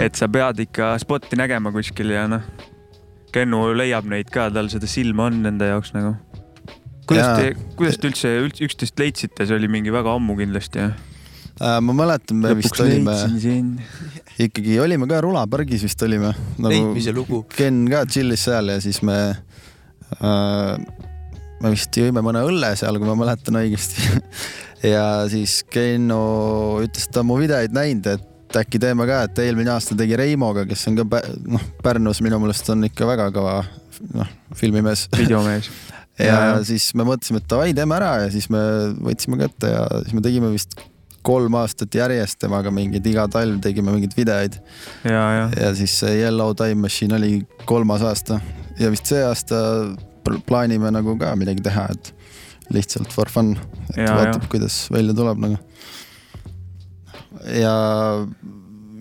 et 0.00 0.16
sa 0.16 0.30
pead 0.32 0.64
ikka 0.64 0.94
spotti 1.02 1.36
nägema 1.38 1.72
kuskil 1.74 2.14
ja 2.14 2.24
noh, 2.30 2.44
Kennu 3.34 3.60
leiab 3.76 4.08
neid 4.08 4.30
ka, 4.32 4.48
tal 4.54 4.70
seda 4.72 4.88
silma 4.90 5.28
on 5.28 5.42
nende 5.44 5.68
jaoks 5.68 5.92
nagu. 5.96 6.16
kuidas 7.08 7.38
te, 7.38 7.52
kuidas 7.76 8.00
te 8.00 8.10
üldse 8.10 8.32
üldse 8.44 8.66
üksteist 8.68 9.00
leidsite, 9.00 9.46
see 9.48 9.56
oli 9.56 9.70
mingi 9.72 9.92
väga 9.94 10.16
ammu 10.18 10.36
kindlasti 10.38 10.82
jah? 10.82 10.96
Äh, 11.58 11.80
ma 11.82 11.94
mäletan, 11.96 12.38
me 12.38 12.52
vist 12.54 12.78
olime, 12.78 13.14
ikkagi 14.38 14.78
olime 14.78 15.08
ka 15.10 15.18
rulapargis 15.24 15.82
vist 15.82 16.02
olime 16.06 16.30
nagu 16.60 16.70
leidmise 16.70 17.14
lugu. 17.16 17.42
Ken 17.50 17.82
ka 17.90 18.04
chill'is 18.06 18.44
seal 18.46 18.70
ja 18.70 18.78
siis 18.84 19.00
me 19.06 19.16
äh,, 20.22 20.74
me 21.58 21.72
vist 21.74 21.98
jõime 21.98 22.22
mõne 22.22 22.44
õlle 22.46 22.70
seal, 22.78 23.00
kui 23.00 23.08
ma 23.08 23.16
mäletan 23.18 23.58
õigesti. 23.58 24.06
ja 24.92 25.04
siis 25.32 25.60
Kenno 25.66 26.20
ütles, 26.84 27.08
et 27.08 27.14
ta 27.14 27.24
on 27.24 27.30
mu 27.32 27.40
videoid 27.40 27.74
näinud, 27.74 28.06
et 28.14 28.27
äkki 28.56 28.80
teeme 28.80 29.06
ka, 29.08 29.22
et 29.28 29.38
eelmine 29.44 29.72
aasta 29.74 29.96
tegi 29.98 30.16
Reimoga, 30.16 30.64
kes 30.68 30.86
on 30.88 30.98
ka 30.98 31.22
noh, 31.46 31.64
Pärnus 31.84 32.22
minu 32.24 32.38
meelest 32.42 32.68
on 32.72 32.86
ikka 32.88 33.08
väga 33.08 33.28
kõva 33.34 33.56
noh, 34.14 34.30
filmimees. 34.56 35.08
videomees. 35.16 35.70
ja 36.18 36.34
Jaa. 36.34 36.62
siis 36.66 36.90
me 36.98 37.06
mõtlesime, 37.06 37.42
et 37.42 37.50
davai, 37.50 37.74
teeme 37.76 37.98
ära 37.98 38.12
ja 38.24 38.30
siis 38.34 38.48
me 38.50 38.60
võtsime 39.04 39.38
kätte 39.38 39.70
ja 39.74 39.84
siis 40.02 40.16
me 40.16 40.24
tegime 40.24 40.50
vist 40.54 40.78
kolm 41.28 41.54
aastat 41.60 41.94
järjest 41.94 42.38
temaga 42.40 42.72
mingeid, 42.72 43.06
iga 43.06 43.26
talv 43.30 43.60
tegime 43.62 43.92
mingeid 43.92 44.14
videoid 44.16 44.56
ja, 45.04 45.22
ja, 45.36 45.46
ja 45.52 45.72
siis 45.76 45.98
see 46.00 46.14
Yellow 46.22 46.54
Time 46.56 46.86
Machine 46.86 47.18
oli 47.18 47.32
kolmas 47.68 48.02
aasta 48.06 48.40
ja 48.80 48.90
vist 48.90 49.10
see 49.10 49.20
aasta 49.26 49.58
pl- 50.24 50.40
plaanime 50.46 50.90
nagu 50.94 51.16
ka 51.20 51.34
midagi 51.38 51.62
teha, 51.66 51.88
et 51.94 52.12
lihtsalt 52.74 53.12
for 53.14 53.30
fun, 53.32 53.54
et 53.90 54.02
Ja, 54.02 54.12
vaatab 54.14 54.44
ja., 54.44 54.50
kuidas 54.52 54.76
välja 54.92 55.14
tuleb 55.16 55.40
nagu. 55.40 55.58
Ja 57.54 57.74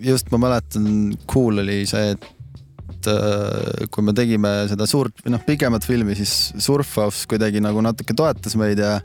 just 0.03 0.31
ma 0.31 0.41
mäletan, 0.41 1.13
cool 1.29 1.61
oli 1.63 1.81
see, 1.89 2.11
et 2.13 3.09
äh, 3.11 3.87
kui 3.93 4.05
me 4.05 4.13
tegime 4.17 4.51
seda 4.69 4.87
suurt 4.89 5.23
või 5.25 5.33
noh, 5.35 5.43
pikemat 5.45 5.85
filmi, 5.87 6.15
siis 6.17 6.33
Surfhouse 6.63 7.27
kuidagi 7.29 7.61
nagu 7.63 7.81
natuke 7.85 8.15
toetas 8.17 8.57
meid 8.59 8.81
ja 8.81 8.97
ja 8.97 9.01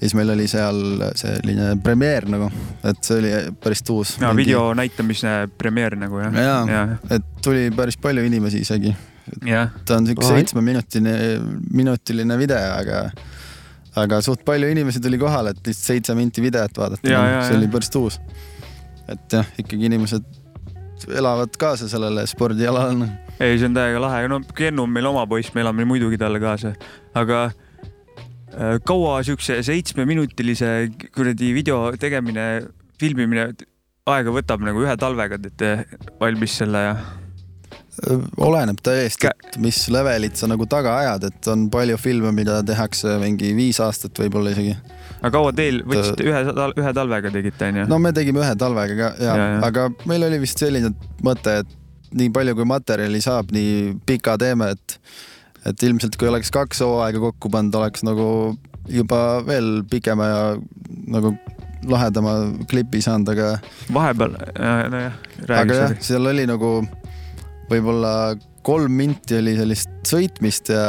siis 0.00 0.14
meil 0.18 0.30
oli 0.34 0.46
seal 0.50 0.80
selline 1.18 1.74
premeer 1.82 2.28
nagu, 2.30 2.50
et 2.86 3.02
see 3.06 3.20
oli 3.20 3.34
päris 3.62 3.84
uus. 3.92 4.16
ja 4.22 4.32
video 4.36 4.68
näitamise 4.76 5.36
premeer 5.58 5.98
nagu 5.98 6.20
jah. 6.22 6.40
Jaa. 6.46 6.58
ja, 6.70 6.82
et 7.16 7.30
tuli 7.44 7.68
päris 7.76 7.98
palju 8.00 8.24
inimesi 8.26 8.62
isegi, 8.66 8.92
ta 9.86 9.98
on 9.98 10.06
siuke 10.10 10.26
seitsmeminutine, 10.26 11.16
minutiline 11.74 12.38
video, 12.38 12.60
aga 12.76 13.06
aga 13.96 14.20
suht 14.24 14.44
palju 14.46 14.68
inimesi 14.68 15.00
tuli 15.02 15.18
kohale, 15.20 15.54
et 15.54 15.70
lihtsalt 15.70 15.92
seitse 15.94 16.16
minti 16.16 16.44
videot 16.44 16.78
vaadata 16.78 17.08
Ja, 17.08 17.22
ja,, 17.30 17.40
see 17.46 17.56
ja. 17.56 17.60
oli 17.62 17.70
päris 17.72 17.92
uus. 17.96 18.20
Et 19.12 19.36
jah, 19.38 19.46
ikkagi 19.60 19.88
inimesed 19.90 20.24
elavad 21.16 21.54
kaasa 21.60 21.88
sellele 21.88 22.26
spordialale. 22.26 22.94
noh. 23.02 23.12
ei, 23.40 23.58
see 23.58 23.68
on 23.68 23.76
täiega 23.76 24.00
lahe, 24.02 24.24
no 24.32 24.40
Kennu 24.56 24.86
on 24.86 24.92
meil 24.92 25.06
oma 25.10 25.26
poiss, 25.28 25.52
me 25.54 25.62
elame 25.64 25.86
muidugi 25.88 26.18
talle 26.20 26.40
kaasa, 26.42 26.72
aga 27.14 27.44
äh, 27.46 28.78
kaua 28.86 29.20
siukse 29.26 29.60
seitsmeminutilise 29.66 30.72
kuradi 31.14 31.52
video 31.54 31.80
tegemine, 32.00 32.66
filmimine 33.00 33.50
aega 34.06 34.32
võtab 34.32 34.64
nagu 34.64 34.82
ühe 34.84 34.96
talvega 35.00 35.38
teete 35.42 35.72
valmis 36.20 36.58
selle 36.62 36.82
ja 36.84 36.96
oleneb 38.42 38.80
täiesti, 38.84 39.30
et 39.30 39.56
mis 39.62 39.78
levelit 39.92 40.36
sa 40.36 40.48
nagu 40.50 40.66
taga 40.68 40.96
ajad, 41.00 41.28
et 41.30 41.48
on 41.52 41.66
palju 41.72 41.96
filme, 42.00 42.32
mida 42.36 42.58
tehakse 42.66 43.16
mingi 43.22 43.54
viis 43.56 43.80
aastat 43.80 44.18
võib-olla 44.20 44.52
isegi. 44.52 44.74
aga 45.22 45.32
kaua 45.38 45.54
teil 45.56 45.80
võtsite 45.88 46.26
ühe, 46.26 46.42
ühe 46.82 46.92
talvega 46.96 47.32
tegite 47.32 47.70
onju? 47.70 47.86
no 47.90 48.00
me 48.02 48.12
tegime 48.16 48.42
ühe 48.44 48.52
talvega 48.60 48.98
ka 49.00 49.08
ja, 49.22 49.32
Ja, 49.36 49.48
ja, 49.56 49.62
aga 49.66 49.88
meil 50.08 50.26
oli 50.28 50.42
vist 50.44 50.60
selline 50.60 50.92
mõte, 51.24 51.60
et 51.64 52.12
nii 52.16 52.30
palju 52.34 52.54
kui 52.58 52.68
materjali 52.68 53.20
saab, 53.24 53.50
nii 53.54 53.96
pika 54.08 54.36
teeme, 54.40 54.70
et 54.76 54.98
et 55.66 55.82
ilmselt 55.82 56.14
kui 56.20 56.28
oleks 56.30 56.52
kaks 56.54 56.84
hooaega 56.84 57.20
kokku 57.22 57.50
pannud, 57.50 57.74
oleks 57.74 58.04
nagu 58.06 58.28
juba 58.92 59.40
veel 59.46 59.80
pikema 59.90 60.28
ja 60.30 60.42
nagu 61.10 61.32
lahedama 61.86 62.36
klipi 62.70 63.00
saanud, 63.02 63.32
aga 63.32 63.56
vahepeal, 63.94 64.36
nojah, 64.92 65.18
räägi 65.48 65.64
aga 65.64 65.80
jah 65.80 65.98
seal 66.06 66.28
oli 66.30 66.46
nagu 66.46 66.70
võib-olla 67.70 68.12
kolm 68.66 68.92
minti 68.98 69.38
oli 69.38 69.56
sellist 69.58 69.90
sõitmist 70.06 70.72
ja 70.74 70.86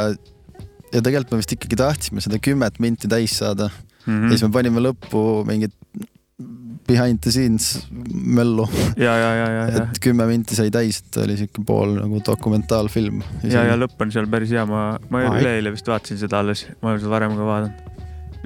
ja 0.88 1.02
tegelikult 1.04 1.34
me 1.34 1.42
vist 1.42 1.52
ikkagi 1.52 1.76
tahtsime 1.76 2.22
seda 2.24 2.38
kümmet 2.42 2.78
minti 2.80 3.10
täis 3.10 3.34
saada 3.38 3.68
Mhm. 4.08 4.24
ja 4.24 4.28
siis 4.32 4.42
me 4.46 4.54
panime 4.54 4.80
lõppu 4.80 5.20
mingit 5.44 5.74
behind 6.88 7.20
the 7.20 7.30
scenes 7.30 7.82
möllu, 8.08 8.64
ja, 8.96 9.12
ja, 9.20 9.32
ja, 9.36 9.48
ja, 9.52 9.64
ja, 9.68 9.82
et 9.82 9.98
kümme 10.00 10.24
minti 10.30 10.56
sai 10.56 10.70
täis, 10.72 11.02
et 11.02 11.18
oli 11.20 11.34
siuke 11.36 11.60
pool 11.68 11.98
nagu 11.98 12.22
dokumentaalfilm. 12.24 13.20
ja, 13.44 13.66
ja 13.68 13.74
lõpp 13.76 14.00
on 14.00 14.14
seal 14.14 14.28
päris 14.32 14.54
hea, 14.56 14.64
ma, 14.70 14.94
ma 15.12 15.26
üleeile 15.34 15.74
vist 15.74 15.90
vaatasin 15.90 16.20
seda 16.22 16.40
alles, 16.40 16.64
ma 16.80 16.94
olen 16.94 17.02
seda 17.02 17.12
varem 17.12 17.36
ka 17.36 17.50
vaadanud. 17.50 17.84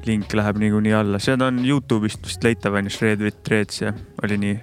link 0.03 0.33
läheb 0.35 0.57
niikuinii 0.59 0.91
alla, 0.99 1.19
see 1.23 1.37
on 1.39 1.61
Youtube'ist 1.63 2.25
vist 2.27 2.43
leitav 2.43 2.75
on 2.75 2.89
ju, 2.89 2.91
Shred 2.91 3.21
with 3.23 3.39
Threads 3.47 3.79
ja 3.85 3.93
oli 4.25 4.37
nii. 4.41 4.57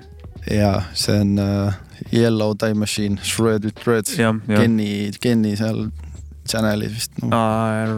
ja 0.52 0.74
see 0.92 1.16
on 1.22 1.38
uh, 1.40 1.72
Yellow 2.12 2.54
Time 2.54 2.78
Machine, 2.80 3.18
Shred 3.22 3.64
with 3.64 3.76
Threads, 3.82 4.16
jah, 4.16 4.34
jah. 4.48 4.60
Kenny, 4.62 5.10
Kenny 5.20 5.56
seal 5.56 5.90
channel'is 6.48 6.94
vist 6.96 7.12
no.. 7.22 7.30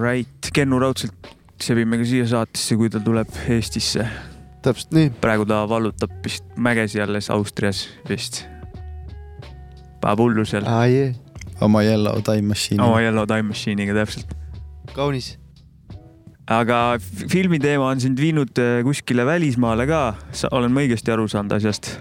Right, 0.02 0.50
Kennu 0.54 0.78
raudselt 0.82 1.14
sebime 1.62 1.98
ka 2.00 2.04
siia 2.08 2.26
saatesse, 2.26 2.76
kui 2.76 2.90
ta 2.90 2.98
tuleb 3.00 3.30
Eestisse. 3.48 4.06
täpselt 4.62 4.92
nii. 4.94 5.10
praegu 5.22 5.46
ta 5.46 5.62
vallutab 5.70 6.10
vist 6.24 6.44
mägesi 6.56 7.00
alles 7.02 7.30
Austrias 7.34 7.84
vist. 8.08 8.44
paneb 10.02 10.18
hullu 10.22 10.44
seal, 10.48 10.66
aa 10.66 10.86
jee, 10.90 11.12
oma 11.62 11.82
Yellow 11.86 12.20
Time 12.26 12.50
Machine'i 12.50 12.82
oma 12.82 13.00
Yellow 13.02 13.26
Time 13.30 13.48
Machine'iga 13.52 13.94
täpselt. 14.00 14.34
kaunis. 14.94 15.36
aga 16.50 16.96
f- 16.98 17.26
filmiteema 17.32 17.86
on 17.94 18.00
sind 18.02 18.18
viinud 18.20 18.58
äh, 18.58 18.80
kuskile 18.86 19.26
välismaale 19.26 19.86
ka, 19.86 20.02
olen 20.50 20.74
ma 20.74 20.82
õigesti 20.82 21.14
aru 21.14 21.28
saanud 21.30 21.54
asjast? 21.58 21.94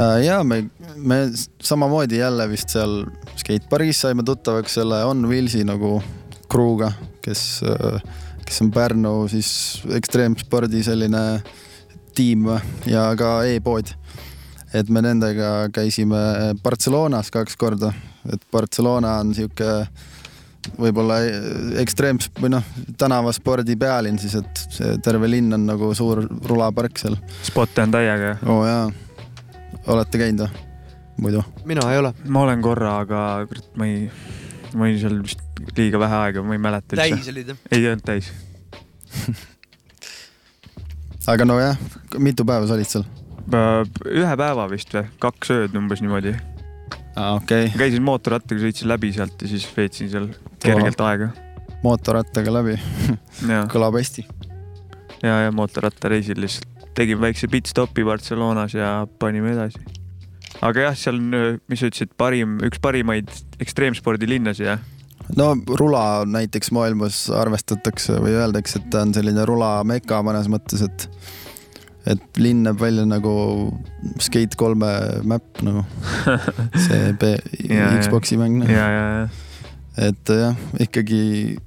uh,. 0.00 0.16
ja 0.24 0.40
me, 0.44 0.64
me 0.96 1.20
samamoodi 1.62 2.18
jälle 2.20 2.48
vist 2.50 2.72
seal 2.74 3.04
skatepargis 3.36 4.00
saime 4.06 4.24
tuttavaks 4.26 4.80
selle 4.80 5.04
On 5.04 5.28
Wheels'i 5.28 5.64
nagu 5.64 5.98
crew'ga, 6.50 6.92
kes 7.24 7.62
uh,, 7.66 8.00
kes 8.44 8.62
on 8.64 8.70
Pärnu 8.74 9.14
siis 9.30 9.50
ekstreemspordi 9.96 10.82
selline 10.82 11.24
tiim 12.14 12.48
ja 12.90 13.10
ka 13.16 13.40
e-pood. 13.46 13.92
et 14.74 14.88
me 14.88 15.02
nendega 15.02 15.68
käisime 15.74 16.18
Barcelonas 16.62 17.30
kaks 17.30 17.56
korda, 17.58 17.92
et 18.32 18.42
Barcelona 18.52 19.16
on 19.18 19.34
sihuke 19.34 19.70
võib-olla 20.78 21.16
ekstreem 21.80 22.20
või 22.38 22.52
noh, 22.54 22.66
tänavaspordi 22.98 23.76
pealinn 23.80 24.18
siis, 24.20 24.36
et 24.38 24.64
see 24.70 24.98
terve 25.02 25.30
linn 25.30 25.56
on 25.56 25.64
nagu 25.66 25.94
suur 25.96 26.22
rulapark 26.46 27.00
seal. 27.00 27.16
Spotte 27.46 27.82
on 27.82 27.94
täiega. 27.94 28.36
oo 28.46 28.60
oh, 28.60 28.66
jaa, 28.68 28.84
olete 29.86 30.20
käinud 30.20 30.44
või? 30.44 30.66
muidu? 31.20 31.44
mina 31.64 31.84
ei 31.92 31.98
ole. 31.98 32.12
ma 32.28 32.44
olen 32.46 32.62
korra, 32.64 32.98
aga 33.04 33.22
kurat, 33.48 33.70
ma 33.76 33.88
ei, 33.88 34.10
ma 34.74 34.86
olin 34.86 35.00
seal 35.00 35.18
vist 35.22 35.42
liiga 35.76 36.00
vähe 36.00 36.20
aega, 36.24 36.44
ma 36.44 36.56
ei 36.56 36.62
mäleta 36.62 36.96
üldse. 36.96 37.16
täis 37.16 37.32
olid 37.32 37.52
jah? 37.52 37.64
ei 37.76 37.88
olnud 37.90 38.06
täis. 38.06 38.30
aga 41.32 41.48
nojah, 41.48 41.82
mitu 42.18 42.46
päeva 42.48 42.68
sa 42.68 42.78
olid 42.78 42.90
seal? 42.90 43.06
ühe 43.50 44.34
päeva 44.44 44.66
vist 44.70 44.94
või, 44.94 45.06
kaks 45.22 45.54
ööd 45.56 45.76
umbes 45.80 46.04
niimoodi. 46.04 46.34
aa, 47.16 47.36
okei 47.36 47.68
okay., 47.68 47.78
käisin 47.84 48.04
mootorrattaga, 48.06 48.62
sõitsin 48.64 48.90
läbi 48.90 49.12
sealt 49.16 49.42
ja 49.42 49.52
siis 49.52 49.68
veetsin 49.76 50.12
seal 50.12 50.30
kergelt 50.62 51.00
aega. 51.04 51.32
mootorrattaga 51.84 52.58
läbi, 52.60 52.76
ja, 53.48 53.64
kõlab 53.72 54.00
hästi. 54.00 54.26
ja, 55.22 55.42
ja 55.46 55.56
mootorrattareisil 55.56 56.40
lihtsalt 56.40 56.79
tegin 57.00 57.20
väikse 57.22 57.48
pitstopi 57.50 58.04
Barcelonas 58.06 58.76
ja 58.76 58.92
panime 59.18 59.54
edasi. 59.56 59.80
aga 60.60 60.88
jah, 60.90 60.96
seal 60.98 61.20
on, 61.20 61.60
mis 61.70 61.80
sa 61.82 61.90
ütlesid, 61.90 62.14
parim, 62.20 62.58
üks 62.66 62.80
parimaid 62.82 63.30
ekstreemspordilinnasid 63.62 64.68
jah? 64.74 64.88
no 65.36 65.52
rula 65.78 66.24
näiteks 66.28 66.72
maailmas 66.74 67.24
arvestatakse 67.34 68.18
või 68.22 68.34
öeldakse, 68.38 68.80
et 68.80 68.90
ta 68.92 69.04
on 69.04 69.14
selline 69.16 69.44
rula 69.48 69.78
meka 69.86 70.20
mõnes 70.26 70.50
mõttes, 70.52 70.84
et 70.86 71.08
et 72.08 72.40
linn 72.40 72.64
näeb 72.64 72.80
välja 72.80 73.04
nagu 73.04 73.32
Skate 74.24 74.56
kolme 74.58 74.88
map 75.28 75.60
nagu 75.64 75.84
see 76.86 77.12
B. 77.20 77.34
Xbox'i 78.00 78.38
mäng 78.40 78.62
nagu. 78.62 79.28
et 80.00 80.32
jah, 80.32 80.56
ikkagi 80.80 81.58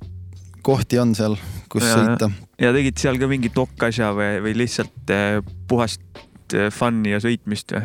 kohti 0.65 0.99
on 1.01 1.13
seal, 1.17 1.37
kus 1.73 1.85
Ja, 1.87 1.97
sõita. 1.97 2.29
ja 2.61 2.71
tegid 2.75 3.01
seal 3.01 3.17
ka 3.21 3.29
mingi 3.31 3.49
dokk-asja 3.53 4.11
või, 4.15 4.37
või 4.45 4.53
lihtsalt 4.63 5.13
eh, 5.13 5.41
puhast 5.69 6.55
eh, 6.55 6.69
fun'i 6.73 7.15
ja 7.15 7.21
sõitmist 7.23 7.73
või? 7.75 7.83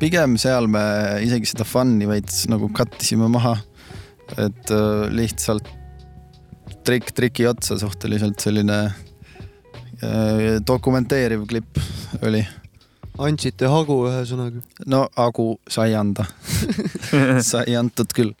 pigem 0.00 0.34
seal 0.40 0.66
me 0.68 0.82
isegi 1.24 1.48
seda 1.52 1.64
fun'i 1.68 2.08
veits 2.10 2.44
nagu 2.50 2.68
cut 2.76 2.96
isime 3.00 3.28
maha. 3.32 3.54
et 4.40 4.70
äh, 4.72 5.06
lihtsalt 5.14 5.68
trikk 6.84 7.12
triki 7.16 7.46
otsa 7.48 7.78
suhteliselt 7.80 8.40
selline 8.42 8.78
äh, 8.88 10.60
dokumenteeriv 10.66 11.46
klipp 11.48 11.80
oli. 12.22 12.42
andsite 13.18 13.68
hagu 13.70 14.00
ühesõnaga. 14.08 14.64
no 14.86 15.06
Agu 15.16 15.58
sai 15.68 15.94
anda 15.94 16.26
sai 17.52 17.76
antud 17.78 18.12
küll. 18.16 18.34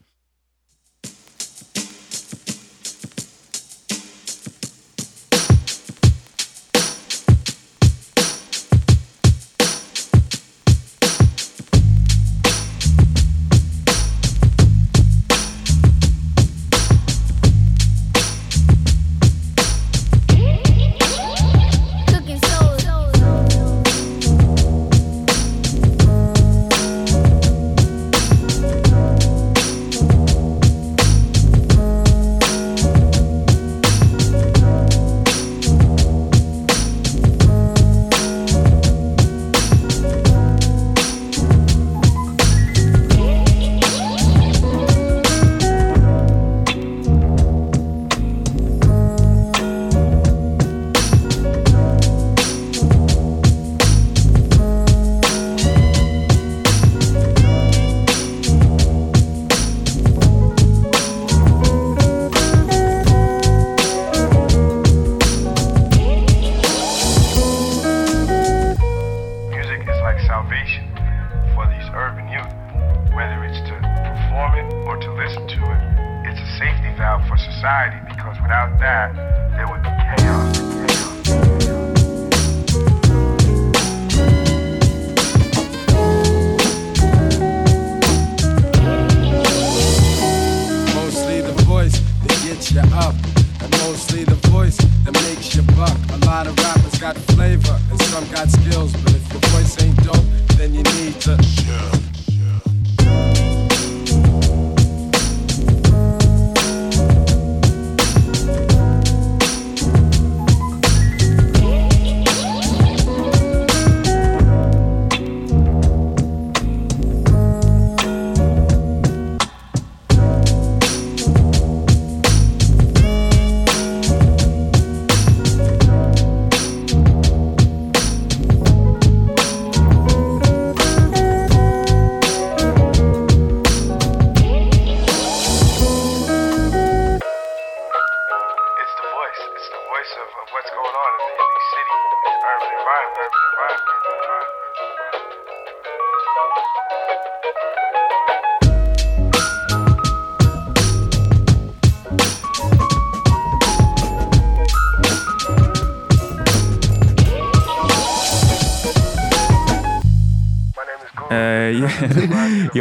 Society 77.64 77.96
because 78.06 78.36
without 78.42 78.78
that, 78.78 79.08
there 79.56 79.66
would 79.66 79.82
be 79.82 79.93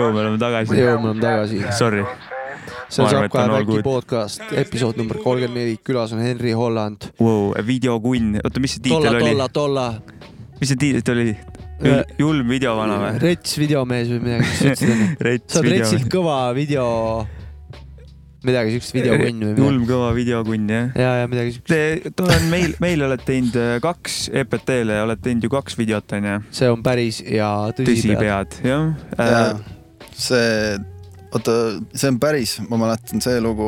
jõu, 0.04 0.14
me 0.14 0.24
oleme 0.26 0.40
tagasi. 0.42 0.78
jõu, 0.78 1.00
me 1.00 1.12
oleme 1.12 1.24
tagasi. 1.24 1.64
Sorry. 1.80 2.06
see 2.94 3.04
on 3.04 3.10
Saab 3.10 3.32
kahe 3.34 3.64
good. 3.66 3.84
podcast, 3.86 4.44
episood 4.54 5.00
number 5.02 5.18
kolmkümmend 5.24 5.58
neli, 5.58 5.80
külas 5.84 6.14
on 6.14 6.22
Henri 6.24 6.54
Holland. 6.58 7.10
wow,. 7.20 7.54
videokunn, 7.66 8.38
oota, 8.44 8.62
mis 8.64 8.78
see 8.78 8.86
tolla, 8.90 9.10
tiitel 9.10 9.22
oli 9.24 9.34
tolla,? 9.34 9.50
tolla. 9.50 9.88
mis 10.60 10.74
see 10.74 10.82
tiitel 10.86 11.24
oli? 11.26 11.36
Äh, 11.84 12.04
julm 12.22 12.48
videovana 12.48 13.00
või? 13.02 13.16
Rets 13.24 13.58
videomees 13.60 14.12
või 14.14 14.22
midagi, 14.24 14.46
mis 14.48 14.60
sa 14.60 14.68
ütlesid 14.70 14.92
enne? 14.94 15.08
Sa 15.20 15.60
oled 15.60 15.74
Retsilt 15.74 16.06
video. 16.06 16.14
kõva 16.14 16.38
video, 16.56 16.86
midagi 18.48 18.76
siukest, 18.78 18.96
videokunn 18.96 19.28
või 19.42 19.50
midagi. 19.50 19.66
julm 19.66 19.86
kõva 19.90 20.10
videokunn 20.16 20.72
jah. 20.72 20.90
ja, 21.04 21.12
ja 21.24 21.30
midagi 21.32 21.58
siukest. 21.58 21.74
Te, 21.74 22.14
too 22.16 22.30
on 22.30 22.50
meil, 22.54 22.76
meil 22.84 23.04
olete 23.10 23.28
teinud 23.34 23.60
äh, 23.60 23.76
kaks 23.84 24.26
EPT-le 24.44 25.02
ja 25.02 25.08
olete 25.10 25.28
teinud 25.28 25.50
ju 25.50 25.54
kaks 25.58 25.80
videot 25.82 26.20
onju. 26.20 26.40
see 26.56 26.72
on 26.72 26.84
päris 26.86 27.24
ja 27.26 27.54
tõsi, 27.76 27.90
tõsi 27.90 28.14
pead. 28.14 28.60
pead, 28.60 28.60
jah 28.70 28.92
ja 29.18 29.32
äh,. 29.52 29.72
see, 30.20 30.78
oota, 31.34 31.58
see 31.94 32.12
on 32.12 32.20
päris, 32.22 32.58
ma 32.70 32.80
mäletan, 32.82 33.22
see 33.24 33.42
lugu, 33.44 33.68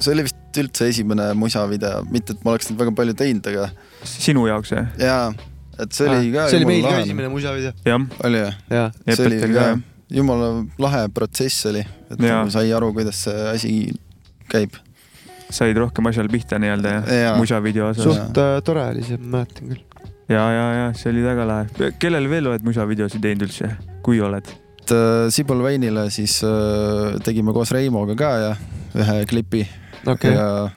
see 0.00 0.14
oli 0.14 0.26
vist 0.26 0.60
üldse 0.60 0.88
esimene 0.92 1.30
musavideo, 1.38 2.04
mitte 2.12 2.36
et 2.36 2.44
ma 2.44 2.54
oleks 2.54 2.70
neid 2.70 2.80
väga 2.80 2.94
palju 2.96 3.16
teinud, 3.18 3.50
aga 3.52 3.68
sinu 4.08 4.46
jaoks 4.48 4.72
jah? 4.72 4.88
jaa, 5.00 5.28
et 5.82 5.92
see 5.96 6.08
oli 6.08 6.32
ka. 6.32 6.46
Ah, 6.46 6.50
see 6.52 6.60
oli 6.60 6.70
meil 6.70 6.88
ka 6.88 6.96
esimene 7.02 7.30
musavideo. 7.32 7.76
jah, 7.86 8.08
oli 8.28 8.42
või? 8.44 8.56
jah, 8.78 8.98
see 9.10 9.28
oli 9.28 9.40
ka 9.42 9.52
ka., 9.52 9.68
jumala 10.16 10.50
lahe 10.82 11.06
protsess 11.14 11.68
oli, 11.72 11.84
et 12.10 12.18
nagu 12.22 12.52
sai 12.54 12.72
aru, 12.76 12.92
kuidas 12.96 13.24
see 13.26 13.46
asi 13.52 13.72
käib. 14.52 14.78
said 15.50 15.78
rohkem 15.78 16.08
asjal 16.10 16.28
pihta 16.30 16.58
nii-öelda 16.62 16.92
jah 16.96 17.10
Jaa.? 17.22 17.34
musavideo 17.40 17.90
osas. 17.92 18.06
suht 18.08 18.40
äh, 18.42 18.58
tore 18.66 18.86
oli 18.92 19.04
see, 19.06 19.18
ma 19.20 19.40
mäletan 19.40 19.72
küll. 19.72 19.82
ja, 20.32 20.44
ja, 20.52 20.68
ja 20.80 20.86
see 20.98 21.12
oli 21.12 21.26
väga 21.26 21.48
lahe. 21.48 21.90
kellele 22.02 22.30
veel 22.30 22.52
oled 22.52 22.66
musavideosid 22.66 23.22
teinud 23.22 23.48
üldse, 23.48 23.74
kui 24.06 24.22
oled? 24.22 24.56
Et 24.86 24.94
äh, 24.94 25.26
Sibul 25.34 25.62
Veinile 25.64 26.06
siis 26.14 26.38
äh, 26.46 27.16
tegime 27.26 27.54
koos 27.56 27.72
Reimoga 27.74 28.14
ka 28.18 28.32
ja 28.42 28.52
ühe 28.96 29.16
klipi 29.28 29.64
okay., 30.06 30.34
ja 30.36 30.70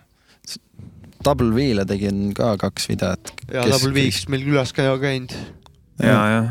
Double 1.19 1.51
V-le 1.51 1.83
tegin 1.83 2.29
ka 2.33 2.53
kaks 2.57 2.89
videot. 2.89 3.33
ja 3.51 3.67
Double 3.67 3.93
Viiks 3.93 4.25
meil 4.31 4.45
külas 4.47 4.73
ka 4.73 4.87
ju 4.87 4.97
käinud. 5.01 5.35
ja, 6.01 6.19
ja 6.33 6.41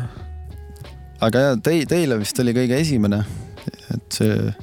aga 1.19 1.45
ja 1.49 1.59
tei-, 1.59 1.85
teile 1.89 2.19
vist 2.21 2.39
oli 2.39 2.55
kõige 2.55 2.79
esimene 2.79 3.23
et 3.93 4.19
see, 4.19 4.53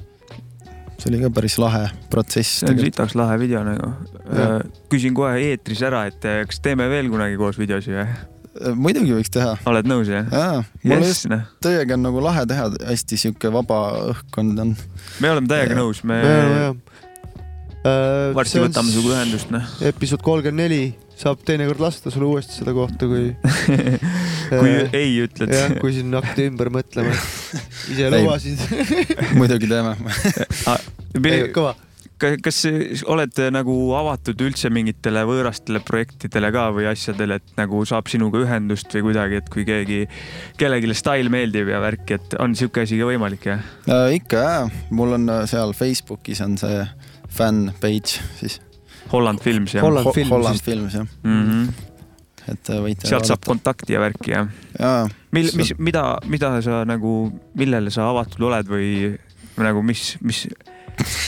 see 0.97 1.11
oli 1.11 1.21
ka 1.25 1.33
päris 1.37 1.59
lahe 1.61 1.85
protsess 2.13 2.63
see 2.63 2.73
on 2.73 2.81
sitaks 2.81 3.17
lahe 3.19 3.37
video 3.43 3.65
nagu. 3.67 3.93
küsin 4.93 5.15
kohe 5.17 5.37
eetris 5.51 5.85
ära, 5.87 6.07
et 6.09 6.25
eh, 6.25 6.45
kas 6.49 6.63
teeme 6.65 6.89
veel 6.93 7.13
kunagi 7.13 7.37
koos 7.41 7.61
videosi 7.61 7.93
või? 7.93 8.09
Muidugi 8.79 9.17
võiks 9.17 9.33
teha. 9.33 9.55
oled 9.71 9.89
nõus 9.91 10.11
jah? 10.13 10.29
jaa, 10.31 10.61
mul 10.83 10.99
Jess, 10.99 11.09
just 11.13 11.31
noh, 11.33 11.47
teiega 11.65 11.97
on 11.99 12.07
nagu 12.09 12.23
lahe 12.25 12.45
teha, 12.51 12.69
hästi 12.91 13.21
sihuke 13.25 13.53
vaba 13.55 13.81
õhkkond 14.13 14.63
on. 14.67 14.77
me 15.23 15.33
oleme 15.33 15.51
täiega 15.51 15.79
nõus, 15.79 16.05
me 16.07 16.21
jah. 16.21 16.77
varsti 18.37 18.63
võtame 18.63 18.93
sinuga 18.93 19.19
ühendust, 19.19 19.53
noh. 19.55 19.75
episood 19.93 20.25
kolmkümmend 20.27 20.65
neli 20.67 20.85
saab 21.17 21.41
teinekord 21.49 21.81
lasta 21.81 22.13
sulle 22.13 22.29
uuesti 22.29 22.59
seda 22.59 22.75
kohta, 22.77 23.09
kui. 23.09 23.31
kui 24.61 24.75
ei 24.93 25.17
ütled. 25.25 25.53
jah, 25.53 25.73
kui 25.81 25.95
siin 25.97 26.13
hakati 26.17 26.51
ümber 26.51 26.71
mõtlema. 26.75 27.15
ise 27.93 28.11
lubasid. 28.13 28.61
muidugi 29.39 29.71
teeme. 29.71 29.97
kõva. 31.57 31.73
kas, 32.21 32.61
oled 33.09 33.41
nagu 33.53 33.75
avatud 33.99 34.41
üldse 34.47 34.71
mingitele 34.73 35.23
võõrastele 35.29 35.83
projektidele 35.85 36.51
ka 36.55 36.69
või 36.77 36.89
asjadele, 36.91 37.39
et 37.41 37.57
nagu 37.59 37.83
saab 37.89 38.09
sinuga 38.11 38.41
ühendust 38.45 38.93
või 38.97 39.09
kuidagi, 39.11 39.41
et 39.43 39.51
kui 39.53 39.67
keegi, 39.69 40.03
kellelegi 40.61 40.97
stail 40.97 41.31
meeldib 41.33 41.71
ja 41.73 41.81
värki, 41.85 42.21
et 42.21 42.37
on 42.43 42.57
sihuke 42.59 42.87
asi 42.87 43.01
ka 43.01 43.09
võimalik 43.11 43.49
jah? 43.51 43.67
Äh, 43.89 44.17
ikka 44.21 44.45
jaa, 44.45 44.63
mul 44.97 45.19
on 45.19 45.29
äh, 45.33 45.43
seal 45.51 45.75
Facebookis 45.77 46.41
on 46.45 46.57
see 46.61 46.87
fänn 47.37 47.75
page 47.83 48.23
siis. 48.41 48.61
Holland 49.13 49.43
Films 49.45 49.77
jah? 49.77 49.85
Holland 49.85 50.15
Films 50.15 50.33
Holland. 50.33 50.63
Films 50.65 50.97
jah, 50.97 51.07
mm. 51.23 51.43
-hmm. 51.51 51.69
et 52.55 52.71
äh, 52.71 52.81
võite. 52.83 53.09
sealt 53.11 53.29
saab. 53.29 53.45
kontakti 53.45 53.93
ja 53.93 54.01
värki 54.01 54.33
jah? 54.33 54.49
jaa, 54.79 55.05
mil, 55.37 55.53
mis, 55.61 55.75
mida, 55.79 56.17
mida 56.25 56.57
sa 56.65 56.85
nagu, 56.89 57.19
millele 57.55 57.93
sa 57.93 58.09
avatud 58.11 58.49
oled 58.49 58.73
või 58.73 58.89
nagu 59.61 59.83
mis, 59.83 60.17
mis, 60.21 60.47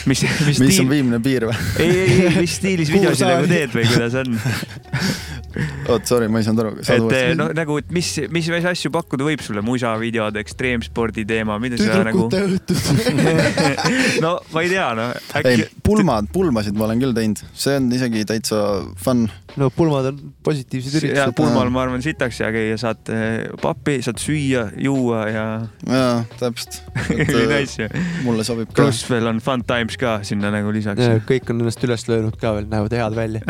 mis, 0.08 0.24
mis 0.46 0.60
mis 0.62 0.80
on 0.82 0.90
viimne 0.90 1.20
piir 1.24 1.48
või? 1.48 1.56
ei, 1.82 1.90
ei, 1.90 2.20
ei, 2.28 2.36
mis 2.42 2.58
stiilis 2.60 2.92
videosid 2.92 3.28
nagu 3.28 3.48
teed 3.50 3.74
või 3.76 3.88
kuidas 3.90 4.16
on? 4.22 4.38
oot, 5.92 6.04
sorry, 6.06 6.28
ma 6.30 6.40
ei 6.40 6.46
saanud 6.46 6.62
aru. 6.62 6.72
et 6.82 7.14
eh, 7.16 7.30
noh, 7.38 7.50
nagu, 7.56 7.78
et 7.80 7.90
mis, 7.94 8.10
mis, 8.32 8.48
mis 8.52 8.66
asju 8.68 8.90
pakkuda 8.94 9.26
võib 9.26 9.42
sulle, 9.44 9.62
musavideod, 9.64 10.36
ekstreemspordi 10.42 11.24
teema, 11.28 11.56
mida 11.62 11.78
sa 11.80 12.00
nagu, 12.06 12.26
tüdrukute 12.32 12.74
õhtud. 12.74 13.48
no 14.24 14.34
ma 14.52 14.64
ei 14.64 14.72
tea, 14.72 14.88
noh 14.98 15.14
ei 15.40 15.56
äkki,, 15.56 15.68
pulmad, 15.86 16.28
pulmasid 16.34 16.78
ma 16.78 16.86
olen 16.88 17.02
küll 17.02 17.16
teinud, 17.16 17.42
see 17.58 17.78
on 17.80 17.88
isegi 17.96 18.24
täitsa 18.28 18.62
fun. 19.00 19.26
no 19.58 19.70
pulmad 19.74 20.10
on 20.12 20.20
positiivsed 20.46 20.94
ja 20.94 21.02
üritused. 21.02 21.36
pulmal 21.38 21.72
ma 21.74 21.84
arvan 21.86 22.04
sitaks 22.04 22.42
hea 22.44 22.52
käia, 22.54 22.78
saad 22.80 23.12
eh, 23.14 23.48
pappi, 23.62 23.98
saad 24.04 24.20
süüa, 24.22 24.68
juua 24.84 25.24
ja 25.32 25.46
jaa, 25.88 26.22
täpselt. 26.38 26.82
ju. 27.08 27.88
mulle 28.26 28.46
sobib 28.46 28.70
ka. 28.72 28.84
pluss 28.84 29.08
veel 29.10 29.32
on 29.32 29.42
fun 29.44 29.57
times 29.66 29.96
ka 30.00 30.18
sinna 30.26 30.50
nagu 30.52 30.70
lisaks. 30.74 31.02
kõik 31.28 31.50
on 31.52 31.62
ennast 31.62 31.82
üles 31.86 32.06
löönud 32.09 32.38
ka 32.40 32.54
veel, 32.56 32.68
näevad 32.70 32.94
head 32.98 33.16
välja. 33.16 33.42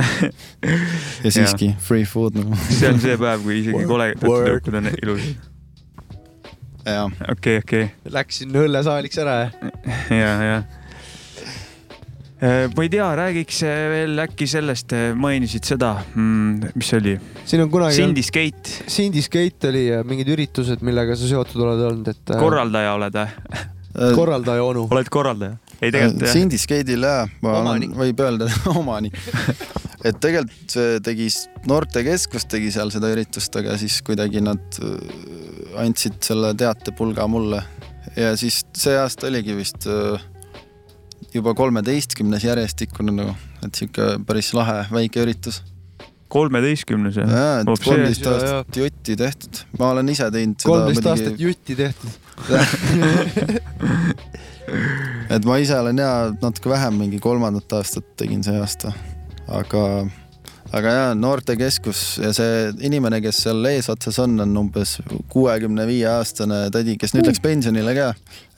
ja 1.24 1.32
siiski 1.34 1.74
free 1.82 2.06
food 2.08 2.38
nagu. 2.38 2.56
see 2.70 2.90
on 2.90 3.00
see 3.02 3.18
päev, 3.20 3.44
kui 3.44 3.60
isegi 3.62 3.86
koledad 3.88 4.80
on 4.80 4.90
ilusad. 4.92 5.46
okei, 7.32 7.60
okei, 7.62 7.86
Läksin 8.14 8.54
õllesaaliks 8.56 9.20
ära 9.20 9.38
ja. 9.44 9.50
ja, 10.14 10.34
ja. 10.48 10.58
ma 12.72 12.86
ei 12.86 12.92
tea, 12.92 13.08
räägiks 13.18 13.62
eh, 13.66 13.80
veel 13.92 14.24
äkki 14.24 14.46
sellest, 14.48 14.94
mainisid 15.18 15.68
seda, 15.68 15.94
mis 16.14 16.88
see 16.88 17.00
oli, 17.02 17.16
siin 17.44 17.64
on 17.66 17.72
kunagi. 17.72 17.98
Cindy 17.98 18.24
Skate, 18.24 18.84
Cindy 18.86 19.24
Skate 19.24 19.72
oli 19.72 19.88
ja 19.88 20.04
mingid 20.06 20.30
üritused, 20.36 20.84
millega 20.86 21.18
sa 21.18 21.28
seotud 21.28 21.66
oled 21.66 21.82
olnud, 21.90 22.14
et. 22.14 22.38
korraldaja 22.38 22.94
oled 22.96 23.20
või? 23.20 23.66
korraldaja 24.14 24.64
onu. 24.64 24.86
oled 24.90 25.10
korraldaja? 25.10 25.56
Ei 25.82 25.90
tegelikult 25.94 26.24
jah. 26.26 26.34
Cindy 26.34 26.58
Skate'il 26.60 27.02
jaa, 27.06 27.22
ma 27.44 27.50
olen 27.62 27.92
võib 27.98 28.20
öelda 28.24 28.46
omanik. 28.80 29.14
et 30.06 30.16
tegelikult 30.22 30.70
see 30.74 30.98
tegi, 31.04 31.26
noortekeskus 31.70 32.44
tegi 32.50 32.68
seal 32.74 32.90
seda 32.94 33.06
üritust, 33.14 33.52
aga 33.60 33.70
siis 33.80 33.96
kuidagi 34.06 34.40
nad 34.44 34.64
äh, 34.82 34.88
andsid 35.84 36.16
selle 36.26 36.50
teatepulga 36.58 37.22
mulle 37.30 37.60
ja 38.18 38.28
siis 38.40 38.56
see 38.78 38.96
aasta 38.98 39.22
oligi 39.30 39.52
vist 39.58 39.82
äh, 39.90 40.20
juba 41.34 41.50
kolmeteistkümnes 41.58 42.42
järjestikune 42.46 43.12
nagu, 43.14 43.32
et 43.66 43.72
sihuke 43.78 44.04
päris 44.26 44.50
lahe 44.56 44.78
väike 44.90 45.18
üritus. 45.22 45.56
kolmeteistkümnes 46.32 47.14
jah? 47.22 47.30
jaa, 47.30 47.56
et 47.62 47.68
kolmteist 47.84 48.24
aastat 48.32 48.76
jutti 48.82 49.12
tehtud, 49.20 49.54
ma 49.78 49.84
olen 49.94 50.06
ise 50.10 50.26
teinud 50.34 50.58
seda 50.58 50.70
kolmteist 50.74 51.06
aastat 51.14 51.36
jutti 51.46 51.72
tehtud. 51.78 52.12
et 55.30 55.48
ma 55.48 55.58
ise 55.60 55.76
olen 55.78 56.00
ja 56.00 56.12
natuke 56.42 56.70
vähem, 56.72 57.02
mingi 57.02 57.20
kolmandat 57.22 57.78
aastat 57.78 58.06
tegin 58.20 58.40
see 58.44 58.56
aasta, 58.60 58.92
aga, 59.52 59.82
aga 60.76 60.94
jaa, 60.94 61.10
noortekeskus 61.18 62.02
ja 62.22 62.32
see 62.36 62.70
inimene, 62.88 63.20
kes 63.24 63.42
seal 63.44 63.68
eesotsas 63.70 64.18
on, 64.24 64.38
on 64.44 64.56
umbes 64.62 64.96
kuuekümne 65.32 65.84
viie 65.88 66.08
aastane 66.10 66.64
tädi, 66.74 66.96
kes 67.00 67.14
nüüd 67.16 67.28
läks 67.28 67.42
pensionile 67.44 67.94
ka. 67.98 68.08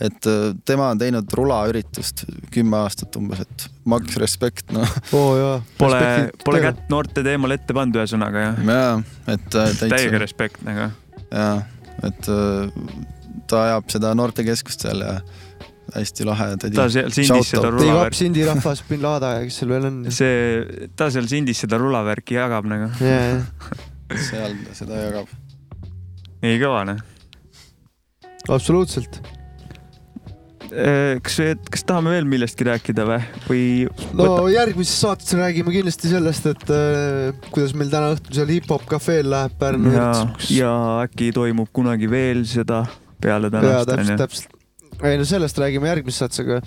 et 0.00 0.30
äh, 0.30 0.46
tema 0.68 0.92
on 0.94 1.02
teinud 1.02 1.34
rulaüritust 1.40 2.24
kümme 2.54 2.82
aastat 2.84 3.18
umbes, 3.18 3.42
et 3.46 3.68
maks 3.90 4.18
respekt, 4.22 4.70
noh. 4.76 4.96
jaa. 5.12 5.58
Pole, 5.78 6.02
pole 6.44 6.64
kätt 6.68 6.86
noorte 6.92 7.26
teemal 7.26 7.58
ette 7.58 7.76
pannud, 7.76 7.98
ühesõnaga 8.02 8.46
jah. 8.46 8.64
jaa, 8.74 8.96
et 9.26 9.46
äh, 9.54 9.70
täiega 9.74 9.96
täitsa, 9.96 10.24
respekt 10.26 10.66
nagu. 10.66 10.90
jaa, 11.30 11.54
et 12.06 12.30
äh, 12.30 12.98
ta 13.50 13.64
ajab 13.66 13.88
seda 13.90 14.14
noortekeskust 14.14 14.86
seal 14.86 15.02
ja 15.02 15.18
hästi 15.94 16.26
lahe 16.28 16.46
tädi. 16.60 16.76
ta 16.78 16.86
seal 16.92 17.10
sindis 17.14 17.50
seda 17.54 17.72
rulavärki, 17.72 18.18
Cindy 18.20 18.46
rahvas, 18.46 18.84
bin 18.88 19.02
Laada 19.04 19.34
ja 19.38 19.42
kes 19.46 19.60
seal 19.62 19.74
veel 19.74 19.88
on. 19.88 19.98
see, 20.14 20.86
ta 20.98 21.10
seal 21.12 21.28
sindis 21.30 21.62
seda 21.64 21.80
rulavärki 21.80 22.38
jagab 22.38 22.68
nagu. 22.70 22.90
jaa, 23.02 23.42
seal 24.28 24.56
ta 24.66 24.78
seda 24.78 25.02
jagab. 25.06 25.34
nii 26.44 26.62
kõva 26.62 26.86
noh. 26.92 27.04
absoluutselt. 28.48 29.20
kas, 30.70 31.36
kas 31.66 31.82
tahame 31.82 32.12
veel 32.14 32.28
millestki 32.30 32.68
rääkida 32.68 33.02
või, 33.08 33.18
või 33.48 33.64
no 34.14 34.44
järgmises 34.52 35.00
saates 35.02 35.34
räägime 35.34 35.74
kindlasti 35.74 36.12
sellest, 36.12 36.46
et 36.52 36.70
äh, 36.70 37.48
kuidas 37.50 37.74
meil 37.74 37.90
täna 37.90 38.12
õhtul 38.14 38.38
seal 38.38 38.52
hip-hop 38.54 38.86
kafeel 38.90 39.32
läheb 39.32 39.58
Pärnu 39.58 39.96
ja 39.96 40.06
ürituseks., 40.06 40.54
ja 40.54 40.72
äkki 41.08 41.32
toimub 41.34 41.74
kunagi 41.74 42.10
veel 42.10 42.46
seda 42.46 42.84
peale 43.20 43.50
tänast 43.50 43.90
täpselt, 43.90 44.06
onju. 44.06 44.18
täpselt. 44.22 44.59
Ei 45.02 45.18
no 45.18 45.24
sellest 45.28 45.58
räägime 45.58 45.88
järgmises 45.88 46.20
saates, 46.22 46.42
aga 46.44 46.60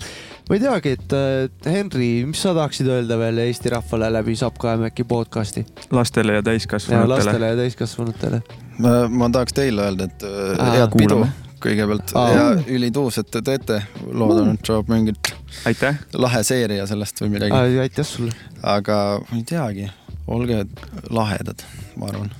ma 0.48 0.56
ei 0.56 0.62
teagi, 0.62 0.94
et 0.98 1.14
äh, 1.16 1.72
Henri, 1.72 2.10
mis 2.28 2.42
sa 2.42 2.54
tahaksid 2.56 2.90
öelda 2.90 3.18
veel 3.20 3.38
Eesti 3.46 3.72
rahvale 3.74 4.10
läbi 4.12 4.36
Saab 4.38 4.58
Kaemäki 4.62 5.06
podcast'i 5.08 5.64
lastele 5.94 6.38
ja 6.38 6.42
ja 6.42 6.42
täiskasvanutele. 6.42 7.14
lastele 7.14 7.46
ja 7.46 7.56
täiskasvanutele? 7.56 8.42
ma, 8.78 8.94
ma 9.08 9.30
tahaks 9.30 9.56
teile 9.56 9.88
öelda, 9.88 10.08
et 10.10 10.26
äh, 10.26 10.54
Aa, 10.58 10.70
head 10.78 10.96
pidu 10.98 11.20
kõigepealt 11.64 12.14
Aa. 12.18 12.30
ja 12.34 12.46
ülituus, 12.76 13.18
et 13.22 13.30
te 13.32 13.42
teete. 13.44 13.80
loodan, 14.12 14.54
et 14.54 14.66
saab 14.66 14.90
mingit 14.92 15.32
aitäh, 15.68 16.00
lahe 16.18 16.42
seeria 16.46 16.86
sellest 16.90 17.22
või 17.24 17.36
midagi, 17.38 17.78
aitäh 17.84 18.08
sulle. 18.08 18.34
aga 18.62 18.98
ma 19.30 19.38
ei 19.38 19.46
teagi, 19.48 19.88
olge 20.26 20.64
lahedad, 21.10 21.64
ma 21.96 22.10
arvan. 22.12 22.34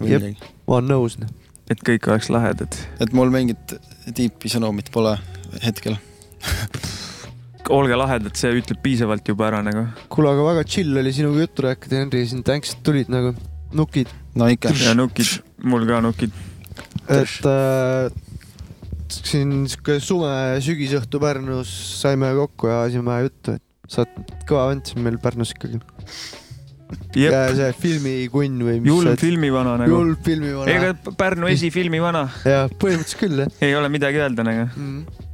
ma 0.00 0.78
olen 0.78 0.90
nõus. 0.92 1.18
et 1.70 1.82
kõik 1.82 2.08
oleks 2.12 2.30
lahedad. 2.30 2.80
et 3.00 3.12
mul 3.12 3.34
mingit 3.34 3.76
tiipi 4.14 4.50
sõnumit 4.52 4.90
pole 4.94 5.16
hetkel. 5.64 5.96
olge 7.76 7.98
lahedad, 7.98 8.34
see 8.38 8.52
ütleb 8.60 8.78
piisavalt 8.84 9.26
juba 9.26 9.48
ära 9.48 9.62
nagu. 9.66 9.86
kuule, 10.12 10.32
aga 10.34 10.46
väga 10.52 10.66
chill 10.70 10.98
oli 11.00 11.12
sinuga 11.14 11.42
juttu 11.46 11.66
rääkida, 11.66 12.02
Henri, 12.04 12.22
siin 12.30 12.44
thanks, 12.46 12.76
et 12.76 12.84
tulid 12.86 13.10
nagu 13.12 13.34
nukid, 13.76 14.12
no 14.38 14.48
ikka, 14.52 14.74
ja 14.84 14.94
nukid, 14.94 15.38
mul 15.66 15.86
ka 15.88 16.00
nukid. 16.04 16.34
et 17.10 17.50
äh, 17.50 18.10
siin 19.10 19.66
sihuke 19.70 19.98
sume 20.02 20.32
sügisõhtu 20.64 21.20
Pärnus 21.22 21.72
saime 22.00 22.32
kokku 22.38 22.70
ja 22.70 22.82
ajasime 22.84 23.20
juttu, 23.26 23.56
et 23.58 23.90
sa 23.90 24.04
oled 24.04 24.34
kõva 24.48 24.68
vend 24.72 24.90
siin 24.90 25.02
meil 25.06 25.18
Pärnus 25.22 25.54
ikkagi. 25.56 25.82
jep, 27.16 27.36
see 27.56 27.68
filmikunn 27.80 28.62
või 28.66 28.80
mis 28.80 28.90
julm 28.90 29.18
filmivana 29.20 29.76
nagu. 29.82 29.92
julm 29.92 30.16
filmivana. 30.26 30.72
ega 30.72 31.14
Pärnu 31.18 31.50
esifilmivana, 31.50 32.26
jah, 32.46 32.72
põhimõtteliselt 32.80 33.22
küll 33.22 33.44
jah 33.44 33.64
ei 33.66 33.74
ole 33.78 33.90
midagi 33.92 34.20
öelda 34.22 34.44
nagu. 34.46 34.66
mm.. 34.68 35.24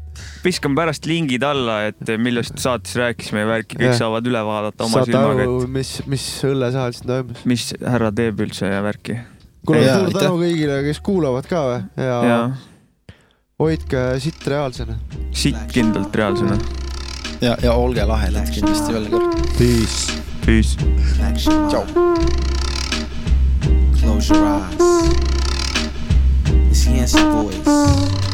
viskan 0.44 0.76
pärast 0.78 1.06
lingid 1.08 1.44
alla, 1.46 1.82
et 1.90 2.14
millest 2.18 2.58
saates 2.62 2.96
rääkisime 3.00 3.44
ja 3.44 3.50
värki, 3.50 3.78
kõik 3.78 3.90
Jah. 3.90 4.00
saavad 4.00 4.30
üle 4.30 4.42
vaadata 4.46 4.88
oma 4.88 5.00
saate 5.02 5.12
silmaga, 5.12 5.46
aru, 5.46 5.68
mis, 5.78 5.94
mis 6.10 6.26
õllesahal 6.48 6.96
siin 6.96 7.12
toimus. 7.12 7.42
et 7.42 7.52
mis 7.54 7.68
härra 7.94 8.12
teeb 8.22 8.44
üldse 8.46 8.72
ja 8.72 8.82
värki. 8.84 9.18
kuule, 9.66 9.84
suur 9.88 10.18
tänu 10.18 10.40
kõigile, 10.42 10.82
kes 10.88 11.02
kuulavad 11.04 11.50
ka 11.50 11.64
või 11.68 11.80
ja, 11.80 12.08
ja 12.08 12.22
ja. 12.30 12.40
hoidke 13.62 14.06
sitt 14.24 14.48
reaalsena. 14.48 14.98
sitt 15.30 15.62
kindlalt 15.74 16.16
reaalsena. 16.22 16.58
ja, 17.44 17.56
ja 17.60 17.76
olge 17.76 18.08
lahedad 18.08 18.52
kindlasti 18.54 18.98
veel 18.98 19.08
kord. 19.12 19.40
Peace. 19.58 20.21
Peace. 20.42 20.76
tšau. 21.70 21.86
Close 23.94 24.28
your 24.28 24.42
eyes. 24.42 24.74
It's. 26.72 28.31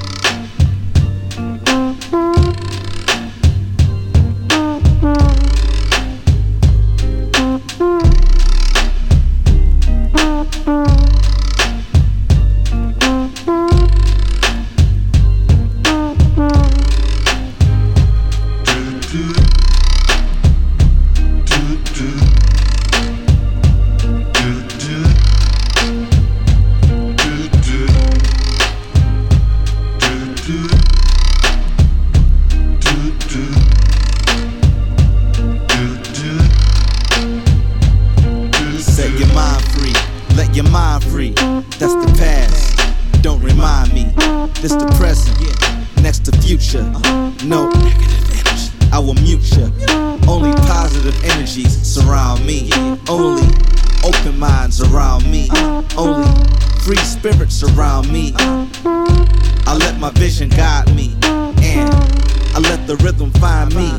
Me. 63.79 63.91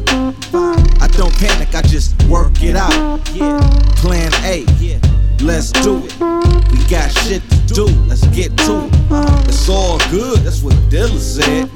I 1.01 1.07
don't 1.07 1.33
panic, 1.39 1.73
I 1.73 1.81
just 1.81 2.21
work 2.23 2.61
it 2.61 2.75
out. 2.75 3.23
Plan 3.95 4.31
A, 4.43 4.65
let's 5.41 5.71
do 5.71 6.03
it. 6.03 6.13
We 6.71 6.77
got 6.89 7.09
shit 7.11 7.41
to 7.49 7.57
do, 7.73 7.85
let's 8.07 8.25
get 8.27 8.55
to 8.67 8.85
it. 8.85 9.47
It's 9.47 9.69
all 9.69 9.99
good, 10.11 10.39
that's 10.39 10.61
what 10.61 10.75
Dilla 10.91 11.17
said. 11.17 11.69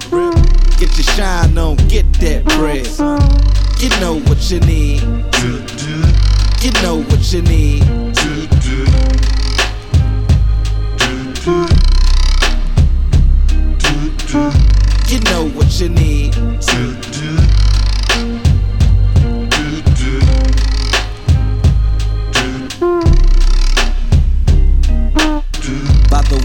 Get 0.79 0.91
your 0.97 1.07
shine 1.15 1.57
on, 1.57 1.77
get 1.87 2.05
that 2.19 2.43
bread. 2.57 2.87
You 3.81 3.89
know 4.01 4.19
what 4.27 4.51
you 4.51 4.59
need. 4.61 5.01
You 6.61 6.71
know 6.81 7.01
what 7.03 7.31
you 7.31 7.41
need. 7.41 7.83
You 15.09 15.19
know 15.29 15.49
what 15.49 15.79
you 15.79 15.89
need. 15.89 16.33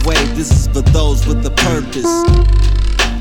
way. 0.09 0.25
This 0.33 0.51
is 0.51 0.67
for 0.69 0.81
those 0.81 1.27
with 1.27 1.45
a 1.45 1.51
purpose. 1.51 2.09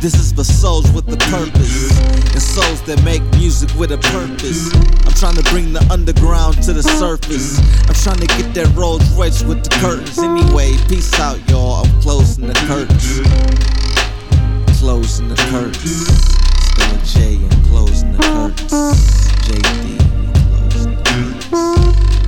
This 0.01 0.15
is 0.15 0.31
for 0.31 0.45
souls 0.45 0.89
with 0.91 1.11
a 1.11 1.17
purpose 1.17 1.91
and 2.31 2.41
souls 2.41 2.81
that 2.83 3.03
make 3.03 3.21
music 3.31 3.69
with 3.75 3.91
a 3.91 3.97
purpose. 3.97 4.71
I'm 5.05 5.13
trying 5.13 5.35
to 5.35 5.43
bring 5.51 5.73
the 5.73 5.83
underground 5.91 6.63
to 6.63 6.71
the 6.71 6.83
surface. 6.83 7.59
I'm 7.89 7.95
trying 8.05 8.21
to 8.25 8.27
get 8.37 8.53
that 8.53 8.73
Rolls 8.73 9.03
Royce 9.17 9.43
with 9.43 9.63
the 9.63 9.71
curtains. 9.81 10.17
Anyway, 10.17 10.77
peace 10.87 11.13
out, 11.19 11.37
y'all. 11.49 11.83
I'm 11.83 12.01
closing 12.01 12.47
the 12.47 12.55
curtains. 12.71 13.19
Closing 14.79 15.27
the 15.27 15.35
curtains. 15.51 16.07
Stella 16.71 16.99
J 17.03 17.35
and 17.35 17.65
closing 17.67 18.11
the 18.13 18.23
curtains. 18.23 18.71
JD 19.43 19.97
closing 20.47 20.95
the 20.95 21.03
curtains. 21.03 22.26